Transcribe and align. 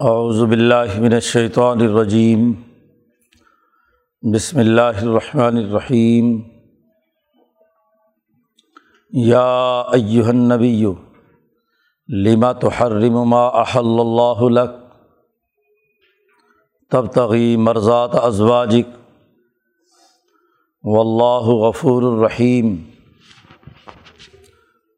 اعوذ 0.00 0.42
باللہ 0.42 0.98
من 0.98 1.12
الشیطان 1.12 1.80
الرجیم۔ 1.80 2.52
بسم 4.22 4.58
اللہ 4.58 4.80
الرحمن 4.80 5.56
الرحیم۔ 5.56 6.40
یا 9.10 9.80
ایہا 9.92 10.28
النبی 10.28 10.84
لما 12.08 12.52
تحرم 12.52 13.28
ما 13.28 13.46
احل 13.46 14.00
اللہ 14.00 14.42
لک؟ 14.42 14.70
تبتغی 16.90 17.56
مرضات 17.56 18.10
ازواجک۔ 18.14 18.96
واللہ 20.82 21.50
غفور 21.50 22.02
الرحیم۔ 22.02 22.76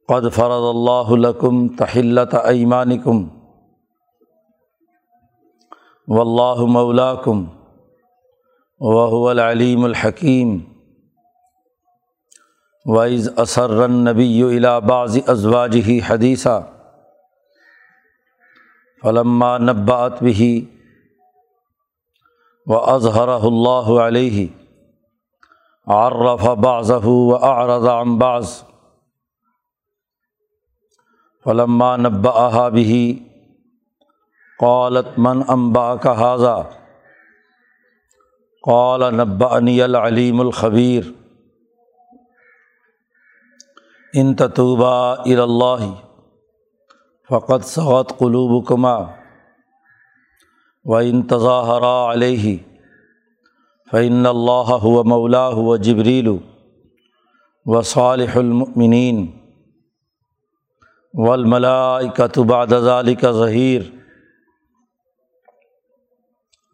قد 0.08 0.34
فرض 0.34 0.64
اللہ 0.76 1.28
لکم 1.28 1.68
تحلت 1.68 2.34
ایمانکم۔ 2.44 3.35
و 6.08 6.20
اللہ 6.20 6.64
مولاکم 6.72 7.44
وهو 8.80 9.28
العلیم 9.28 9.84
الحکیم 9.84 10.58
وعز 12.86 13.28
اسر 13.36 13.86
نبی 13.88 14.42
الا 14.42 14.78
بعض 14.88 15.18
ازواجہ 15.26 15.98
حدیثہ 16.08 16.58
فلما 19.02 19.56
نبعت 19.60 20.22
به 20.22 20.50
و 22.66 22.78
اظہر 22.92 23.34
اللہ 23.40 23.90
علیہ 24.04 24.46
عرف 25.86 26.46
بعضه 26.60 27.10
واعرض 27.26 27.86
عن 27.88 28.16
بعض 28.18 28.54
فلما 31.46 31.96
نبأها 31.98 32.68
به 32.70 33.20
قالت 34.60 35.18
من 35.18 35.40
امبا 35.48 35.96
کا 35.96 36.12
حاضہ 36.12 36.62
قال 38.64 39.02
نبأنی 39.14 39.82
العلیم 39.82 40.40
الخبیر۔ 40.40 41.02
ان 44.14 44.34
تطوبہ 44.34 44.94
الا 45.24 45.74
فقط 47.30 47.64
صغت 47.64 48.18
قلوب 48.18 48.66
کما 48.66 48.96
و 50.84 50.96
ان 50.96 51.22
تظاہرا 51.22 52.12
علیہ 52.12 52.56
فعن 53.92 54.26
اللہ 54.26 54.72
ہو 54.82 55.02
مولا 55.04 55.48
ہو 55.48 55.76
جبریل 55.76 56.28
و 57.66 57.82
صالح 57.82 58.36
المؤمنین 58.36 59.26
والملائکۃ 61.14 62.38
بعد 62.38 62.72
ذلك 62.84 63.24
ظہیر۔ 63.32 63.95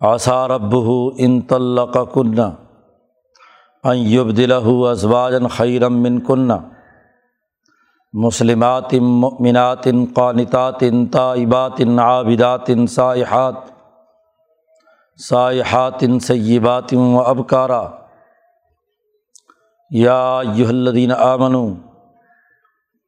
آثار 0.02 0.50
رب 0.50 0.74
ان 1.18 1.40
طلق 1.40 1.96
کن 2.14 2.38
دلہ 4.36 4.54
ازواجن 4.88 5.46
خیرم 5.48 6.00
من 6.02 6.18
کن 6.20 6.50
مسلمات 8.12 8.94
مؤمنات 8.94 9.84
قانتات 10.14 10.82
طائبات 11.12 11.80
عابدات 11.98 12.70
سائحات 12.88 13.54
سائحات 15.18 16.04
سیبات 16.22 16.94
و 16.94 17.20
ابکارا 17.20 17.82
یا 19.90 20.38
الذین 20.68 21.12
آمنوا 21.12 21.68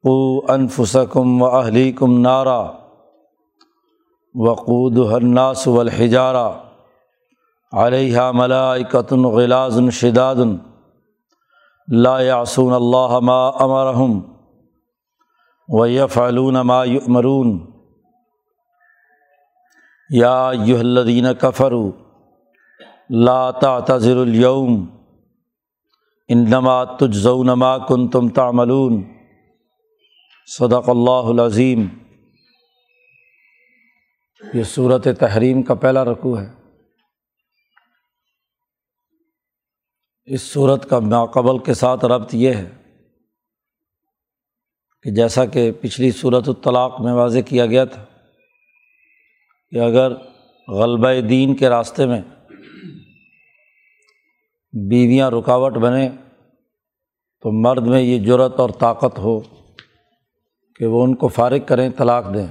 او 0.05 0.15
انفسکم 0.53 1.43
و 1.43 1.47
اہلیکم 1.47 2.21
نارا 2.21 2.63
وقود 4.35 4.99
الناس 5.13 5.67
والحجارہ 5.67 6.64
علیہ 7.83 8.31
ملائکۃ 8.35 9.13
غلاظ 9.33 9.79
شداد 9.93 10.41
لا 11.89 12.21
یعصون 12.21 12.73
اللہ 12.73 13.19
ما 13.23 13.41
امرحم 13.65 14.19
و 15.69 15.87
یفعلون 15.87 16.61
ما 16.67 16.85
یؤمرون 16.85 17.59
یا 20.11 20.37
ایہا 20.49 20.79
الذین 20.79 21.27
کفروا 21.41 21.91
لا 23.11 23.51
تعتذروا 23.51 24.23
اليوم 24.23 24.85
انما 26.29 26.83
تجزون 26.99 27.53
ما 27.59 27.77
کنتم 27.89 28.29
تعملون 28.35 29.03
صدق 30.49 30.89
اللہ 30.89 31.31
العظیم 31.31 31.87
یہ 34.41 34.63
صورت 34.65 35.09
تحریم 35.21 35.63
کا 35.63 35.75
پہلا 35.75 36.05
رقوع 36.05 36.39
ہے 36.39 36.64
اس 40.27 40.43
صورت 40.43 40.89
کا 40.89 40.99
ماقبل 40.99 41.59
کے 41.59 41.75
ساتھ 41.75 42.05
ربط 42.05 42.35
یہ 42.35 42.53
ہے 42.53 42.71
کہ 45.03 45.11
جیسا 45.11 45.47
کہ 45.47 45.73
پچھلی 45.81 46.11
صورت 46.11 46.49
الطلاق 46.49 47.01
میں 47.01 47.13
واضح 47.13 47.39
کیا 47.39 47.67
گیا 47.67 47.85
تھا 47.85 48.05
کہ 49.71 49.81
اگر 49.81 50.13
غلبہ 50.69 51.21
دین 51.21 51.57
کے 51.57 51.69
راستے 51.69 52.07
میں 52.07 52.21
بیویاں 54.73 55.31
رکاوٹ 55.31 55.73
بنے 55.73 56.09
تو 57.43 57.51
مرد 57.53 57.87
میں 57.87 58.01
یہ 58.01 58.19
جرت 58.19 58.61
اور 58.61 58.71
طاقت 58.71 59.19
ہو 59.19 59.41
کہ 60.77 60.87
وہ 60.87 61.05
ان 61.05 61.15
کو 61.15 61.29
فارغ 61.29 61.59
کریں، 61.67 61.91
طلاق 61.97 62.35
دیں۔ 62.35 62.47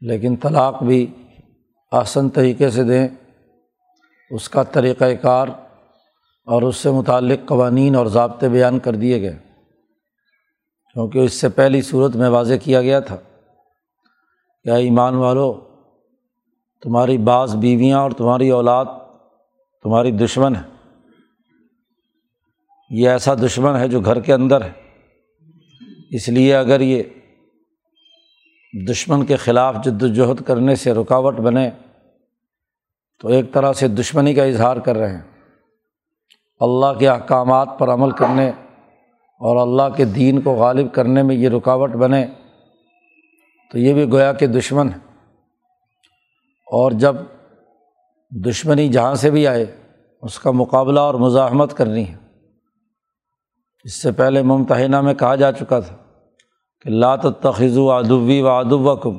لیکن 0.00 0.36
طلاق 0.36 0.82
بھی 0.82 1.06
آسن 1.92 2.28
طریقے 2.28 2.70
سے 2.70 2.84
دیں، 2.84 3.08
اس 4.30 4.48
کا 4.48 4.62
طریقۂ 4.62 5.04
کار 5.22 5.48
اور 6.46 6.62
اس 6.62 6.76
سے 6.76 6.90
متعلق 6.90 7.48
قوانین 7.48 7.94
اور 7.96 8.06
ضابطے 8.06 8.48
بیان 8.48 8.78
کر 8.78 8.94
دیے 8.94 9.20
گئے، 9.22 9.38
کیونکہ 10.96 11.18
اس 11.18 11.32
سے 11.32 11.48
پہلی 11.48 11.82
صورت 11.82 12.16
میں 12.16 12.28
واضح 12.28 12.54
کیا 12.64 12.82
گیا 12.82 13.00
تھا 13.00 13.16
کیا 14.64 14.74
ایمان 14.74 15.14
والو، 15.14 15.52
تمہاری 16.82 17.18
بعض 17.18 17.56
بیویاں 17.56 17.98
اور 17.98 18.10
تمہاری 18.10 18.50
اولاد 18.50 18.84
تمہاری 19.84 20.10
دشمن 20.10 20.56
ہے 20.56 20.62
یہ 22.90 23.08
ایسا 23.08 23.34
دشمن 23.34 23.76
ہے 23.76 23.88
جو 23.88 24.00
گھر 24.00 24.20
کے 24.20 24.32
اندر 24.32 24.64
ہے۔ 24.64 24.72
اس 26.10 26.28
لیے 26.28 26.56
اگر 26.56 26.80
یہ 26.80 27.02
دشمن 28.88 29.24
کے 29.26 29.36
خلاف 29.36 29.76
جد 29.84 30.02
وجہد 30.02 30.42
کرنے 30.46 30.74
سے 30.76 30.92
رکاوٹ 30.92 31.34
بنے، 31.34 31.70
تو 33.20 33.28
ایک 33.28 33.52
طرح 33.52 33.72
سے 33.72 33.88
دشمنی 33.88 34.34
کا 34.34 34.44
اظہار 34.44 34.76
کر 34.76 34.96
رہے 34.96 35.14
ہیں۔ 35.14 35.35
اللہ 36.60 36.98
کے 36.98 37.08
احکامات 37.08 37.68
پر 37.78 37.88
عمل 37.88 38.10
کرنے 38.10 38.48
اور 39.40 39.56
اللہ 39.56 39.96
کے 39.96 40.04
دین 40.04 40.40
کو 40.40 40.52
غالب 40.52 40.94
کرنے 40.94 41.22
میں 41.22 41.36
یہ 41.36 41.48
رکاوٹ 41.48 41.90
بنے 41.90 42.26
تو 43.72 43.78
یہ 43.78 43.94
بھی 43.94 44.12
گویا 44.12 44.32
کہ 44.32 44.46
دشمن 44.46 44.88
ہے۔ 44.88 45.06
اور 46.72 46.90
جب 46.90 47.16
دشمنی 48.30 48.88
جہاں 48.88 49.14
سے 49.14 49.30
بھی 49.30 49.46
آئے، 49.46 49.66
اس 50.22 50.38
کا 50.38 50.50
مقابلہ 50.50 51.00
اور 51.00 51.14
مزاحمت 51.14 51.74
کرنی 51.74 52.08
ہے۔ 52.08 52.16
اس 53.84 54.02
سے 54.02 54.12
پہلے 54.12 54.42
ممتحنہ 54.42 55.00
میں 55.00 55.14
کہا 55.14 55.34
جا 55.34 55.52
چکا 55.52 55.80
تھا 55.80 55.96
کہ 56.82 56.90
لات 56.90 57.22
تخذو 57.22 57.92
ادوی 57.92 58.40
و 58.40 58.48
ادو 58.48 58.96
کم 58.96 59.16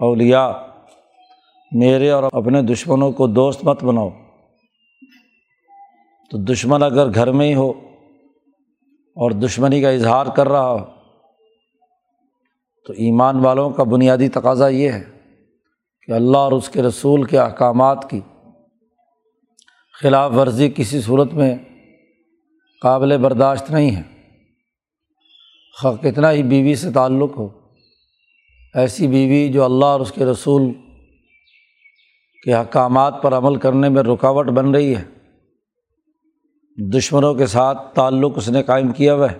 اولیا 0.00 0.52
میرے 1.72 2.10
اور 2.10 2.22
اپنے 2.32 2.62
دشمنوں 2.62 3.12
کو 3.12 3.26
دوست 3.26 3.64
مت 3.64 3.84
بناؤ۔ 3.84 4.10
تو 6.30 6.38
دشمن 6.38 6.82
اگر 6.82 7.14
گھر 7.14 7.32
میں 7.32 7.48
ہی 7.48 7.54
ہو 7.54 7.70
اور 9.16 9.30
دشمنی 9.30 9.80
کا 9.80 9.90
اظہار 9.90 10.26
کر 10.26 10.48
رہا 10.48 10.70
ہو، 10.70 10.84
تو 12.86 12.92
ایمان 12.92 13.36
والوں 13.36 13.70
کا 13.70 13.82
بنیادی 13.82 14.28
تقاضا 14.28 14.68
یہ 14.68 14.90
ہے 14.92 15.04
کہ 16.06 16.12
اللہ 16.12 16.38
اور 16.38 16.52
اس 16.52 16.68
کے 16.68 16.82
رسول 16.82 17.24
کے 17.24 17.38
احکامات 17.38 18.10
کی 18.10 18.20
خلاف 20.02 20.32
ورزی 20.32 20.70
کسی 20.76 21.00
صورت 21.00 21.34
میں 21.34 21.56
قابل 22.82 23.18
برداشت 23.18 23.70
نہیں 23.70 23.96
ہے۔ 23.96 24.02
کتنا 26.02 26.32
ہی 26.32 26.42
بیوی 26.42 26.74
سے 26.74 26.92
تعلق 26.92 27.36
ہو، 27.36 27.48
ایسی 28.74 29.08
بیوی 29.08 29.48
جو 29.48 29.64
اللہ 29.64 29.84
اور 29.84 30.00
اس 30.00 30.12
کے 30.12 30.24
رسول 30.24 30.72
کے 32.44 32.54
احکامات 32.54 33.22
پر 33.22 33.32
عمل 33.32 33.56
کرنے 33.56 33.88
میں 33.88 34.02
رکاوٹ 34.02 34.46
بن 34.46 34.70
رہی 34.70 34.96
ہے۔ 34.96 35.15
دشمنوں 36.78 37.34
کے 37.34 37.46
ساتھ 37.46 37.94
تعلق 37.94 38.32
اس 38.36 38.48
نے 38.48 38.62
قائم 38.62 38.92
کیا 38.92 39.14
ہوا 39.14 39.32
ہے، 39.32 39.38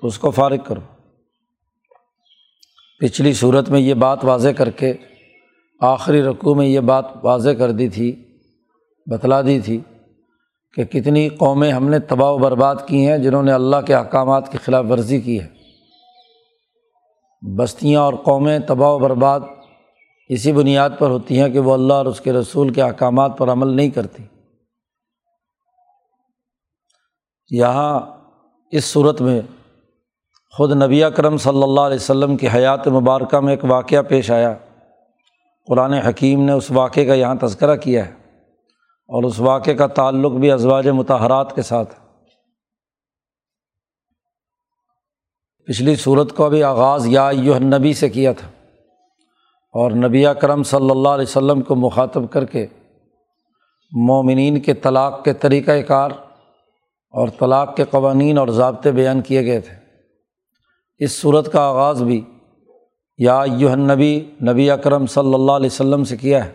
تو 0.00 0.06
اس 0.06 0.18
کو 0.18 0.30
فارغ 0.30 0.56
کرو۔ 0.56 0.80
پچھلی 3.00 3.32
صورت 3.32 3.70
میں 3.70 3.80
یہ 3.80 3.94
بات 3.94 4.24
واضح 4.24 4.48
کر 4.48 4.70
کے 4.70 4.92
آخری 5.80 6.22
رقوع 6.22 6.54
میں 6.54 6.66
یہ 6.66 6.80
بات 6.80 7.04
واضح 7.22 7.50
کر 7.50 7.70
دی 7.70 7.88
تھی، 7.88 8.24
بتلا 9.06 9.42
دی 9.42 9.60
تھی 9.60 9.80
کہ 10.74 10.84
کتنی 10.84 11.28
قومیں 11.28 11.72
ہم 11.72 11.88
نے 11.88 11.98
تباہ 11.98 12.30
و 12.30 12.38
برباد 12.38 12.76
کی 12.86 13.06
ہیں 13.06 13.18
جنہوں 13.18 13.42
نے 13.42 13.52
اللہ 13.52 13.76
کے 13.86 13.94
احکامات 13.94 14.52
کی 14.52 14.58
خلاف 14.58 14.84
ورزی 14.90 15.20
کی 15.20 15.40
ہے۔ 15.40 15.46
بستیاں 17.56 18.00
اور 18.00 18.14
قومیں 18.14 18.58
تباہ 18.58 18.90
و 18.90 18.98
برباد 18.98 19.40
اسی 20.28 20.52
بنیاد 20.52 20.90
پر 20.98 21.10
ہوتی 21.10 21.40
ہیں 21.40 21.48
کہ 21.48 21.58
وہ 21.58 21.74
اللہ 21.74 21.92
اور 21.92 22.06
اس 22.06 22.20
کے 22.20 22.32
رسول 22.32 22.72
کے 22.72 22.82
احکامات 22.82 23.38
پر 23.38 23.48
عمل 23.48 23.68
نہیں 23.68 23.90
کرتی۔ 23.90 24.22
یہاں 27.50 28.00
اس 28.70 28.84
صورت 28.84 29.20
میں 29.20 29.40
خود 30.52 30.82
نبی 30.82 31.02
کرم 31.16 31.36
صلی 31.36 31.62
اللہ 31.62 31.80
علیہ 31.80 31.96
وسلم 31.96 32.36
کی 32.36 32.48
حیات 32.54 32.88
مبارکہ 32.88 33.40
میں 33.40 33.52
ایک 33.52 33.64
واقعہ 33.64 34.02
پیش 34.02 34.30
آیا۔ 34.30 34.54
قرآن 35.66 35.92
حکیم 35.92 36.42
نے 36.42 36.52
اس 36.52 36.70
واقعے 36.70 37.04
کا 37.04 37.14
یہاں 37.14 37.34
تذکرہ 37.34 37.76
کیا 37.76 38.06
ہے 38.06 38.12
اور 39.08 39.22
اس 39.22 39.40
واقعے 39.40 39.74
کا 39.74 39.86
تعلق 39.86 40.32
بھی 40.32 40.50
ازواج 40.50 40.88
متحرات 40.88 41.54
کے 41.54 41.62
ساتھ۔ 41.62 42.00
پچھلی 45.66 45.96
صورت 45.96 46.36
کو 46.36 46.50
بھی 46.50 46.62
آغاز 46.62 47.06
یا 47.06 47.30
یو 47.32 47.58
نبی 47.58 47.94
سے 47.94 48.08
کیا 48.08 48.32
تھا 48.32 48.48
اور 49.72 49.90
نبی 49.90 50.24
کرم 50.40 50.62
صلی 50.62 50.90
اللہ 50.90 51.08
علیہ 51.08 51.26
وسلم 51.28 51.60
کو 51.60 51.74
مخاطب 51.74 52.22
کر 52.30 52.44
کے 52.44 52.66
مومنین 53.92 54.60
کے 54.60 54.74
طلاق 54.74 55.24
کے 55.24 55.32
طریقۂ 55.32 55.72
کار 55.88 56.10
اور 57.10 57.28
طلاق 57.28 57.76
کے 57.76 57.84
قوانین 57.84 58.38
اور 58.38 58.48
ضابطے 58.48 58.92
بیان 58.92 59.20
کیے 59.20 59.46
گئے 59.46 59.60
تھے۔ 59.60 59.74
اس 60.98 61.12
صورت 61.12 61.52
کا 61.52 61.60
آغاز 61.60 62.02
بھی 62.02 62.24
یا 63.18 63.42
یو 63.58 63.76
نبی 63.76 64.30
نبی 64.50 64.70
اکرم 64.70 65.06
صلی 65.06 65.34
اللہ 65.34 65.52
علیہ 65.52 65.66
وسلم 65.66 66.04
سے 66.04 66.16
کیا 66.16 66.44
ہے۔ 66.44 66.52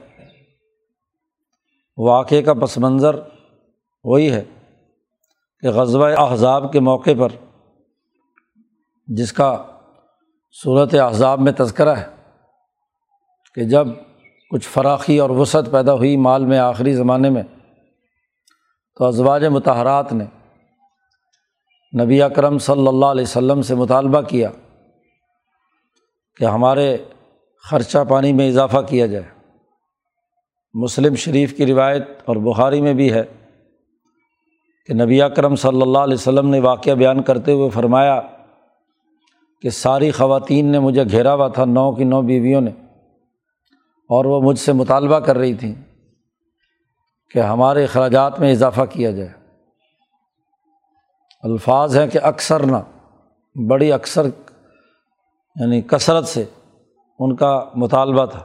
واقعے 1.98 2.42
کا 2.42 2.54
پس 2.54 2.78
منظر 2.78 3.16
وہی 4.04 4.32
ہے 4.32 4.44
کہ 5.60 5.68
غزوہ 5.68 6.08
احزاب 6.18 6.72
کے 6.72 6.80
موقع 6.80 7.10
پر 7.20 7.30
جس 9.08 9.34
کا 9.34 9.64
صورت 10.64 10.94
احزاب 10.94 11.40
میں 11.40 11.52
تذکرہ 11.52 11.96
ہے 11.96 12.08
کہ 13.56 13.64
جب 13.64 13.88
کچھ 14.52 14.70
فراخی 14.70 15.20
اور 15.20 15.30
وسعت 15.30 15.72
پیدا 15.72 15.94
ہوئی 15.94 16.18
مال 16.18 16.46
میں 16.46 16.58
آخری 16.58 16.94
زمانے 16.94 17.30
میں، 17.30 17.44
تو 18.96 19.06
ازواج 19.06 19.46
متحرات 19.46 20.14
نے 20.14 20.26
نبی 22.00 22.22
اکرم 22.22 22.58
صلی 22.58 22.88
اللہ 22.88 23.06
علیہ 23.06 23.24
وسلم 23.24 23.62
سے 23.62 23.76
مطالبہ 23.76 24.22
کیا 24.22 24.50
کہ 26.38 26.46
ہمارے 26.46 26.98
خرچہ 27.70 27.98
پانی 28.10 28.34
میں 28.34 28.48
اضافہ 28.48 28.78
کیا 28.90 29.06
جائے۔ 29.06 29.24
مسلم 30.74 31.16
شریف 31.16 31.58
کی 31.58 31.66
روایت 31.66 32.08
اور 32.26 32.36
بخاری 32.36 32.82
میں 32.82 32.94
بھی 32.94 33.14
ہے 33.14 33.24
کہ 34.88 34.94
نبی 34.94 35.22
اکرم 35.22 35.56
صلی 35.56 35.82
اللہ 35.82 35.98
علیہ 35.98 36.14
وسلم 36.14 36.50
نے 36.50 36.60
واقعہ 36.60 36.94
بیان 36.94 37.24
کرتے 37.24 37.52
ہوئے 37.52 37.70
فرمایا 37.70 38.22
کہ 39.62 39.70
ساری 39.70 40.12
خواتین 40.12 40.66
نے 40.66 40.80
مجھے 40.80 41.04
گھیرا 41.04 41.34
ہوا 41.34 41.48
تھا، 41.48 41.66
نو 41.66 41.92
کی 41.92 42.04
نو 42.04 42.22
بیویوں 42.22 42.62
نے۔ 42.62 42.72
اور 44.10 44.26
وہ 44.26 44.42
مجھ 44.42 44.60
سے 44.60 44.74
مطالبہ 44.74 45.20
کر 45.20 45.38
رہی 45.38 45.54
تھیں 45.54 45.76
کہ 47.32 47.40
ہمارے 47.40 47.84
اخراجات 47.84 48.40
میں 48.40 48.52
اضافہ 48.52 48.82
کیا 48.90 49.12
جائے۔ 49.12 49.41
الفاظ 51.44 51.98
ہیں 51.98 52.08
کہ 52.08 52.20
اکثر 52.24 52.66
نہ، 52.66 52.78
بڑی 53.56 53.92
اکثر 53.92 54.26
یعنی 54.26 55.82
کثرت 55.82 56.28
سے 56.28 56.44
ان 57.20 57.36
کا 57.36 57.64
مطالبہ 57.76 58.26
تھا۔ 58.26 58.40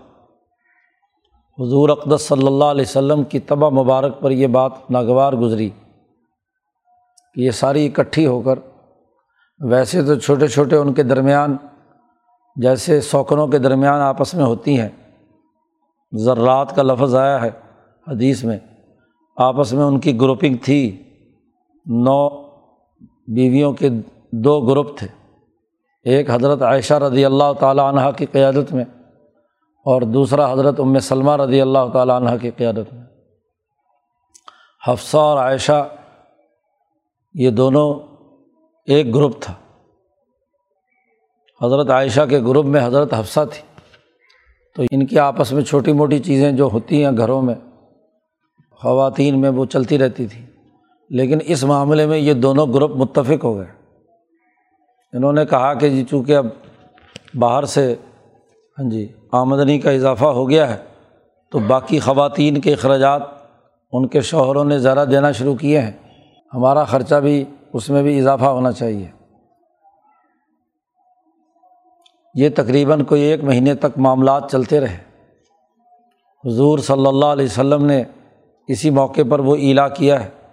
حضور 1.58 1.88
اقدس 1.88 2.22
صلی 2.22 2.46
اللہ 2.46 2.64
علیہ 2.64 2.84
وسلم 2.88 3.24
کی 3.24 3.38
تباہ 3.40 3.70
مبارک 3.70 4.20
پر 4.20 4.30
یہ 4.30 4.46
بات 4.46 4.90
ناگوار 4.90 5.32
گزری 5.32 5.68
کہ 7.34 7.40
یہ 7.40 7.50
ساری 7.50 7.86
اکٹھی 7.86 8.26
ہو 8.26 8.40
کر، 8.40 8.58
ویسے 9.60 10.02
تو 10.02 10.14
چھوٹے 10.14 10.48
چھوٹے 10.48 10.76
ان 10.76 10.92
کے 10.94 11.02
درمیان، 11.02 11.56
جیسے 12.56 13.00
سوکنوں 13.00 13.46
کے 13.46 13.58
درمیان 13.58 14.00
آپس 14.00 14.34
میں 14.34 14.44
ہوتی 14.44 14.78
ہیں، 14.80 14.88
ذرات 16.12 16.74
کا 16.76 16.82
لفظ 16.82 17.14
آیا 17.14 17.40
ہے 17.42 17.50
حدیث 18.06 18.44
میں۔ 18.44 18.58
آپس 19.36 19.72
میں 19.72 19.84
ان 19.84 20.00
کی 20.00 20.20
گروپنگ 20.20 20.56
تھی، 20.56 20.80
نو 21.86 22.45
بیویوں 23.28 23.72
کے 23.72 23.88
دو 24.32 24.60
گروپ 24.60 24.98
تھے۔ 24.98 25.06
ایک 26.04 26.30
حضرت 26.30 26.62
عائشہ 26.62 26.94
رضی 26.94 27.24
اللہ 27.24 27.52
تعالیٰ 27.60 27.94
عنہ 27.94 28.10
کی 28.16 28.26
قیادت 28.26 28.72
میں 28.72 28.84
اور 29.84 30.02
دوسرا 30.02 30.52
حضرت 30.52 30.80
ام 30.80 30.98
سلمہ 30.98 31.36
رضی 31.36 31.60
اللہ 31.60 31.88
تعالیٰ 31.92 32.16
عنہ 32.16 32.30
کی 32.40 32.50
قیادت 32.50 32.94
میں۔ 32.94 33.02
حفصہ 34.88 35.16
اور 35.16 35.38
عائشہ، 35.38 35.88
یہ 37.34 37.50
دونوں 37.50 38.16
ایک 38.86 39.14
گروپ 39.14 39.32
تھا۔ 39.40 39.54
حضرت 41.62 41.90
عائشہ 41.90 42.20
کے 42.30 42.40
گروپ 42.40 42.66
میں 42.66 42.86
حضرت 42.86 43.14
حفصہ 43.14 43.40
تھی۔ 43.52 43.62
تو 44.76 44.82
ان 44.90 45.06
کی 45.06 45.18
آپس 45.18 45.52
میں 45.52 45.62
چھوٹی 45.62 45.92
موٹی 45.92 46.18
چیزیں 46.18 46.52
جو 46.52 46.68
ہوتی 46.72 47.04
ہیں 47.04 47.12
گھروں 47.16 47.42
میں، 47.42 47.54
خواتین 48.72 49.40
میں 49.40 49.50
وہ 49.50 49.64
چلتی 49.64 49.98
رہتی 49.98 50.26
تھی۔ 50.26 50.45
لیکن 51.10 51.38
اس 51.44 51.64
معاملے 51.64 52.06
میں 52.06 52.18
یہ 52.18 52.32
دونوں 52.32 52.66
گروپ 52.74 52.90
متفق 52.90 53.44
ہو 53.44 53.56
گئے۔ 53.56 53.66
انہوں 55.12 55.32
نے 55.32 55.44
کہا 55.44 55.74
کہ 55.74 55.88
جی 55.88 56.04
چونکہ 56.04 56.36
اب 56.36 56.46
باہر 57.34 57.64
سے 57.64 57.94
ہاں 58.78 58.90
جی 58.90 59.08
آمدنی 59.32 59.78
کا 59.78 59.90
اضافہ 59.90 60.24
ہو 60.24 60.50
گیا 60.50 60.70
ہے 60.70 60.82
تو 61.52 61.58
باقی 61.58 61.98
خواتین 61.98 62.60
کے 62.60 62.72
اخراجات 62.72 63.22
ان 63.92 64.08
کے 64.08 64.20
شوہروں 64.20 64.64
نے 64.64 64.78
ذرا 64.78 65.04
دینا 65.04 65.32
شروع 65.32 65.54
کیے 65.54 65.80
ہیں۔ 65.80 65.92
ہمارا 66.54 66.84
خرچہ 66.84 67.14
بھی 67.14 67.44
اس 67.72 67.90
میں 67.90 68.02
بھی 68.02 68.18
اضافہ 68.18 68.44
ہونا 68.44 68.72
چاہیے۔ 68.72 69.06
یہ 72.34 72.48
تقریباً 72.54 73.04
کوئی 73.04 73.22
ایک 73.22 73.44
مہینے 73.44 73.74
تک 73.74 73.98
معاملات 73.98 74.50
چلتے 74.50 74.80
رہے۔ 74.80 74.98
حضور 76.44 76.78
صلی 76.78 77.06
اللہ 77.06 77.26
علیہ 77.26 77.46
وسلم 77.46 77.84
نے 77.84 78.04
اسی 78.68 78.90
موقع 78.90 79.20
پر 79.30 79.38
وہ 79.38 79.56
ایلا 79.56 79.88
کیا 79.88 80.24
ہے۔ 80.24 80.45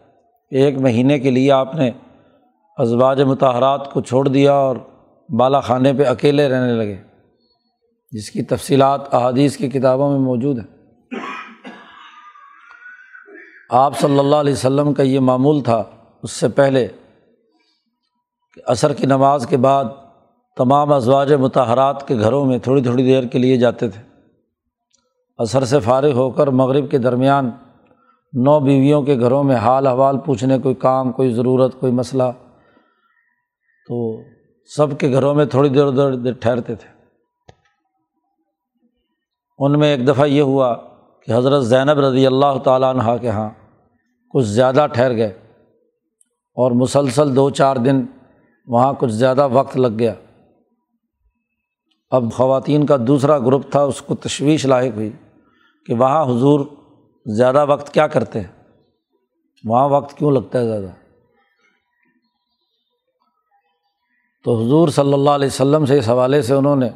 ایک 0.54 0.78
مہینے 0.78 1.20
کے 1.20 1.32
لیے 1.32 1.52
آپ 1.52 1.76
نے 1.76 1.92
ازواج 2.78 3.22
متحرات 3.22 3.92
کو 3.94 4.02
چھوڑ 4.02 4.28
دیا 4.28 4.54
اور 4.54 4.76
بالا 5.30 5.60
خانے 5.60 5.94
پہ 5.94 6.06
اکیلے 6.06 6.50
رہنے 6.50 6.74
لگے، 6.74 6.98
جس 8.12 8.32
کی 8.32 8.44
تفصیلات 8.44 9.14
احادیث 9.14 9.58
کی 9.58 9.70
کتابوں 9.70 10.12
میں 10.12 10.20
موجود 10.20 10.60
ہیں۔ 10.60 10.68
آپ 13.70 14.00
صلی 14.00 14.20
اللہ 14.20 14.36
علیہ 14.36 14.54
وسلم 14.54 14.94
کا 14.94 15.04
یہ 15.04 15.20
معمول 15.20 15.64
تھا 15.64 15.84
اس 16.24 16.32
سے 16.32 16.48
پہلے 16.48 16.88
کہ 18.54 18.62
عصر 18.68 18.94
کی 18.94 19.06
نماز 19.06 19.48
کے 19.48 19.58
بعد 19.58 19.86
تمام 20.58 20.94
ازواج 20.94 21.34
متحرات 21.34 22.08
کے 22.08 22.16
گھروں 22.16 22.46
میں 22.46 22.58
تھوڑی 22.60 22.82
تھوڑی 22.84 23.04
دیر 23.04 23.24
کے 23.24 23.40
لیے 23.40 23.58
جاتے 23.58 23.90
تھے۔ 23.90 24.02
عصر 25.38 25.66
سے 25.66 25.80
فارغ 25.80 26.12
ہو 26.12 26.30
کر 26.30 26.48
مغرب 26.48 26.92
کے 26.92 26.98
درمیان 26.98 27.52
نو 28.34 28.60
بیویوں 28.60 29.02
کے 29.02 29.20
گھروں 29.20 29.44
میں 29.44 29.56
حال 29.56 29.88
حوال 29.88 30.18
پوچھنے، 30.18 30.60
کوئی 30.60 30.76
کام، 30.76 31.12
کوئی 31.12 31.34
ضرورت، 31.34 31.80
کوئی 31.80 31.92
مسئلہ، 31.92 32.24
تو 33.88 34.22
سب 34.66 35.00
کے 35.00 35.12
گھروں 35.12 35.34
میں 35.34 35.46
تھوڑی 35.46 35.70
دیر 35.70 35.86
ادھر 35.86 36.16
دیر 36.16 36.34
ٹھہرتے 36.34 36.76
تھے۔ 36.76 36.90
ان 39.60 39.80
میں 39.80 39.96
ایک 39.96 40.08
دفعہ 40.08 40.26
یہ 40.26 40.42
ہوا 40.42 40.76
کہ 41.22 41.32
حضرت 41.32 41.64
زینب 41.64 42.00
رضی 42.00 42.28
اللہ 42.28 42.58
تعالیٰ 42.64 42.96
عنہ 42.96 43.18
کے 43.22 43.28
یہاں 43.28 43.50
کچھ 44.30 44.46
زیادہ 44.46 44.86
ٹھہر 44.94 45.16
گئے 45.16 45.34
اور 46.56 46.72
مسلسل 46.72 47.36
دو 47.36 47.50
چار 47.50 47.76
دن 47.76 48.06
وہاں 48.68 48.94
کچھ 49.00 49.12
زیادہ 49.12 49.48
وقت 49.52 49.78
لگ 49.78 50.00
گیا۔ 50.00 50.14
اب 52.12 52.24
خواتین 52.34 52.86
کا 52.86 52.96
دوسرا 53.08 53.40
گروپ 53.40 53.72
تھا، 53.72 53.82
اس 53.82 54.02
کو 54.02 54.16
تشویش 54.16 54.66
لاحق 54.66 54.96
ہوئی 54.96 55.12
کہ 55.86 55.94
وہاں 55.94 56.24
حضور 56.24 56.60
زیادہ 57.26 57.66
وقت 57.68 57.94
کیا 57.94 58.08
کرتے 58.08 58.40
ہیں؟ 58.40 58.48
وہاں 59.64 59.90
وقت 59.90 60.18
کیوں 60.18 60.32
لگتا 60.32 60.60
ہے 60.60 60.66
زیادہ؟ 60.66 60.92
تو 64.44 64.56
حضور 64.56 64.88
صلی 64.88 65.14
اللہ 65.14 65.30
علیہ 65.30 65.48
وسلم 65.48 65.86
سے 65.86 65.98
اس 65.98 66.10
حوالے 66.10 66.42
سے 66.42 66.54
انہوں 66.54 66.76
نے 66.76 66.90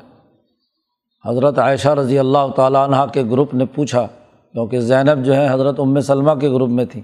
حضرت 1.25 1.59
عائشہ 1.59 1.89
رضی 1.89 2.19
اللہ 2.19 2.51
تعالیٰ 2.55 2.83
عنہ 2.87 3.11
کے 3.13 3.23
گروپ 3.23 3.53
نے 3.53 3.65
پوچھا، 3.65 4.05
کیونکہ 4.53 4.79
زینب 4.79 5.25
جو 5.25 5.35
ہے 5.35 5.53
حضرت 5.53 5.79
ام 5.79 5.99
سلمہ 5.99 6.31
کے 6.39 6.49
گروپ 6.49 6.69
میں 6.69 6.85
تھی 6.85 7.01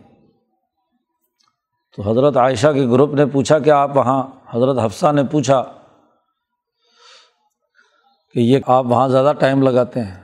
تو 1.97 2.11
حضرت 2.11 2.37
عائشہ 2.37 2.67
کے 2.67 2.85
گروپ 2.87 3.13
نے 3.13 3.25
پوچھا 3.25 3.59
کہ 3.59 3.69
آپ 3.69 3.97
وہاں، 3.97 4.23
حضرت 4.47 4.77
حفصہ 4.85 5.11
نے 5.11 5.23
پوچھا 5.23 5.63
کہ 8.33 8.39
یہ 8.39 8.59
آپ 8.67 8.85
وہاں 8.85 9.07
زیادہ 9.07 9.33
ٹائم 9.39 9.61
لگاتے 9.61 9.99
ہیں؟ 9.99 10.22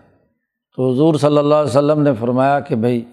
تو 0.79 0.93
حضور 0.93 1.15
صلی 1.15 1.37
اللہ 1.37 1.55
علیہ 1.55 1.69
وسلم 1.69 2.01
نے 2.01 2.13
فرمایا 2.13 2.59
کہ 2.59 2.75
بھائی 2.75 3.05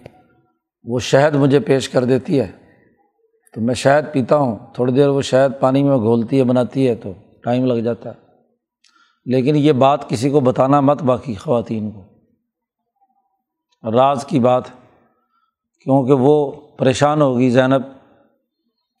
وہ 0.83 0.99
شہد 0.99 1.35
مجھے 1.35 1.59
پیش 1.59 1.89
کر 1.89 2.03
دیتی 2.03 2.39
ہے، 2.39 2.51
تو 3.53 3.61
میں 3.61 3.73
شہد 3.73 4.13
پیتا 4.13 4.35
ہوں، 4.35 4.55
تھوڑی 4.73 4.93
دیر 4.93 5.07
وہ 5.07 5.21
شہد 5.21 5.59
پانی 5.59 5.83
میں 5.83 5.97
گھولتی 5.97 6.39
ہے، 6.39 6.43
بناتی 6.43 6.87
ہے، 6.87 6.95
تو 6.95 7.13
ٹائم 7.43 7.65
لگ 7.65 7.73
جاتا 7.73 8.09
ہے۔ 8.09 8.15
لیکن 9.25 9.55
یہ 9.55 9.71
بات 9.71 10.09
کسی 10.09 10.29
کو 10.29 10.39
بتانا 10.39 10.79
مت، 10.79 11.03
باقی 11.03 11.33
خواتین 11.33 11.91
کو۔ 11.91 12.03
راز 13.91 14.25
کی 14.25 14.39
بات، 14.39 14.63
کیونکہ 15.83 16.13
وہ 16.13 16.51
پریشان 16.51 17.21
ہوگی 17.21 17.49
زینب، 17.49 17.81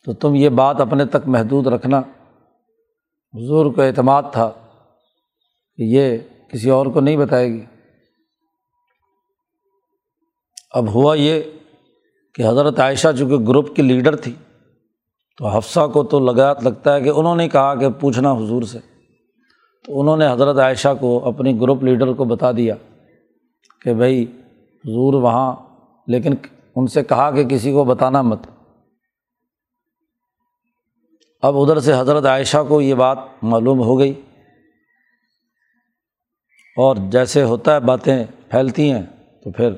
تو 0.05 0.13
تم 0.13 0.35
یہ 0.35 0.49
بات 0.49 0.81
اپنے 0.81 1.05
تک 1.05 1.27
محدود 1.27 1.67
رکھنا۔ 1.67 1.99
حضور 3.33 3.65
کو 3.65 3.81
اعتماد 3.81 4.23
تھا 4.31 4.51
کہ 5.75 5.83
یہ 5.83 6.17
کسی 6.51 6.69
اور 6.69 6.85
کو 6.85 6.99
نہیں 6.99 7.17
بتائے 7.17 7.47
گی۔ 7.47 7.65
اب 10.77 10.87
ہوا 10.87 11.15
یہ 11.15 11.41
کہ 12.35 12.47
حضرت 12.47 12.79
عائشہ 12.79 13.07
چونکہ 13.19 13.35
گروپ 13.37 13.75
کی 13.75 13.81
لیڈر 13.81 14.15
تھی، 14.15 14.33
تو 15.37 15.47
حفصہ 15.47 15.87
کو 15.93 16.03
تو 16.03 16.19
لگا 16.19 16.53
لگتا 16.63 16.95
ہے 16.95 17.01
کہ 17.01 17.09
انہوں 17.09 17.35
نے 17.35 17.49
کہا 17.49 17.75
کہ 17.75 17.89
پوچھنا 17.89 18.33
حضور 18.33 18.63
سے۔ 18.63 18.79
تو 19.85 20.01
انہوں 20.01 20.17
نے 20.17 20.31
حضرت 20.31 20.57
عائشہ 20.57 20.87
کو 20.99 21.27
اپنی 21.27 21.61
گروپ 21.61 21.83
لیڈر 21.83 22.13
کو 22.13 22.25
بتا 22.25 22.51
دیا 22.51 22.75
کہ 23.81 23.93
بھائی 23.93 24.23
حضور 24.85 25.13
وہاں، 25.13 25.55
لیکن 26.07 26.33
ان 26.75 26.87
سے 26.87 27.03
کہا 27.03 27.31
کہ 27.31 27.43
کسی 27.43 27.71
کو 27.71 27.83
بتانا 27.83 28.21
مت۔ 28.21 28.39
اب 31.41 31.57
ادھر 31.57 31.79
سے 31.79 31.93
حضرت 31.93 32.25
عائشہ 32.25 32.57
کو 32.67 32.81
یہ 32.81 32.93
بات 32.93 33.17
معلوم 33.41 33.81
ہو 33.81 33.99
گئی۔ 33.99 34.21
اور 36.77 36.95
جیسے 37.09 37.43
ہوتا 37.43 37.73
ہے، 37.73 37.79
باتیں 37.79 38.23
پھیلتی 38.49 38.91
ہیں 38.91 39.05
تو 39.43 39.51
پھر 39.51 39.69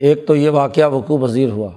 ایک 0.00 0.26
تو 0.26 0.36
یہ 0.36 0.50
واقعہ 0.50 0.90
وقوع 0.90 1.26
پذیر 1.26 1.50
ہوا۔ 1.50 1.72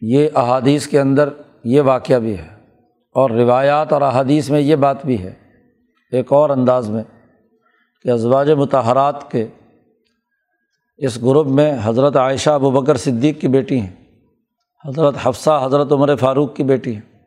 یہ 0.00 0.28
احادیث 0.34 0.86
کے 0.86 1.00
اندر 1.00 1.28
یہ 1.64 1.80
واقعہ 1.80 2.16
بھی 2.16 2.38
ہے 2.38 2.48
اور 3.14 3.30
روایات 3.30 3.92
اور 3.92 4.02
احادیث 4.02 4.50
میں 4.50 4.60
یہ 4.60 4.76
بات 4.76 5.06
بھی 5.06 5.22
ہے۔ 5.22 5.34
ایک 6.12 6.32
اور 6.32 6.50
انداز 6.50 6.90
میں 6.90 7.02
کہ 8.02 8.10
ازواج 8.10 8.50
متحرات 8.50 9.30
کے 9.30 9.46
اس 10.96 11.22
گروپ 11.22 11.46
میں 11.46 11.76
حضرت 11.82 12.16
عائشہ، 12.16 12.50
ابو 12.50 12.70
بکر 12.70 12.96
صدیق 12.96 13.40
کی 13.40 13.48
بیٹی 13.48 13.80
ہیں۔ 13.80 13.96
حضرت 14.88 15.14
حفصہ، 15.22 15.60
حضرت 15.64 15.92
عمر 15.92 16.16
فاروق 16.16 16.56
کی 16.56 16.62
بیٹی 16.62 16.94
ہیں۔ 16.94 17.18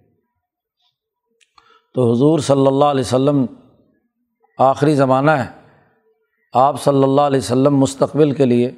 تو 1.94 2.12
حضور 2.12 2.40
صلی 2.40 2.68
اللہ 2.68 2.86
علیہ 2.86 3.02
وسلم 3.02 3.46
آخری 4.58 4.96
زمانہ 4.96 5.32
ہے۔ 5.32 5.57
آپ 6.54 6.84
صلی 6.84 7.04
اللہ 7.04 7.22
علیہ 7.22 7.40
وسلم 7.40 7.78
مستقبل 7.78 8.32
کے 8.32 8.46
لیے 8.46 8.72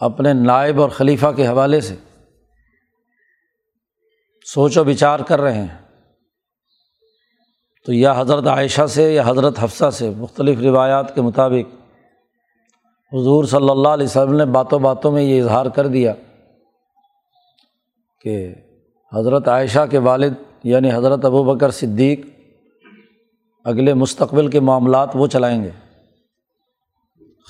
اپنے 0.00 0.32
نائب 0.32 0.80
اور 0.80 0.88
خلیفہ 0.88 1.26
کے 1.36 1.46
حوالے 1.46 1.80
سے 1.80 1.96
سوچ 4.44 4.78
و 4.78 4.84
بچار 4.84 5.20
کر 5.20 5.40
رہے 5.40 5.64
ہیں۔ 5.64 5.78
تو 7.86 7.92
یا 7.92 8.14
حضرت 8.16 8.46
عائشہ 8.46 8.86
سے 8.86 9.14
یا 9.14 9.22
حضرت 9.26 9.54
حفصہ 9.62 9.90
سے 9.90 10.10
مختلف 10.10 10.58
روایات 10.58 11.14
کے 11.14 11.20
مطابق 11.20 11.74
حضور 13.12 13.44
صلی 13.44 13.70
اللہ 13.70 13.88
علیہ 13.88 14.06
وسلم 14.06 14.34
نے 14.34 14.44
باتوں 14.44 14.78
باتوں 14.78 15.12
میں 15.12 15.22
یہ 15.22 15.42
اظہار 15.42 15.66
کر 15.66 15.86
دیا 15.86 16.14
کہ 18.20 18.54
حضرت 19.16 19.48
عائشہ 19.48 19.86
کے 19.90 19.98
والد 19.98 20.32
یعنی 20.64 20.92
حضرت 20.92 21.24
ابو 21.24 21.44
بکر 21.44 21.70
صدیق 21.70 22.26
اگلے 23.64 23.94
مستقبل 23.94 24.48
کے 24.48 24.60
معاملات 24.60 25.08
وہ 25.14 25.26
چلائیں 25.26 25.64
گے۔ 25.64 25.70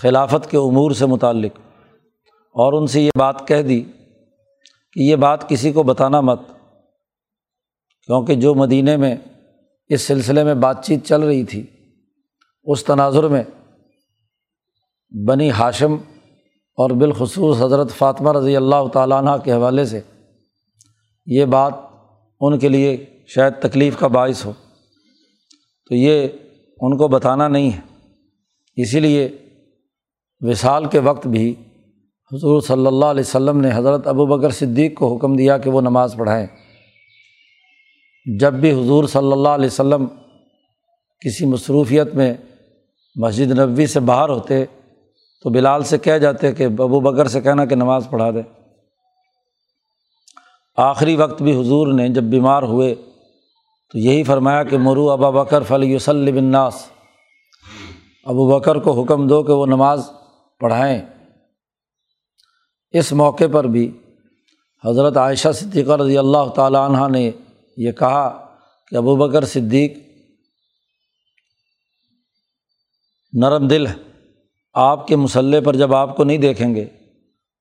خلافت 0.02 0.50
کے 0.50 0.57
امور 0.57 0.90
سے 0.90 1.07
متعلق 1.07 1.59
اور 2.55 2.73
ان 2.73 2.87
سے 2.87 3.02
یہ 3.02 3.11
بات 3.19 3.49
کہہ 3.49 3.62
دی 3.62 3.81
کہ 4.93 5.00
یہ 5.00 5.17
بات 5.17 5.49
کسی 5.49 5.73
کو 5.73 5.83
بتانا 5.83 6.21
مت، 6.21 6.40
کیونکہ 8.07 8.35
جو 8.35 8.55
مدینہ 8.55 8.97
میں 8.97 9.17
اس 9.88 10.02
سلسلے 10.02 10.45
میں 10.45 10.55
بات 10.55 10.87
چیت 10.87 11.05
چل 11.05 11.23
رہی 11.23 11.45
تھی، 11.45 11.67
اس 12.64 12.85
تناظر 12.85 13.28
میں 13.28 13.43
بنی 15.28 15.50
ہاشم 15.50 15.95
اور 16.78 16.90
بالخصوص 16.90 17.62
حضرت 17.62 17.90
فاطمہ 17.90 18.33
رضی 18.33 18.57
اللہ 18.57 18.88
تعالیٰ 18.93 19.19
عنہ 19.19 19.31
کے 19.45 19.52
حوالے 19.52 19.85
سے 19.85 20.00
یہ 21.26 21.45
بات 21.45 21.75
ان 22.40 22.59
کے 22.59 22.69
لیے 22.69 23.05
شاید 23.26 23.52
تکلیف 23.62 23.99
کا 23.99 24.07
باعث 24.07 24.45
ہو۔ 24.45 24.52
تو 25.88 25.95
یہ 25.95 26.28
ان 26.81 26.97
کو 26.97 27.09
بتانا 27.09 27.49
نہیں 27.49 27.71
ہے۔ 27.71 27.81
اسی 28.76 29.00
لیے 29.00 29.28
وصال 30.40 30.85
کے 30.85 30.99
وقت 30.99 31.26
بھی 31.26 31.54
حضور 32.33 32.61
صلی 32.61 32.87
اللہ 32.87 33.04
علیہ 33.04 33.21
وسلم 33.21 33.61
نے 33.61 33.71
حضرت 33.75 34.07
ابو 34.07 34.26
بکر 34.26 34.50
صدیق 34.50 34.99
کو 34.99 35.16
حکم 35.16 35.37
دیا 35.37 35.59
کہ 35.59 35.71
وہ 35.71 35.80
نماز 35.80 36.14
پڑھائیں۔ 36.18 36.47
جب 38.38 38.52
بھی 38.52 38.73
حضور 38.73 39.04
صلی 39.04 39.33
اللہ 39.33 39.49
علیہ 39.49 39.66
وسلم 39.66 40.07
کسی 41.21 41.47
مصروفیت 41.47 42.14
میں 42.14 42.35
مسجد 43.16 43.59
نبوی 43.59 43.87
سے 43.87 44.00
باہر 44.00 44.28
ہوتے 44.28 44.64
تو 45.42 45.50
بلال 45.50 45.85
سے 45.85 45.99
کہہ 45.99 46.18
جاتے 46.18 46.52
کہ 46.52 46.64
ابو 46.64 47.00
بکر 47.00 47.28
سے 47.28 47.40
کہنا 47.40 47.64
کہ 47.64 47.75
نماز 47.75 48.07
پڑھا 48.11 48.30
دے۔ 48.30 48.42
آخری 50.76 51.16
وقت 51.16 51.42
بھی 51.42 51.61
حضور 51.61 51.92
نے 51.92 52.09
جب 52.09 52.23
بیمار 52.23 52.62
ہوئے 52.62 52.95
تو 53.92 53.99
یہی 53.99 54.23
فرمایا 54.23 54.62
کہ 54.62 54.78
مرو 54.78 55.11
ابا 55.11 55.30
بکر 55.30 55.62
فل 55.62 55.85
یوسل 55.85 56.33
بناس 56.33 56.87
ابو 58.25 58.59
بکر 58.59 58.76
کو 58.76 59.02
حکم 59.02 59.26
دو 59.26 59.42
کہ 59.42 59.52
وہ 59.52 59.66
نماز 59.66 60.11
پڑھائیں۔ 60.61 61.03
اس 62.91 63.12
موقع 63.12 63.45
پر 63.53 63.65
بھی 63.65 63.99
حضرت 64.85 65.17
عائشہ 65.17 65.49
صدیقہ 65.55 65.93
رضی 65.93 66.19
اللہ 66.19 66.49
تعالیٰ 66.57 66.91
عنہ 66.91 67.19
نے 67.19 67.31
یہ 67.77 67.93
کہا 67.93 68.57
کہ 68.88 68.97
ابو 68.97 69.17
بکر 69.17 69.45
صدیق، 69.45 69.99
نرم 73.33 73.69
دل 73.69 73.87
ہے۔ 73.87 73.95
آپ 74.75 75.07
کے 75.07 75.17
مسلح 75.17 75.59
پر 75.65 75.77
جب 75.77 75.95
آپ 75.95 76.17
کو 76.17 76.25
نہیں 76.25 76.38
دیکھیں 76.38 76.75
گے 76.75 76.85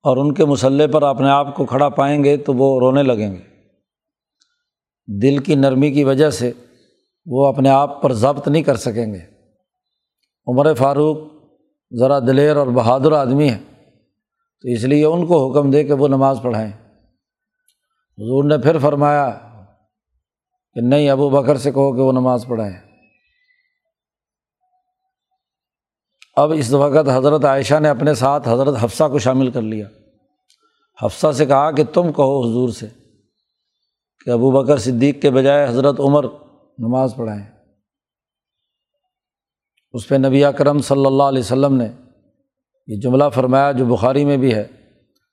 اور 0.02 0.16
ان 0.16 0.34
کے 0.34 0.44
مسلح 0.44 0.84
پر 0.92 1.02
اپنے 1.02 1.28
آپ 1.28 1.56
کو 1.56 1.66
کھڑا 1.66 1.88
پائیں 1.88 2.24
گے 2.24 2.36
تو 2.36 2.54
وہ 2.54 2.80
رونے 2.80 3.02
لگیں 3.02 3.32
گے۔ 3.32 3.42
دل 5.20 5.38
کی 5.38 5.54
نرمی 5.54 5.90
کی 5.90 6.04
وجہ 6.04 6.30
سے 6.30 6.52
وہ 7.26 7.46
اپنے 7.46 7.68
آپ 7.68 8.02
پر 8.02 8.12
ضبط 8.12 8.48
نہیں 8.48 8.62
کر 8.62 8.76
سکیں 8.76 9.14
گے۔ 9.14 9.20
عمر 10.46 10.74
فاروق 10.74 11.37
ذرا 11.96 12.18
دلیر 12.18 12.56
اور 12.56 12.66
بہادر 12.66 13.12
آدمی 13.12 13.50
ہے 13.50 13.58
تو 14.60 14.68
اس 14.68 14.84
لیے 14.84 15.04
ان 15.04 15.26
کو 15.26 15.52
حکم 15.52 15.70
دے 15.70 15.84
کہ 15.84 15.92
وہ 15.92 16.08
نماز 16.08 16.38
پڑھائیں۔ 16.42 16.70
حضور 18.18 18.44
نے 18.44 18.58
پھر 18.58 18.78
فرمایا 18.78 19.30
کہ 20.74 20.80
نہیں، 20.80 21.10
ابو 21.10 21.30
بکر 21.30 21.56
سے 21.56 21.70
کہو 21.70 21.92
کہ 21.92 22.00
وہ 22.00 22.12
نماز 22.12 22.44
پڑھائیں۔ 22.48 22.76
اب 26.36 26.52
اس 26.52 26.72
وقت 26.72 27.08
حضرت 27.14 27.44
عائشہ 27.44 27.80
نے 27.80 27.88
اپنے 27.88 28.14
ساتھ 28.14 28.48
حضرت 28.48 28.74
حفصہ 28.80 29.04
کو 29.04 29.18
شامل 29.18 29.50
کر 29.50 29.62
لیا۔ 29.62 29.88
حفصہ 31.02 31.32
سے 31.32 31.46
کہا 31.46 31.70
کہ 31.70 31.84
تم 31.84 32.12
کہو 32.12 32.50
حضور 32.50 32.68
سے 32.68 32.86
کہ 34.24 34.30
ابو 34.30 34.50
بکر 34.50 34.76
صدیق 34.76 35.22
کے 35.22 35.30
بجائے 35.30 35.68
حضرت 35.68 36.00
عمر 36.00 36.24
نماز 36.78 37.14
پڑھائیں۔ 37.16 37.57
اس 39.92 40.08
پہ 40.08 40.14
نبی 40.14 40.42
کرم 40.56 40.78
صلی 40.78 41.06
اللہ 41.06 41.22
علیہ 41.22 41.40
وسلم 41.40 41.76
نے 41.76 41.86
یہ 42.86 42.96
جملہ 43.00 43.24
فرمایا 43.34 43.72
جو 43.72 43.84
بخاری 43.84 44.24
میں 44.24 44.36
بھی 44.36 44.54
ہے 44.54 44.66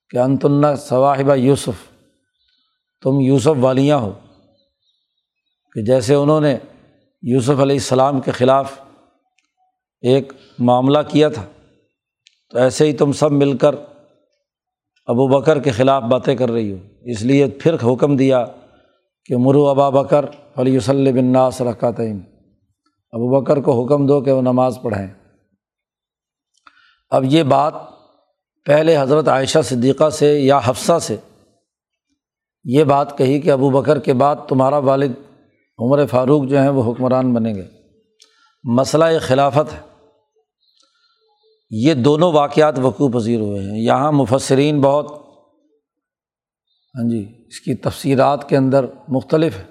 کہ 0.09 0.17
انتنا 0.17 0.75
صواحبہ 0.75 1.35
یوسف، 1.35 1.91
تم 3.03 3.19
یوسف 3.19 3.51
والیاں 3.59 3.97
ہو۔ 3.97 4.11
کہ 5.73 5.81
جیسے 5.81 6.13
انہوں 6.13 6.41
نے 6.41 6.57
یوسف 7.21 7.49
علیہ 7.49 7.75
السلام 7.75 8.21
کے 8.21 8.31
خلاف 8.31 8.79
ایک 10.01 10.33
معاملہ 10.59 10.99
کیا 11.07 11.29
تھا، 11.29 11.45
تو 12.49 12.57
ایسے 12.57 12.85
ہی 12.85 12.93
تم 12.93 13.11
سب 13.11 13.31
مل 13.31 13.57
کر 13.57 13.75
ابو 15.05 15.27
بکر 15.27 15.59
کے 15.59 15.71
خلاف 15.71 16.03
باتیں 16.03 16.35
کر 16.35 16.51
رہی 16.51 16.71
ہو۔ 16.71 16.77
اس 17.01 17.21
لیے 17.21 17.47
پھر 17.47 17.75
حکم 17.83 18.15
دیا 18.15 18.45
کہ 19.25 19.37
مرو 19.37 19.67
ابا 19.67 19.89
بکر 19.89 20.25
علی 20.55 20.77
وسلم 20.77 21.15
بن 21.15 21.25
ناس 21.25 21.61
رکعتین۔ 21.61 22.19
ابو 23.15 23.41
بکر 23.41 23.61
کو 23.61 23.85
حکم 23.85 24.05
دو 24.05 24.21
کہ 24.21 24.31
وہ 24.31 24.41
نماز 24.41 24.79
پڑھائیں۔ 24.81 25.07
اب 27.09 27.23
یہ 27.23 27.43
بات 27.43 27.73
پہلے 28.65 28.97
حضرت 28.97 29.27
عائشہ 29.27 29.59
صدیقہ 29.63 30.09
سے 30.09 30.39
یا 30.39 30.59
حفصہ 30.63 30.99
سے 30.99 31.17
یہ 32.63 32.83
بات 32.83 33.17
کہی 33.17 33.41
کہ 33.41 33.51
ابو 33.51 33.69
بکر 33.69 33.99
کے 33.99 34.13
بعد 34.13 34.35
تمہارا 34.47 34.77
والد 34.77 35.11
عمر 35.77 36.05
فاروق 36.05 36.45
جو 36.45 36.59
ہیں 36.59 36.69
وہ 36.69 36.91
حکمران 36.91 37.33
بنیں 37.33 37.55
گے۔ 37.55 37.63
مسئلہ 38.63 39.05
خلافت 39.21 39.73
ہے۔ 39.73 39.79
یہ 41.69 41.93
دونوں 41.93 42.31
واقعات 42.31 42.79
وقوع 42.79 43.09
پذیر 43.13 43.39
ہوئے 43.39 43.59
ہیں۔ 43.59 43.79
یہاں 43.79 44.11
مفصرین 44.11 44.81
بہت 44.81 45.11
ہاں 46.95 47.09
جی 47.09 47.43
اس 47.47 47.59
کی 47.59 47.75
تفصیلات 47.75 48.49
کے 48.49 48.57
اندر 48.57 48.85
مختلف 49.07 49.57
ہے 49.57 49.63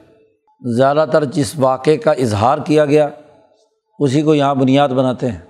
زیادہ 0.77 1.07
تر 1.13 1.25
جس 1.25 1.59
واقعے 1.59 1.97
کا 1.97 2.13
اظہار 2.13 2.59
کیا 2.67 2.85
گیا 2.85 3.09
اسی 3.99 4.23
کو 4.23 4.35
یہاں 4.35 4.55
بنیاد 4.55 4.89
بناتے 4.89 5.31
ہیں۔ 5.31 5.41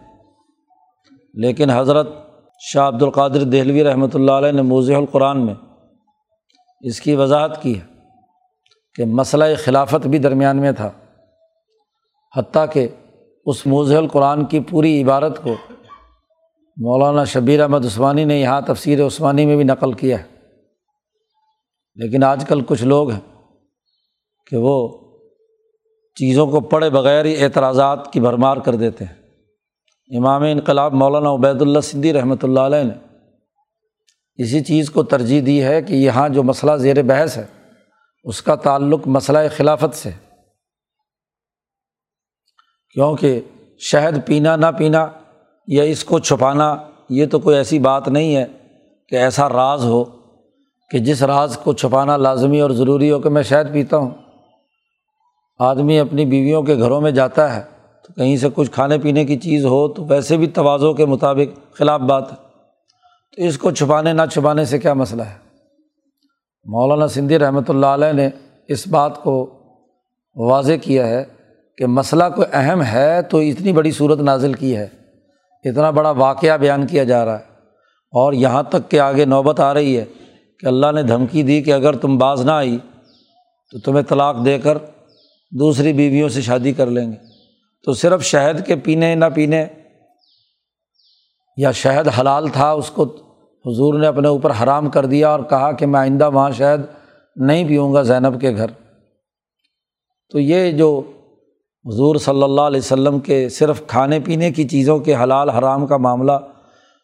لیکن 1.34 1.70
حضرت 1.70 2.08
شاہ 2.60 2.88
عبد 2.88 3.02
القادر 3.02 3.44
دہلوی 3.44 3.84
رحمۃ 3.84 4.08
اللہ 4.14 4.32
علیہ 4.32 4.52
نے 4.52 4.62
موضح 4.62 4.92
القرآن 4.92 5.46
میں 5.46 5.54
اس 6.80 7.00
کی 7.00 7.14
وضاحت 7.14 7.62
کی 7.62 7.80
ہے 7.80 7.86
کہ 8.94 9.04
مسئلہ 9.04 9.44
خلافت 9.64 10.06
بھی 10.06 10.18
درمیان 10.18 10.56
میں 10.56 10.72
تھا، 10.72 10.90
حتیٰ 12.36 12.66
کہ 12.72 12.88
اس 13.46 13.66
موضح 13.66 13.96
القرآن 13.96 14.44
کی 14.44 14.60
پوری 14.60 15.02
عبارت 15.02 15.42
کو 15.42 15.54
مولانا 16.76 17.24
شبیر 17.24 17.60
احمد 17.60 17.84
عثمانی 17.84 18.24
نے 18.24 18.40
یہاں 18.40 18.60
تفسیر 18.60 19.06
عثمانی 19.06 19.46
میں 19.46 19.56
بھی 19.56 19.64
نقل 19.64 19.92
کیا 19.92 20.18
ہے۔ 20.18 20.24
لیکن 21.96 22.24
آج 22.24 22.44
کل 22.48 22.60
کچھ 22.66 22.84
لوگ 22.84 23.10
ہیں 23.10 23.42
کہ 24.46 24.56
وہ 24.56 25.03
چیزوں 26.14 26.46
کو 26.46 26.60
پڑھے 26.60 26.90
بغیر 26.90 27.24
ہی 27.24 27.44
اعتراضات 27.44 28.12
کی 28.12 28.20
بھرمار 28.20 28.56
کر 28.56 28.74
دیتے 28.74 29.04
ہیں۔ 29.04 29.14
امام 30.18 30.42
انقلاب 30.42 30.94
مولانا 30.94 31.32
عبید 31.32 31.62
اللہ 31.62 31.80
سندھی 31.80 32.12
رحمۃ 32.12 32.42
اللہ 32.42 32.60
علیہ 32.60 32.82
نے 32.82 32.94
اسی 34.36 34.64
چیز 34.64 34.90
کو 34.90 35.02
ترجیح 35.02 35.42
دی 35.46 35.62
ہے 35.64 35.82
کہ 35.82 35.94
یہاں 35.94 36.28
جو 36.28 36.42
مسئلہ 36.42 36.76
زیر 36.76 37.02
بحث 37.02 37.36
ہے، 37.36 37.46
اس 38.24 38.42
کا 38.42 38.54
تعلق 38.54 39.06
مسئلہ 39.06 39.38
خلافت 39.56 39.94
سے 39.94 40.10
کیونکہ 42.90 43.40
شہد 43.78 44.26
پینا 44.26 44.56
نہ 44.56 44.66
پینا 44.78 45.06
یا 45.66 45.82
اس 45.82 46.04
کو 46.04 46.18
چھپانا، 46.18 46.76
یہ 47.08 47.26
تو 47.26 47.38
کوئی 47.38 47.56
ایسی 47.56 47.78
بات 47.78 48.08
نہیں 48.08 48.36
ہے 48.36 48.46
کہ 49.08 49.16
ایسا 49.16 49.48
راز 49.48 49.84
ہو 49.84 50.04
کہ 50.90 50.98
جس 50.98 51.22
راز 51.22 51.58
کو 51.58 51.72
چھپانا 51.72 52.16
لازمی 52.16 52.60
اور 52.60 52.70
ضروری 52.70 53.10
ہو 53.10 53.20
کہ 53.20 53.28
میں 53.28 53.42
شہد 53.42 53.72
پیتا 53.72 53.96
ہوں۔ 53.96 54.10
آدمی 55.58 55.98
اپنی 55.98 56.24
بیویوں 56.24 56.62
کے 56.62 56.78
گھروں 56.78 57.00
میں 57.00 57.10
جاتا 57.10 57.56
ہے، 57.56 57.62
تو 58.06 58.12
کہیں 58.12 58.36
سے 58.36 58.48
کچھ 58.54 58.70
کھانے 58.70 58.98
پینے 58.98 59.24
کی 59.24 59.36
چیز 59.36 59.64
ہو 59.64 59.88
تو 59.88 60.04
ویسے 60.04 60.36
بھی 60.36 60.46
توازوں 60.46 60.94
کے 60.94 61.06
مطابق 61.06 61.74
خلاف 61.74 62.00
بات 62.00 62.32
ہے۔ 62.32 62.36
تو 63.36 63.42
اس 63.42 63.58
کو 63.58 63.70
چھپانے 63.70 64.12
نہ 64.12 64.22
چھپانے 64.32 64.64
سے 64.64 64.78
کیا 64.78 64.94
مسئلہ 64.94 65.22
ہے؟ 65.22 65.34
مولانا 66.64 67.08
سندھی 67.08 67.38
رحمۃ 67.38 67.62
اللہ 67.68 67.86
علیہ 67.86 68.12
نے 68.12 68.28
اس 68.68 68.88
بات 68.88 69.22
کو 69.22 69.50
واضح 70.36 70.72
کیا 70.82 71.06
ہے 71.06 71.24
کہ 71.78 71.86
مسئلہ 71.86 72.24
کوئی 72.36 72.48
اہم 72.52 72.82
ہے 72.82 73.22
تو 73.22 73.38
اتنی 73.38 73.72
بڑی 73.72 73.90
صورت 73.90 74.18
نازل 74.18 74.52
کی 74.52 74.76
ہے۔ 74.76 74.88
اتنا 75.64 75.90
بڑا 75.90 76.10
واقعہ 76.10 76.56
بیان 76.56 76.86
کیا 76.86 77.04
جا 77.04 77.24
رہا 77.24 77.38
ہے۔ 77.38 77.44
اور 78.12 78.32
یہاں 78.32 78.62
تک 78.62 78.90
کہ 78.90 79.00
آگے 79.00 79.24
نوبت 79.24 79.60
آ 79.60 79.74
رہی 79.74 79.98
ہے 79.98 80.04
کہ 80.60 80.66
اللہ 80.66 80.92
نے 80.94 81.02
دھمکی 81.02 81.42
دی 81.42 81.62
کہ 81.62 81.72
اگر 81.72 81.96
تم 81.96 82.18
باز 82.18 82.44
نہ 82.44 82.50
آئی 82.50 82.78
تو 83.70 83.78
تمہیں 83.78 84.02
طلاق 84.02 84.44
دے 84.44 84.58
کر 84.58 84.78
دوسری 85.50 85.92
بیویوں 85.92 86.28
سے 86.28 86.40
شادی 86.40 86.72
کر 86.72 86.86
لیں 86.86 87.12
گے۔ 87.12 87.16
تو 87.84 87.92
صرف 87.92 88.24
شہد 88.24 88.66
کے 88.66 88.76
پینے 88.76 89.14
نہ 89.14 89.24
پینے، 89.34 89.66
یا 91.56 91.72
شہد 91.72 92.08
حلال 92.20 92.48
تھا، 92.48 92.70
اس 92.70 92.90
کو 92.90 93.02
حضور 93.66 93.94
نے 93.94 94.06
اپنے 94.06 94.28
اوپر 94.28 94.52
حرام 94.62 94.90
کر 94.90 95.06
دیا 95.06 95.30
اور 95.30 95.40
کہا 95.40 95.72
کہ 95.72 95.86
میں 95.86 96.00
آئندہ 96.00 96.30
وہاں 96.30 96.50
شہد 96.50 96.80
نہیں 97.36 97.68
پیوں 97.68 97.94
گا 97.94 98.02
زینب 98.02 98.40
کے 98.40 98.50
گھر۔ 98.56 98.66
تو 100.30 100.38
یہ 100.38 100.72
جو 100.72 101.02
حضور 101.84 102.16
صلی 102.16 102.42
اللہ 102.42 102.60
علیہ 102.60 102.80
وسلم 102.80 103.18
کے 103.18 103.48
صرف 103.48 103.82
کھانے 103.86 104.20
پینے 104.20 104.50
کی 104.50 104.68
چیزوں 104.68 104.98
کے 104.98 105.14
حلال 105.14 105.50
حرام 105.50 105.86
کا 105.86 105.96
معاملہ، 105.96 106.32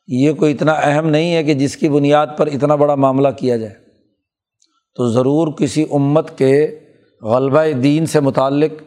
یہ 0.07 0.33
کوئی 0.33 0.55
اتنا 0.55 0.73
اہم 0.73 1.07
نہیں 1.09 1.35
ہے 1.35 1.45
کہ 1.45 1.55
جس 1.55 1.77
کی 1.77 1.89
بنیاد 1.89 2.27
پر 2.37 2.47
اتنا 2.47 2.75
بڑا 2.75 2.95
معاملہ 2.95 3.29
کیا 3.29 3.57
جائے۔ 3.57 3.75
تو 4.95 5.09
ضرور 5.09 5.53
کسی 5.53 5.85
امت 5.91 6.39
کے 6.39 6.79
غلبہ 7.23 7.65
دین 7.83 8.07
سے 8.07 8.21
متعلق، 8.21 8.83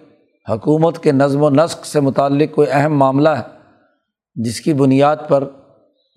حکومت 0.50 1.04
کے 1.04 1.12
نظم 1.12 1.44
و 1.44 1.50
نسق 1.50 1.86
سے 1.86 2.00
متعلق 2.00 2.56
کوئی 2.56 2.68
اہم 2.72 2.98
معاملہ 2.98 3.30
ہے، 3.30 3.44
جس 4.36 4.62
کی 4.62 4.74
بنیاد 4.74 5.16
پر 5.28 5.44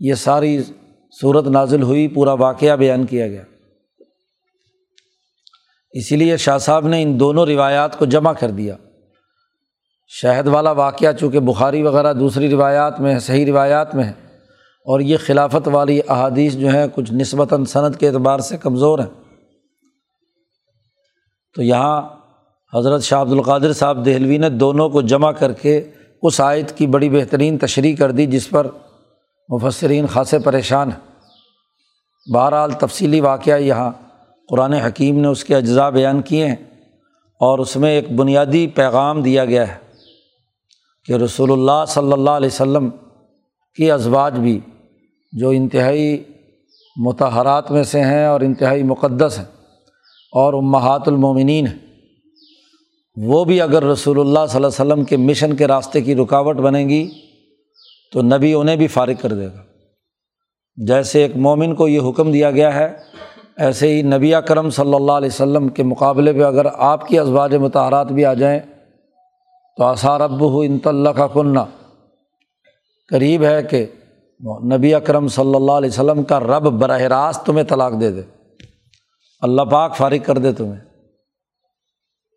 یہ 0.00 0.14
ساری 0.14 0.62
صورت 1.20 1.46
نازل 1.46 1.82
ہوئی، 1.82 2.08
پورا 2.08 2.32
واقعہ 2.32 2.76
بیان 2.76 3.06
کیا 3.06 3.28
گیا۔ 3.28 3.42
اسی 5.90 6.16
لیے 6.16 6.36
شاہ 6.36 6.58
صاحب 6.58 6.86
نے 6.88 7.02
ان 7.02 7.20
دونوں 7.20 7.46
روایات 7.46 7.98
کو 7.98 8.04
جمع 8.04 8.32
کر 8.32 8.50
دیا۔ 8.50 8.76
شہد 10.06 10.46
والا 10.46 10.72
واقعہ 10.72 11.12
چونکہ 11.12 11.40
بخاری 11.40 11.82
وغیرہ 11.82 12.12
دوسری 12.12 12.50
روایات 12.50 13.00
میں 13.00 13.14
ہے، 13.14 13.18
صحیح 13.18 13.46
روایات 13.46 13.94
میں 13.94 14.04
ہے، 14.04 14.12
اور 14.86 15.00
یہ 15.00 15.16
خلافت 15.26 15.68
والی 15.68 16.00
احادیث 16.08 16.54
جو 16.54 16.68
ہیں 16.68 16.86
کچھ 16.94 17.12
نسبتاً 17.12 17.64
صنعت 17.64 18.00
کے 18.00 18.08
اعتبار 18.08 18.38
سے 18.38 18.56
کمزور 18.56 18.98
ہیں۔ 18.98 19.25
تو 21.56 21.62
یہاں 21.62 22.02
حضرت 22.74 23.02
شاہ 23.02 23.20
عبد 23.20 23.32
القادر 23.32 23.72
صاحب 23.72 24.06
دہلوی 24.06 24.38
نے 24.38 24.48
دونوں 24.48 24.88
کو 24.88 25.00
جمع 25.00 25.30
کر 25.30 25.52
کے 25.52 25.90
اس 26.22 26.40
آیت 26.40 26.72
کی 26.72 26.86
بڑی 26.86 27.08
بہترین 27.08 27.58
تشریح 27.58 27.96
کر 27.96 28.10
دی، 28.10 28.26
جس 28.26 28.50
پر 28.50 28.66
مفسرین 29.48 30.06
خاصے 30.06 30.38
پریشان 30.38 30.90
ہیں۔ 30.92 31.16
بہرحال 32.34 32.70
تفصیلی 32.70 33.20
واقعہ 33.20 33.58
یہاں 33.58 33.90
قرآن 34.48 34.72
حکیم 34.72 35.20
نے 35.20 35.28
اس 35.28 35.44
کے 35.44 35.56
اجزاء 35.56 35.90
بیان 35.90 36.22
کیے 36.22 36.46
ہیں 36.46 36.56
اور 37.40 37.58
اس 37.58 37.76
میں 37.76 37.90
ایک 37.90 38.12
بنیادی 38.12 38.66
پیغام 38.66 39.22
دیا 39.22 39.44
گیا 39.44 39.68
ہے 39.68 39.74
کہ 41.04 41.12
رسول 41.12 41.52
اللہ 41.52 41.84
صلی 41.88 42.12
اللہ 42.12 42.30
علیہ 42.30 42.46
وسلم 42.46 42.90
کی 43.76 43.90
ازواج 43.90 44.38
بھی 44.38 44.60
جو 45.32 45.48
انتہائی 45.48 46.24
متحرات 46.96 47.70
میں 47.70 47.82
سے 47.82 48.00
ہیں 48.00 48.26
اور 48.26 48.40
انتہائی 48.40 48.82
مقدس 48.82 49.38
ہیں۔ 49.38 49.55
اور 50.36 50.54
امہات 50.54 51.08
المومنین۔ 51.08 51.66
ہیں 51.66 51.78
وہ 53.16 53.44
بھی 53.44 53.60
اگر 53.60 53.82
رسول 53.82 54.20
اللہ 54.20 54.46
صلی 54.48 54.56
اللہ 54.56 54.66
علیہ 54.66 54.92
وسلم 54.92 55.04
کے 55.04 55.16
مشن 55.16 55.56
کے 55.56 55.66
راستے 55.66 56.00
کی 56.00 56.14
رکاوٹ 56.16 56.56
بنے 56.56 56.84
گی، 56.84 57.08
تو 58.12 58.22
نبی 58.22 58.52
انہیں 58.54 58.76
بھی 58.76 58.86
فارغ 58.86 59.20
کر 59.20 59.32
دے 59.32 59.46
گا۔ 59.46 59.62
جیسے 60.76 61.22
ایک 61.22 61.36
مومن 61.36 61.74
کو 61.74 61.88
یہ 61.88 62.08
حکم 62.08 62.32
دیا 62.32 62.50
گیا 62.50 62.74
ہے، 62.74 62.88
ایسے 63.56 63.88
ہی 63.88 64.02
نبی 64.02 64.32
کرم 64.46 64.70
صلی 64.70 64.94
اللہ 64.94 65.12
علیہ 65.12 65.28
وسلم 65.28 65.68
کے 65.68 65.82
مقابلے 65.82 66.32
پہ 66.32 66.42
اگر 66.42 66.66
آپ 66.72 67.06
کی 67.08 67.18
ازواج 67.18 67.54
متحرات 67.54 68.12
بھی 68.12 68.24
آ 68.24 68.34
جائیں، 68.34 68.60
تو 69.78 69.84
آثار 69.84 70.20
اب 70.20 70.40
ہو 70.40 70.60
انطلّہ 70.60 71.10
کا 71.10 71.26
کنہ 71.26 71.64
قریب 73.08 73.44
ہے 73.44 73.62
کہ 73.62 73.86
نبی 74.64 74.94
اکرم 74.94 75.28
صلی 75.28 75.54
اللہ 75.54 75.72
علیہ 75.72 75.90
وسلم 75.90 76.22
کا 76.22 76.40
رب 76.40 76.66
براہ 76.80 77.02
راست 77.02 77.46
تمہیں 77.46 77.64
طلاق 77.64 78.00
دے 78.00 78.10
دے۔ 78.10 78.22
اللہ 79.40 79.62
پاک 79.62 79.96
فارغ 79.96 80.16
کر 80.26 80.38
دے 80.38 80.52
تمہیں۔ 80.52 80.80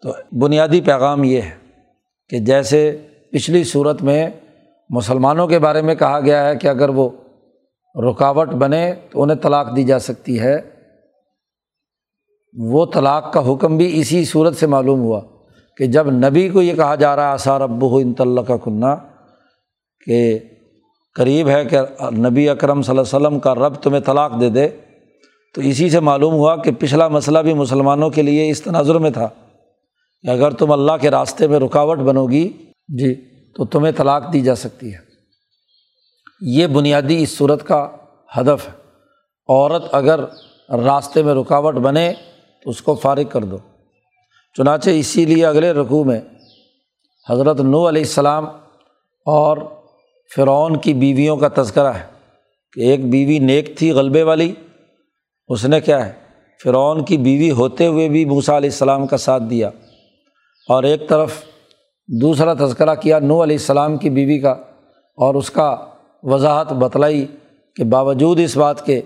تو 0.03 0.13
بنیادی 0.39 0.81
پیغام 0.81 1.23
یہ 1.23 1.41
ہے 1.41 1.55
کہ 2.29 2.39
جیسے 2.39 2.97
پچھلی 3.31 3.63
صورت 3.63 4.01
میں 4.01 4.29
مسلمانوں 4.89 5.47
کے 5.47 5.59
بارے 5.59 5.81
میں 5.81 5.95
کہا 5.95 6.19
گیا 6.19 6.49
ہے 6.49 6.55
کہ 6.55 6.67
اگر 6.67 6.89
وہ 6.89 7.09
رکاوٹ 7.95 8.47
بنے 8.47 8.93
تو 9.11 9.23
انہیں 9.23 9.37
طلاق 9.37 9.75
دی 9.75 9.83
جا 9.83 9.99
سکتی 9.99 10.39
ہے۔ 10.39 10.57
وہ 12.53 12.85
طلاق 12.85 13.33
کا 13.33 13.53
حکم 13.53 13.77
بھی 13.77 13.99
اسی 13.99 14.25
صورت 14.25 14.57
سے 14.57 14.67
معلوم 14.67 15.01
ہوا 15.01 15.21
کہ 15.77 15.85
جب 15.85 16.09
نبی 16.09 16.49
کو 16.49 16.61
یہ 16.61 16.73
کہا 16.73 16.95
جا 16.95 17.15
رہا 17.15 17.27
ہے 17.27 17.33
آثار 17.33 17.61
ابو 17.61 17.97
انطلّہ 17.97 18.41
کا 18.41 18.57
کنہ، 18.57 18.95
کہ 20.05 20.39
قریب 21.15 21.49
ہے 21.49 21.65
کہ 21.65 21.79
نبی 22.11 22.49
اکرم 22.49 22.81
صلی 22.81 22.97
اللہ 22.97 23.17
علیہ 23.17 23.27
وسلم 23.27 23.39
کا 23.39 23.55
رب 23.55 23.75
تمہیں 23.75 24.01
طلاق 24.01 24.41
دے 24.41 24.49
دے۔ 24.49 24.69
تو 25.55 25.61
اسی 25.61 25.89
سے 25.89 25.99
معلوم 25.99 26.33
ہوا 26.33 26.55
کہ 26.55 26.71
پچھلا 26.79 27.07
مسئلہ 27.07 27.39
بھی 27.39 27.53
مسلمانوں 27.53 28.09
کے 28.09 28.21
لیے 28.21 28.49
اس 28.49 28.61
تناظر 28.61 28.95
میں 28.95 29.09
تھا 29.09 29.29
کہ 30.21 30.27
اگر 30.27 30.51
تم 30.51 30.71
اللہ 30.71 30.91
کے 31.01 31.11
راستے 31.11 31.47
میں 31.47 31.59
رکاوٹ 31.59 31.97
بنو 31.97 32.27
گی 32.27 32.51
جی۔ 32.87 33.15
تو 33.55 33.65
تمہیں 33.65 33.91
طلاق 33.97 34.33
دی 34.33 34.41
جا 34.41 34.55
سکتی 34.55 34.93
ہے۔ 34.93 34.97
یہ 36.41 36.67
بنیادی 36.67 37.23
اس 37.23 37.37
صورت 37.37 37.67
کا 37.67 37.89
ہدف 38.37 38.67
ہے۔ 38.67 38.73
عورت 39.49 39.83
اگر 39.91 40.19
راستے 40.69 41.23
میں 41.23 41.33
رکاوٹ 41.33 41.73
بنے 41.73 42.13
تو 42.63 42.69
اس 42.69 42.81
کو 42.81 42.95
فارغ 42.95 43.23
کر 43.23 43.43
دو۔ 43.43 43.57
چنانچہ 44.57 44.89
اسی 44.89 45.25
لیے 45.25 45.45
اگلے 45.45 45.71
رقوع 45.71 46.03
میں 46.03 46.21
حضرت 47.29 47.59
نو 47.59 47.89
علیہ 47.89 48.01
السلام 48.01 48.45
اور 49.25 49.57
فرعون 50.35 50.77
کی 50.77 50.93
بیویوں 50.93 51.37
کا 51.37 51.47
تذکرہ 51.61 51.87
ہے 51.87 52.03
کہ 52.73 52.81
ایک 52.81 53.09
بیوی 53.09 53.39
نیک 53.39 53.77
تھی 53.77 53.91
غلبے 53.91 54.23
والی۔ 54.23 54.53
اس 55.49 55.65
نے 55.65 55.79
کیا 55.81 56.05
ہے؟ 56.05 56.11
فرعون 56.63 57.03
کی 57.05 57.17
بیوی 57.17 57.51
ہوتے 57.51 57.85
ہوئے 57.85 58.07
بھی 58.09 58.23
موسا 58.25 58.57
علیہ 58.57 58.69
السلام 58.69 59.05
کا 59.07 59.17
ساتھ 59.17 59.43
دیا۔ 59.49 59.69
اور 60.69 60.83
ایک 60.83 61.07
طرف 61.09 61.43
دوسرا 62.09 62.53
تذکرہ 62.53 62.95
کیا 62.95 63.19
نو 63.19 63.41
علیہ 63.43 63.55
السلام 63.55 63.97
کی 63.97 64.09
بیوی 64.09 64.39
کا، 64.39 64.51
اور 65.17 65.35
اس 65.35 65.49
کا 65.51 65.75
وضاحت 66.23 66.73
بتلائی 66.73 67.25
کہ 67.75 67.83
باوجود 67.83 68.39
اس 68.39 68.57
بات 68.57 68.85
کے، 68.85 69.01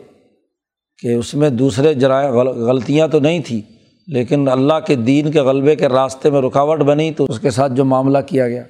کہ 0.99 1.13
اس 1.13 1.33
میں 1.33 1.49
دوسرے 1.49 1.93
جرائم 1.93 2.35
غلطیاں 2.35 3.07
تو 3.07 3.19
نہیں 3.19 3.39
تھیں، 3.39 3.61
لیکن 4.07 4.47
اللہ 4.47 4.79
کے 4.87 4.95
دین 4.95 5.31
کے 5.31 5.41
غلبے 5.41 5.75
کے 5.75 5.89
راستے 5.89 6.29
میں 6.29 6.41
رکاوٹ 6.41 6.79
بنی 6.79 7.11
تو 7.13 7.25
اس 7.25 7.39
کے 7.39 7.49
ساتھ 7.49 7.73
جو 7.73 7.85
معاملہ 7.85 8.17
کیا 8.27 8.47
گیا۔ 8.47 8.63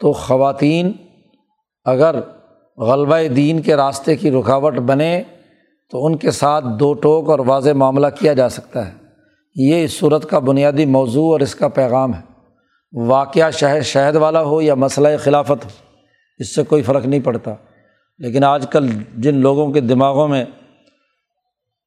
تو 0.00 0.12
خواتین 0.12 0.92
اگر 1.86 2.20
غلبہ 2.78 3.16
دین 3.36 3.60
کے 3.62 3.76
راستے 3.76 4.16
کی 4.16 4.30
رکاوٹ 4.30 4.74
بنے 4.74 5.22
تو 5.90 6.06
ان 6.06 6.16
کے 6.16 6.30
ساتھ 6.30 6.64
دو 6.80 6.94
ٹوک 6.94 7.30
اور 7.30 7.38
واضح 7.38 7.70
معاملہ 7.70 8.06
کیا 8.18 8.32
جا 8.32 8.48
سکتا 8.48 8.88
ہے۔ 8.88 8.92
یہ 9.54 9.84
اس 9.84 9.92
صورت 9.92 10.30
کا 10.30 10.38
بنیادی 10.38 10.86
موضوع 10.86 11.32
اور 11.32 11.40
اس 11.40 11.54
کا 11.54 11.68
پیغام 11.68 12.14
ہے۔ 12.14 12.20
واقعہ 13.06 13.50
شہر 13.50 13.80
شہد 13.80 14.16
والا 14.16 14.42
ہو 14.42 14.62
یا 14.62 14.74
مسئلہ 14.74 15.08
خلافت 15.18 15.64
ہو، 15.64 15.68
اس 16.38 16.54
سے 16.54 16.62
کوئی 16.62 16.82
فرق 16.82 17.06
نہیں 17.06 17.20
پڑتا۔ 17.20 17.54
لیکن 18.18 18.44
آج 18.44 18.66
کل 18.70 18.88
جن 19.16 19.36
لوگوں 19.36 19.72
کے 19.72 19.80
دماغوں 19.80 20.28
میں 20.28 20.44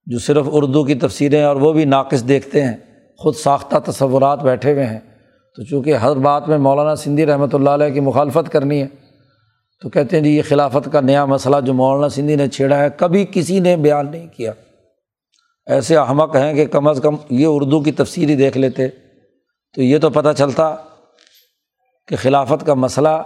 جو 0.06 0.20
صرف 0.20 0.46
اردو 0.52 0.84
کی 0.84 0.96
تفسیریں 0.96 1.44
اور 1.44 1.56
وہ 1.56 1.74
بھی 1.74 1.86
ناقص 1.86 2.28
دیکھتے 2.28 2.64
ہیں، 2.64 2.78
خود 3.18 3.36
ساختہ 3.36 3.92
تصورات 3.92 4.44
بیٹھے 4.44 4.74
ہوئے 4.74 4.86
ہیں۔ 4.86 5.00
تو 5.56 5.64
چونکہ 5.64 5.94
ہر 5.94 6.16
بات 6.16 6.50
میں 6.50 6.58
مولانا 6.58 6.96
سندھی 6.96 7.26
رحمۃ 7.26 7.48
اللہ 7.54 7.70
علیہ 7.70 7.90
کی 7.90 8.00
مخالفت 8.00 8.52
کرنی 8.52 8.82
ہے 8.82 8.88
تو 9.82 9.90
کہتے 9.90 10.18
ہیں 10.18 10.24
جی 10.24 10.30
یہ 10.30 10.42
خلافت 10.50 10.90
کا 10.92 11.02
نیا 11.02 11.26
مسئلہ 11.26 11.56
جو 11.66 11.74
مولانا 11.74 12.10
سندھی 12.10 12.36
نے 12.36 12.48
چھیڑا 12.48 12.78
ہے، 12.78 12.88
کبھی 12.98 13.26
کسی 13.32 13.60
نے 13.60 13.78
بیان 13.78 14.12
نہیں 14.12 14.28
کیا۔ 14.28 14.52
ایسے 15.66 15.98
احمق 15.98 16.36
ہیں 16.36 16.54
کہ 16.54 16.66
کم 16.66 16.88
از 16.88 17.00
کم 17.04 17.16
یہ 17.30 17.46
اردو 17.50 17.82
کی 17.82 17.92
تفسیر 17.92 18.30
ہی 18.30 18.36
دیکھ 18.36 18.58
لیتے، 18.58 18.88
تو 19.74 19.82
یہ 19.82 20.00
تو 20.00 20.10
پتہ 20.10 20.30
چلتا 20.38 20.76
کہ 22.08 22.16
خلافت 22.16 22.66
کا 22.66 22.74
مسئلہ 22.74 23.24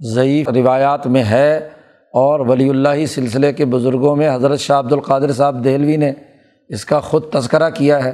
ضعیف 0.00 0.48
روایات 0.48 1.06
میں 1.06 1.24
ہے 1.24 1.56
اور 2.14 2.40
ولی 2.40 2.68
اللہ 2.68 3.06
سلسلے 3.06 3.52
کے 3.52 3.64
بزرگوں 3.64 4.16
میں 4.16 4.34
حضرت 4.34 4.60
شاہ 4.60 4.78
عبد 4.78 4.92
القادر 4.92 5.32
صاحب 5.32 5.64
دہلوی 5.64 5.96
نے 5.96 6.12
اس 6.68 6.84
کا 6.84 7.00
خود 7.00 7.22
تذکرہ 7.32 7.70
کیا 7.70 8.04
ہے 8.04 8.12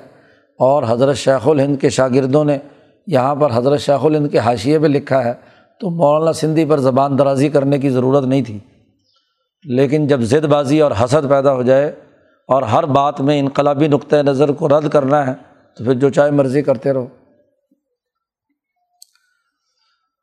اور 0.59 0.83
حضرت 0.87 1.17
شیخ 1.17 1.49
الہند 1.49 1.77
کے 1.81 1.89
شاگردوں 1.89 2.45
نے 2.45 2.59
یہاں 3.07 3.35
پر 3.35 3.51
حضرت 3.55 3.81
شیخ 3.81 4.05
الہند 4.05 4.31
کے 4.33 4.39
حاشیے 4.39 4.79
پہ 4.79 4.87
لکھا 4.87 5.25
ہے۔ 5.25 5.33
تو 5.81 5.91
مولانا 5.91 6.33
سندھی 6.33 6.65
پر 6.65 6.79
زبان 6.79 7.19
درازی 7.19 7.49
کرنے 7.49 7.79
کی 7.79 7.91
ضرورت 7.91 8.25
نہیں 8.25 8.43
تھی۔ 8.43 8.59
لیکن 9.65 10.07
جب 10.07 10.21
ضد 10.21 10.45
بازی 10.45 10.81
اور 10.81 10.93
حسد 11.05 11.29
پیدا 11.29 11.55
ہو 11.55 11.63
جائے 11.63 11.89
اور 12.49 12.63
ہر 12.63 12.87
بات 12.87 13.21
میں 13.21 13.39
انقلابی 13.39 13.89
نقطۂ 13.89 14.17
نظر 14.17 14.53
کو 14.53 14.69
رد 14.69 14.89
کرنا 14.89 15.27
ہے، 15.27 15.35
تو 15.77 15.85
پھر 15.85 15.95
جو 15.95 16.11
چاہے 16.11 16.31
مرضی 16.31 16.63
کرتے 16.63 16.93
رہو۔ 16.93 17.07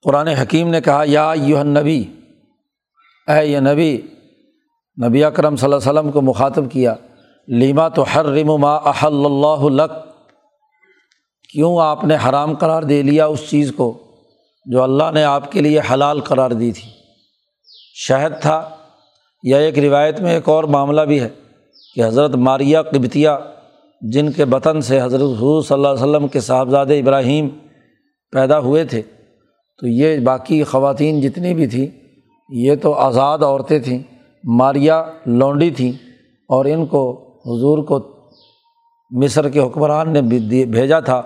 قرآن 0.04 0.28
حکیم 0.28 0.68
نے 0.68 0.82
کہا، 0.82 1.04
یا 1.06 1.34
یو 1.36 1.64
نبی 1.64 2.06
اے 3.28 3.46
یہ 3.46 3.60
نبی 3.60 4.02
نبی 5.08 5.24
اکرم 5.24 5.56
صلی 5.56 5.74
اللہ 5.74 5.90
علیہ 5.90 6.00
وسلم 6.00 6.12
کو 6.12 6.22
مخاطب 6.22 6.72
کیا، 6.72 6.96
لیما 7.48 7.88
تو 7.88 8.06
ہر 8.16 8.26
رم 8.26 8.62
ما 8.62 8.76
احل 8.76 9.26
اللہ 9.26 9.64
لک، 9.64 9.92
کیوں 11.50 11.80
آپ 11.80 12.04
نے 12.04 12.18
حرام 12.30 12.56
قرار 12.56 12.84
دے 12.84 13.02
لیا 13.02 13.26
اس 13.26 13.50
چیز 13.50 13.74
کو؟ 13.78 14.11
جو 14.66 14.84
اللہ 14.84 15.12
نے 15.14 15.24
آپ 15.24 15.52
کے 15.52 15.62
لیے 15.62 15.80
حلال 15.94 16.20
قرار 16.20 16.52
دی 16.52 16.72
تھی۔ 16.72 16.90
شہد 17.94 18.42
تھا۔ 18.42 18.70
یا 19.44 19.58
ایک 19.58 19.80
روایت 19.80 20.20
میں 20.20 20.34
ایک 20.34 20.50
اور 20.50 20.64
معاملہ 20.64 21.02
بھی 21.02 21.20
ہے 21.20 21.30
کہ 21.96 22.06
حضرت 22.06 22.36
ماریہ 22.36 22.78
قبتیہ 22.80 23.30
جن 24.02 24.32
کے 24.32 24.46
بطن 24.46 24.82
سے 24.82 25.02
حضرت 25.02 25.22
حضور 25.22 25.62
صلی 25.62 25.76
اللہ 25.76 25.88
علیہ 25.88 26.04
وسلم 26.04 26.28
کے 26.28 26.40
صاحبزاد 26.40 26.86
ابراہیم 26.86 27.50
پیدا 28.32 28.60
ہوئے 28.60 28.86
تھے، 28.86 29.02
تو 29.80 29.88
یہ 29.88 30.20
باقی 30.20 30.64
خواتین 30.64 31.22
جتنی 31.22 31.54
بھی 31.54 31.68
تھیں، 31.68 31.88
یہ 32.50 32.76
تو 32.82 32.94
آزاد 32.94 33.40
عورتیں 33.40 33.80
تھیں 33.80 34.00
ماریا 34.44 35.06
لونڈی 35.26 35.72
تھیں 35.72 35.92
اور 36.50 36.66
ان 36.66 36.86
کو 36.86 37.28
حضور 37.46 37.78
کو 37.78 38.00
مصر 39.12 39.50
کے 39.50 39.60
حکمران 39.60 40.14
نے 40.14 40.22
بھیجا 40.66 41.00
تھا۔ 41.00 41.22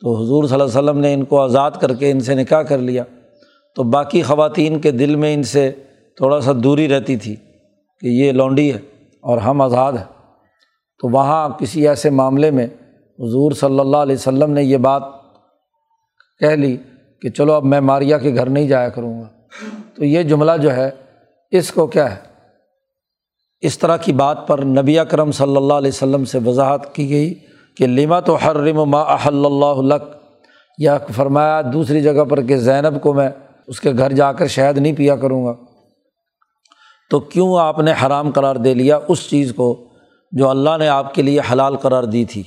تو 0.00 0.22
حضور 0.22 0.44
صلی 0.44 0.60
اللہ 0.60 0.64
علیہ 0.64 0.78
وسلم 0.78 0.98
نے 0.98 1.14
ان 1.14 1.24
کو 1.24 1.40
آزاد 1.40 1.70
کر 1.70 1.94
کے 1.94 2.10
ان 2.10 2.20
سے 2.20 2.34
نکاح 2.34 2.62
کر 2.62 2.78
لیا۔ 2.78 3.04
تو 3.74 3.82
باقی 3.82 4.22
خواتین 4.22 4.80
کے 4.80 4.90
دل 4.90 5.16
میں 5.16 5.34
ان 5.34 5.42
سے 5.42 5.72
تھوڑا 6.16 6.40
سا 6.40 6.52
دوری 6.56 6.88
رہتی 6.88 7.16
تھی 7.16 7.36
کہ 8.00 8.06
یہ 8.06 8.32
لونڈی 8.32 8.72
ہے 8.72 8.78
اور 9.20 9.38
ہم 9.38 9.60
آزاد 9.60 9.92
ہیں۔ 9.92 10.04
تو 10.98 11.08
وہاں 11.08 11.48
کسی 11.48 11.88
ایسے 11.88 12.10
معاملے 12.10 12.50
میں 12.50 12.66
حضور 13.18 13.52
صلی 13.52 13.80
اللہ 13.80 13.96
علیہ 13.96 14.14
وسلم 14.14 14.50
نے 14.50 14.62
یہ 14.62 14.76
بات 14.76 15.02
کہہ 16.38 16.56
لی 16.56 16.76
کہ 17.22 17.30
چلو 17.30 17.52
اب 17.52 17.64
میں 17.64 17.80
ماریا 17.80 18.18
کے 18.18 18.34
گھر 18.34 18.48
نہیں 18.48 18.68
جایا 18.68 18.88
کروں 18.88 19.20
گا۔ 19.20 19.28
تو 19.94 20.04
یہ 20.04 20.22
جملہ 20.22 20.52
جو 20.62 20.72
ہے، 20.72 20.90
اس 21.50 21.72
کو 21.72 21.86
کیا 21.86 22.14
ہے؟ 22.14 22.20
اس 23.60 23.78
طرح 23.78 23.96
کی 23.96 24.12
بات 24.12 24.48
پر 24.48 24.64
نبی 24.64 24.98
اکرم 24.98 25.32
صلی 25.32 25.56
اللہ 25.56 25.74
علیہ 25.74 25.88
وسلم 25.88 26.24
سے 26.24 26.38
وضاحت 26.46 26.94
کی 26.94 27.10
گئی۔ 27.10 27.34
کہ 27.78 27.86
لما 27.86 28.20
تو 28.20 28.34
حرم 28.34 28.84
ما 28.90 29.00
احل 29.00 29.46
اللہ 29.46 29.94
یا 30.78 30.98
فرمایا 31.16 31.60
دوسری 31.72 32.00
جگہ 32.00 32.24
پر 32.24 32.40
کہ 32.40 32.56
زینب 32.56 33.02
کو 33.02 33.12
میں 33.12 33.28
اس 33.66 33.80
کے 33.80 33.92
گھر 33.92 34.12
جا 34.12 34.32
کر 34.32 34.46
شہد 34.46 34.78
نہیں 34.78 34.92
پیا 34.92 35.16
کروں 35.16 35.46
گا۔ 35.46 35.54
تو 37.10 37.20
کیوں 37.20 37.58
آپ 37.58 37.78
نے 37.78 37.92
حرام 38.06 38.30
قرار 38.30 38.56
دے 38.56 38.74
لیا 38.74 38.98
اس 39.08 39.30
چیز 39.30 39.52
کو 39.56 39.88
جو 40.32 40.48
اللہ 40.48 40.70
نے 40.78 40.88
آپ 40.88 41.14
کے 41.14 41.22
لیے 41.22 41.40
حلال 41.52 41.76
قرار 41.76 42.02
دی 42.02 42.24
تھی؟ 42.24 42.42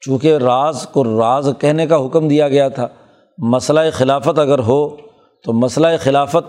چونکہ 0.00 0.36
راز 0.36 0.86
کو 0.92 1.04
راز 1.04 1.48
کہنے 1.58 1.86
کا 1.86 2.06
حکم 2.06 2.28
دیا 2.28 2.48
گیا 2.48 2.68
تھا۔ 2.68 2.88
مسئلہ 3.38 3.80
خلافت 3.92 4.38
اگر 4.38 4.58
ہو 4.58 4.96
تو 5.44 5.52
مسئلہ 5.52 5.86
خلافت 6.00 6.44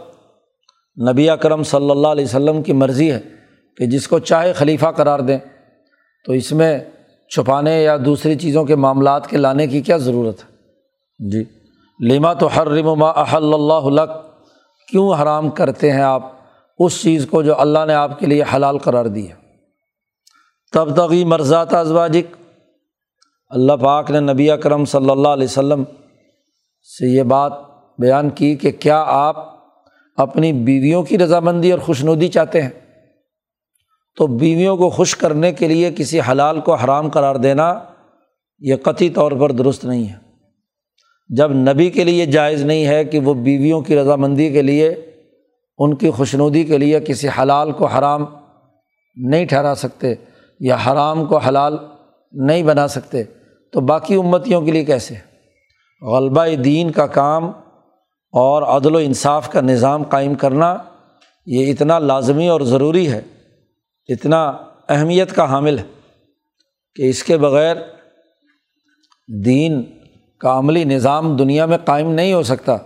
نبی 1.11 1.29
اکرم 1.29 1.63
صلی 1.63 1.91
اللہ 1.91 2.07
علیہ 2.07 2.25
وسلم 2.25 2.63
کی 2.63 2.73
مرضی 2.73 3.11
ہے 3.11 3.19
کہ 3.77 3.85
جس 3.85 4.07
کو 4.07 4.19
چاہے 4.19 4.53
خلیفہ 4.53 4.85
قرار 4.85 5.19
دیں۔ 5.19 5.37
تو 6.25 6.33
اس 6.33 6.51
میں 6.51 6.79
چھپانے 7.29 7.83
یا 7.83 7.97
دوسری 8.05 8.35
چیزوں 8.35 8.65
کے 8.65 8.75
معاملات 8.75 9.27
کے 9.27 9.37
لانے 9.37 9.67
کی 9.67 9.81
کیا 9.81 9.97
ضرورت 9.97 10.39
ہے؟ 10.39 10.51
جی 11.29 11.43
لیما 11.99 12.33
تو 12.33 12.49
ہر 12.55 12.83
ما 12.83 13.09
احل 13.09 13.53
اللہ 13.53 14.05
کیوں 14.87 15.13
حرام 15.13 15.49
کرتے 15.49 15.91
ہیں 15.91 16.01
آپ 16.01 16.31
اس 16.79 17.01
چیز 17.01 17.27
کو 17.29 17.41
جو 17.41 17.59
اللہ 17.59 17.79
نے 17.87 17.93
آپ 17.93 18.19
کے 18.19 18.25
لیے 18.25 18.43
حلال 18.55 18.77
قرار 18.77 19.05
دی 19.05 19.29
ہے؟ 19.29 19.35
تب 20.73 20.95
تغی 20.95 21.25
مرزات 21.25 21.73
ازواجک۔ 21.73 22.35
اللہ 23.49 23.73
پاک 23.73 24.11
نے 24.11 24.19
نبی 24.19 24.51
اکرم 24.51 24.85
صلی 24.85 25.09
اللہ 25.09 25.27
علیہ 25.27 25.43
وسلم 25.43 25.83
سے 26.83 27.17
یہ 27.17 27.23
بات 27.23 27.53
بیان 27.97 28.29
کی 28.29 28.55
کہ 28.55 28.71
کیا 28.71 29.03
آپ 29.07 29.55
اپنی 30.17 30.53
بیویوں 30.53 31.03
کی 31.03 31.17
رضامندی 31.17 31.71
اور 31.71 31.79
خوش 31.79 32.03
ندی 32.03 32.27
چاہتے 32.27 32.61
ہیں؟ 32.61 32.69
تو 34.15 34.27
بیویوں 34.27 34.77
کو 34.77 34.89
خوش 34.89 35.15
کرنے 35.15 35.51
کے 35.51 35.67
لیے 35.67 35.91
کسی 35.97 36.19
حلال 36.19 36.59
کو 36.59 36.73
حرام 36.73 37.09
قرار 37.09 37.35
دینا 37.35 37.79
یہ 38.59 38.75
قطعی 38.83 39.09
طور 39.09 39.31
پر 39.31 39.51
درست 39.51 39.85
نہیں 39.85 40.07
ہے۔ 40.07 40.15
جب 41.29 41.51
نبی 41.51 41.89
کے 41.89 42.03
لیے 42.03 42.25
جائز 42.25 42.63
نہیں 42.63 42.85
ہے 42.85 43.05
کہ 43.05 43.19
وہ 43.19 43.33
بیویوں 43.33 43.81
کی 43.81 43.95
رضامندی 43.95 44.49
کے 44.49 44.61
لیے، 44.61 44.89
ان 45.77 45.95
کی 45.95 46.09
خوشنودی 46.09 46.63
کے 46.63 46.77
لیے 46.77 46.99
کسی 46.99 47.27
حلال 47.41 47.71
کو 47.71 47.85
حرام 47.85 48.25
نہیں 49.15 49.45
ٹھہرا 49.45 49.75
سکتے 49.75 50.15
یا 50.59 50.77
حرام 50.87 51.25
کو 51.25 51.37
حلال 51.37 51.77
نہیں 52.31 52.63
بنا 52.63 52.87
سکتے، 52.87 53.23
تو 53.73 53.81
باقی 53.81 54.15
امتیوں 54.15 54.61
کے 54.61 54.71
لیے 54.71 54.85
کیسے؟ 54.85 55.15
غلبہ 56.01 56.45
دین 56.47 56.91
کا 56.91 57.07
کام 57.07 57.45
اور 58.33 58.63
عدل 58.63 58.95
و 58.95 58.97
انصاف 58.97 59.49
کا 59.49 59.61
نظام 59.61 60.03
قائم 60.03 60.35
کرنا 60.35 60.77
یہ 61.45 61.71
اتنا 61.71 61.99
لازمی 61.99 62.47
اور 62.47 62.61
ضروری 62.61 63.11
ہے 63.11 63.21
اتنا 64.09 64.57
اہمیت 64.89 65.35
کا 65.35 65.49
حامل 65.49 65.79
ہے 65.79 65.83
کہ 66.95 67.09
اس 67.09 67.23
کے 67.23 67.37
بغیر 67.37 67.75
دین 69.45 69.83
کا 70.39 70.57
عملی 70.59 70.83
نظام 70.83 71.35
دنیا 71.35 71.65
میں 71.65 71.77
قائم 71.77 72.11
نہیں 72.11 72.33
ہو 72.33 72.43
سکتا، 72.43 72.77